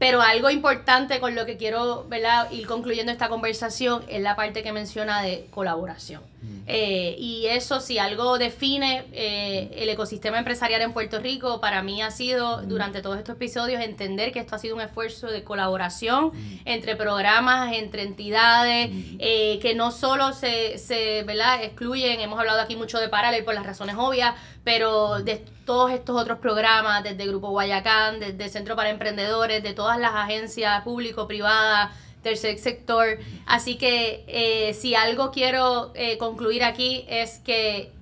Pero 0.00 0.22
algo 0.22 0.48
importante 0.48 1.20
con 1.20 1.34
lo 1.34 1.44
que 1.44 1.58
quiero 1.58 2.06
¿verdad? 2.08 2.50
ir 2.50 2.66
concluyendo 2.66 3.12
esta 3.12 3.28
conversación 3.28 4.02
es 4.08 4.22
la 4.22 4.34
parte 4.34 4.62
que 4.62 4.72
menciona 4.72 5.20
de 5.20 5.46
colaboración. 5.50 6.22
Mm. 6.42 6.62
Eh, 6.66 7.16
y 7.18 7.46
eso, 7.46 7.80
si 7.80 7.98
algo 7.98 8.38
define 8.38 9.04
eh, 9.12 9.70
el 9.76 9.88
ecosistema 9.88 10.38
empresarial 10.38 10.80
en 10.82 10.92
Puerto 10.92 11.18
Rico, 11.20 11.60
para 11.60 11.82
mí 11.82 12.00
ha 12.02 12.10
sido, 12.10 12.58
mm. 12.58 12.68
durante 12.68 13.02
todos 13.02 13.18
estos 13.18 13.36
episodios, 13.36 13.82
entender 13.82 14.32
que 14.32 14.40
esto 14.40 14.56
ha 14.56 14.58
sido 14.58 14.74
un 14.74 14.80
esfuerzo 14.80 15.26
de 15.26 15.44
colaboración 15.44 16.28
mm. 16.28 16.60
entre 16.64 16.96
programas, 16.96 17.74
entre 17.74 18.02
entidades, 18.02 18.90
eh, 19.18 19.58
que 19.60 19.74
no 19.74 19.90
solo 19.90 20.32
se, 20.32 20.78
se 20.78 21.22
¿verdad? 21.24 21.62
excluyen, 21.62 22.20
hemos 22.20 22.38
hablado 22.38 22.60
aquí 22.60 22.76
mucho 22.76 22.98
de 22.98 23.08
Paralel 23.08 23.44
por 23.44 23.54
las 23.54 23.66
razones 23.66 23.96
obvias, 23.98 24.34
pero 24.64 25.20
de 25.20 25.44
todos 25.64 25.92
estos 25.92 26.20
otros 26.20 26.38
programas, 26.38 27.04
desde 27.04 27.26
Grupo 27.26 27.50
Guayacán, 27.50 28.18
desde 28.18 28.48
Centro 28.48 28.76
para 28.76 28.90
Emprendedores, 28.90 29.62
de 29.62 29.72
todas 29.72 29.98
las 29.98 30.14
agencias 30.14 30.82
público-privadas, 30.82 31.90
tercer 32.22 32.58
sector. 32.58 33.18
Así 33.46 33.76
que 33.76 34.24
eh, 34.26 34.74
si 34.74 34.94
algo 34.94 35.30
quiero 35.30 35.92
eh, 35.94 36.18
concluir 36.18 36.64
aquí 36.64 37.04
es 37.08 37.38
que 37.38 37.92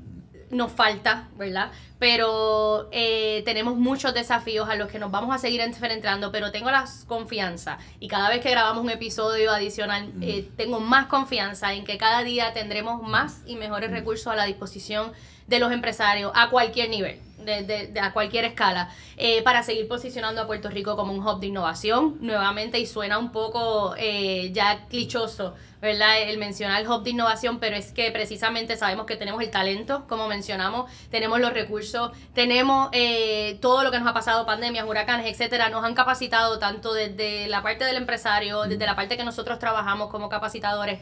nos 0.50 0.72
falta, 0.72 1.28
¿verdad? 1.36 1.70
Pero 1.98 2.88
eh, 2.90 3.42
tenemos 3.44 3.76
muchos 3.76 4.14
desafíos 4.14 4.68
a 4.68 4.76
los 4.76 4.88
que 4.88 4.98
nos 4.98 5.10
vamos 5.10 5.34
a 5.34 5.38
seguir 5.38 5.60
enfrentando, 5.60 6.32
pero 6.32 6.52
tengo 6.52 6.70
la 6.70 6.86
confianza 7.06 7.78
y 8.00 8.08
cada 8.08 8.30
vez 8.30 8.40
que 8.40 8.50
grabamos 8.50 8.82
un 8.82 8.90
episodio 8.90 9.50
adicional, 9.52 10.10
tengo 10.56 10.80
más 10.80 11.06
confianza 11.06 11.74
en 11.74 11.84
que 11.84 11.98
cada 11.98 12.22
día 12.22 12.54
tendremos 12.54 13.02
más 13.02 13.42
y 13.46 13.56
mejores 13.56 13.90
recursos 13.90 14.28
a 14.28 14.36
la 14.36 14.44
disposición 14.44 15.12
de 15.48 15.58
los 15.58 15.72
empresarios 15.72 16.30
a 16.34 16.50
cualquier 16.50 16.90
nivel. 16.90 17.20
De, 17.38 17.98
a 18.02 18.12
cualquier 18.12 18.44
escala, 18.44 18.90
eh, 19.16 19.42
para 19.42 19.62
seguir 19.62 19.88
posicionando 19.88 20.42
a 20.42 20.46
Puerto 20.46 20.68
Rico 20.68 20.96
como 20.96 21.14
un 21.14 21.26
hub 21.26 21.40
de 21.40 21.46
innovación, 21.46 22.18
nuevamente, 22.20 22.78
y 22.78 22.84
suena 22.84 23.16
un 23.16 23.32
poco 23.32 23.94
eh, 23.96 24.50
ya 24.52 24.84
clichoso, 24.90 25.54
¿verdad? 25.80 26.20
El 26.20 26.36
mencionar 26.36 26.82
el 26.82 26.86
hub 26.86 27.04
de 27.04 27.10
innovación, 27.10 27.58
pero 27.58 27.74
es 27.74 27.92
que 27.92 28.10
precisamente 28.10 28.76
sabemos 28.76 29.06
que 29.06 29.16
tenemos 29.16 29.40
el 29.42 29.50
talento, 29.50 30.04
como 30.08 30.28
mencionamos, 30.28 30.90
tenemos 31.10 31.40
los 31.40 31.54
recursos, 31.54 32.10
tenemos 32.34 32.90
eh, 32.92 33.56
todo 33.62 33.82
lo 33.82 33.90
que 33.90 33.98
nos 33.98 34.08
ha 34.08 34.12
pasado, 34.12 34.44
pandemias, 34.44 34.86
huracanes, 34.86 35.24
etcétera, 35.32 35.70
nos 35.70 35.84
han 35.84 35.94
capacitado 35.94 36.58
tanto 36.58 36.92
desde 36.92 37.46
la 37.46 37.62
parte 37.62 37.86
del 37.86 37.96
empresario, 37.96 38.64
desde 38.64 38.84
la 38.84 38.94
parte 38.94 39.16
que 39.16 39.24
nosotros 39.24 39.58
trabajamos 39.58 40.10
como 40.10 40.28
capacitadores, 40.28 40.98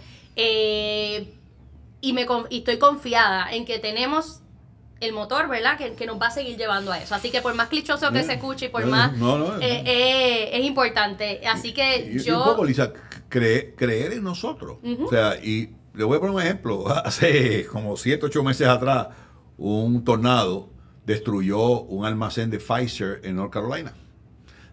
y, 2.07 2.13
me, 2.13 2.25
y 2.51 2.59
estoy 2.59 2.79
confiada 2.79 3.53
en 3.53 3.65
que 3.65 3.81
tenemos 3.81 4.41
el 5.01 5.13
motor, 5.13 5.49
¿verdad? 5.49 5.77
Que, 5.77 5.95
que, 5.95 6.07
nos 6.07 6.21
va 6.21 6.29
a 6.29 6.31
seguir 6.31 6.57
llevando 6.57 6.93
a 6.93 7.01
eso. 7.01 7.17
Así 7.17 7.31
que 7.31 7.41
por 7.43 7.55
más 7.55 7.69
clichoso 7.69 8.13
que 8.13 8.23
se 8.23 8.35
escuche 8.35 8.67
y 8.67 8.69
por 8.69 8.87
más... 8.87 9.13
Eh, 9.61 9.83
eh, 9.85 10.51
es 10.53 10.65
importante. 10.65 11.41
Así 11.47 11.75
que 11.75 12.13
y, 12.13 12.19
yo... 12.21 12.39
un 12.39 12.45
poco, 12.45 12.65
Lisa, 12.65 12.93
creer 13.29 14.13
en 14.13 14.23
nosotros. 14.23 14.79
O 15.05 15.11
sea, 15.11 15.37
y 15.37 15.75
le 15.95 16.05
voy 16.05 16.17
a 16.17 16.21
poner 16.21 16.37
un 16.37 16.43
ejemplo. 16.43 16.89
Hace 17.05 17.67
como 17.67 17.97
7, 17.97 18.25
8 18.25 18.45
meses 18.45 18.69
atrás, 18.69 19.09
un 19.59 20.05
tornado 20.05 20.71
destruyó 21.05 21.83
un 21.83 22.07
almacén 22.07 22.51
de 22.51 22.59
Pfizer 22.59 23.21
en 23.25 23.35
North 23.35 23.53
Carolina. 23.53 23.95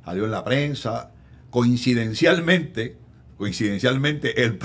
Salió 0.05 0.25
en 0.25 0.31
la 0.31 0.43
prensa. 0.43 1.11
Coincidencialmente, 1.49 2.97
coincidencialmente, 3.37 4.43
el, 4.43 4.59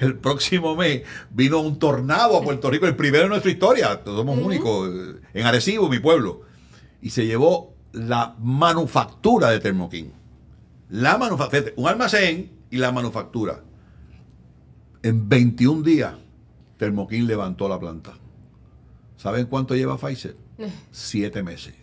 el 0.00 0.18
próximo 0.18 0.76
mes 0.76 1.02
vino 1.30 1.60
un 1.60 1.78
tornado 1.78 2.36
a 2.36 2.42
Puerto 2.42 2.70
Rico, 2.70 2.86
el 2.86 2.96
primero 2.96 3.24
en 3.24 3.30
nuestra 3.30 3.50
historia, 3.50 4.00
somos 4.04 4.38
únicos, 4.38 4.90
en 5.32 5.46
Arecibo, 5.46 5.88
mi 5.88 5.98
pueblo, 5.98 6.42
y 7.00 7.10
se 7.10 7.26
llevó 7.26 7.74
la 7.92 8.36
manufactura 8.38 9.50
de 9.50 9.60
Termoquín. 9.60 10.12
La 10.88 11.16
manufactura, 11.18 11.72
un 11.76 11.88
almacén 11.88 12.50
y 12.70 12.76
la 12.76 12.92
manufactura. 12.92 13.62
En 15.02 15.28
21 15.28 15.82
días, 15.82 16.14
Termoquín 16.76 17.26
levantó 17.26 17.68
la 17.68 17.78
planta. 17.78 18.14
¿Saben 19.16 19.46
cuánto 19.46 19.74
lleva 19.74 19.96
Pfizer? 19.96 20.36
Siete 20.90 21.42
meses. 21.42 21.74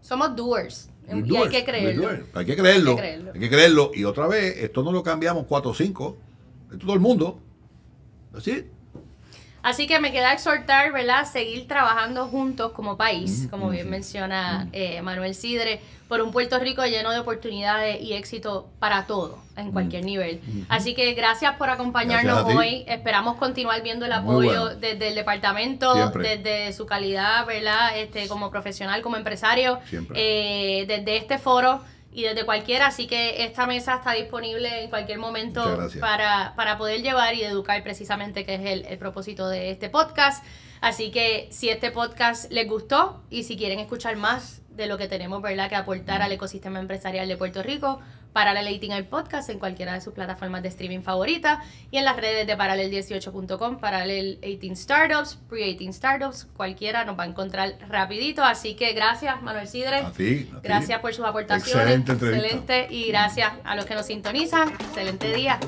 Somos 0.00 0.34
doers. 0.36 0.91
Y 1.12 1.36
hay 1.36 1.48
que 1.48 1.64
creerlo. 1.64 2.08
Hay 2.34 2.46
que 2.46 2.56
creerlo. 2.56 2.96
Hay 3.34 3.40
que 3.40 3.48
creerlo. 3.48 3.90
Y 3.94 4.04
otra 4.04 4.26
vez, 4.26 4.56
esto 4.58 4.82
no 4.82 4.92
lo 4.92 5.02
cambiamos 5.02 5.46
4 5.46 5.70
o 5.70 5.74
5. 5.74 6.16
Esto 6.72 6.78
todo 6.78 6.94
el 6.94 7.00
mundo. 7.00 7.38
Así. 8.34 8.64
Así 9.62 9.86
que 9.86 10.00
me 10.00 10.10
queda 10.12 10.32
exhortar, 10.32 10.92
¿verdad? 10.92 11.24
Seguir 11.24 11.68
trabajando 11.68 12.26
juntos 12.26 12.72
como 12.72 12.96
país, 12.96 13.46
como 13.50 13.70
bien 13.70 13.88
menciona 13.88 14.68
eh, 14.72 15.00
Manuel 15.02 15.34
Sidre, 15.34 15.80
por 16.08 16.20
un 16.20 16.30
Puerto 16.32 16.58
Rico 16.58 16.84
lleno 16.84 17.10
de 17.10 17.20
oportunidades 17.20 18.02
y 18.02 18.12
éxito 18.12 18.68
para 18.78 19.06
todo, 19.06 19.38
en 19.56 19.72
cualquier 19.72 20.04
nivel. 20.04 20.40
Así 20.68 20.94
que 20.94 21.14
gracias 21.14 21.56
por 21.56 21.70
acompañarnos 21.70 22.44
hoy. 22.54 22.84
Esperamos 22.86 23.36
continuar 23.36 23.82
viendo 23.82 24.04
el 24.04 24.12
apoyo 24.12 24.76
desde 24.76 25.08
el 25.08 25.14
departamento, 25.14 26.10
desde 26.10 26.72
su 26.72 26.84
calidad, 26.84 27.46
¿verdad? 27.46 27.96
Este, 27.96 28.28
como 28.28 28.50
profesional, 28.50 29.00
como 29.00 29.16
empresario, 29.16 29.78
eh, 30.14 30.84
desde 30.86 31.16
este 31.16 31.38
foro 31.38 31.80
y 32.12 32.24
desde 32.24 32.44
cualquiera, 32.44 32.88
así 32.88 33.06
que 33.06 33.44
esta 33.44 33.66
mesa 33.66 33.96
está 33.96 34.12
disponible 34.12 34.84
en 34.84 34.90
cualquier 34.90 35.18
momento 35.18 35.62
para, 35.98 36.52
para, 36.56 36.76
poder 36.76 37.02
llevar 37.02 37.34
y 37.34 37.42
educar 37.42 37.82
precisamente, 37.82 38.44
que 38.44 38.54
es 38.54 38.60
el, 38.60 38.84
el, 38.84 38.98
propósito 38.98 39.48
de 39.48 39.70
este 39.70 39.88
podcast. 39.88 40.44
Así 40.82 41.10
que 41.10 41.48
si 41.50 41.70
este 41.70 41.90
podcast 41.90 42.50
les 42.50 42.68
gustó 42.68 43.22
y 43.30 43.44
si 43.44 43.56
quieren 43.56 43.78
escuchar 43.78 44.16
más 44.16 44.60
de 44.68 44.86
lo 44.86 44.98
que 44.98 45.08
tenemos 45.08 45.40
¿verdad? 45.40 45.68
que 45.68 45.76
aportar 45.76 46.22
al 46.22 46.32
ecosistema 46.32 46.80
empresarial 46.80 47.28
de 47.28 47.36
Puerto 47.36 47.62
Rico, 47.62 48.00
Paralel 48.32 48.80
el 48.82 49.06
podcast 49.06 49.50
en 49.50 49.58
cualquiera 49.58 49.92
de 49.94 50.00
sus 50.00 50.12
plataformas 50.12 50.62
de 50.62 50.68
streaming 50.68 51.02
favoritas 51.02 51.58
y 51.90 51.98
en 51.98 52.04
las 52.04 52.16
redes 52.16 52.46
de 52.46 52.56
paralel18.com, 52.56 53.78
Paralel 53.78 54.38
18 54.40 54.74
Startups, 54.74 55.38
Pre-18 55.48 55.92
Startups, 55.92 56.48
cualquiera 56.56 57.04
nos 57.04 57.18
va 57.18 57.24
a 57.24 57.26
encontrar 57.26 57.74
rapidito. 57.88 58.42
Así 58.42 58.74
que 58.74 58.92
gracias, 58.92 59.42
Manuel 59.42 59.68
Sidre. 59.68 59.98
A 59.98 60.12
ti, 60.12 60.50
gracias 60.62 61.00
por 61.00 61.14
sus 61.14 61.24
aportaciones. 61.24 61.98
Excelente 61.98 62.12
Excelente. 62.12 62.86
Y 62.90 63.08
gracias 63.08 63.52
a 63.64 63.76
los 63.76 63.84
que 63.84 63.94
nos 63.94 64.06
sintonizan. 64.06 64.70
Excelente 64.70 65.32
día. 65.34 65.58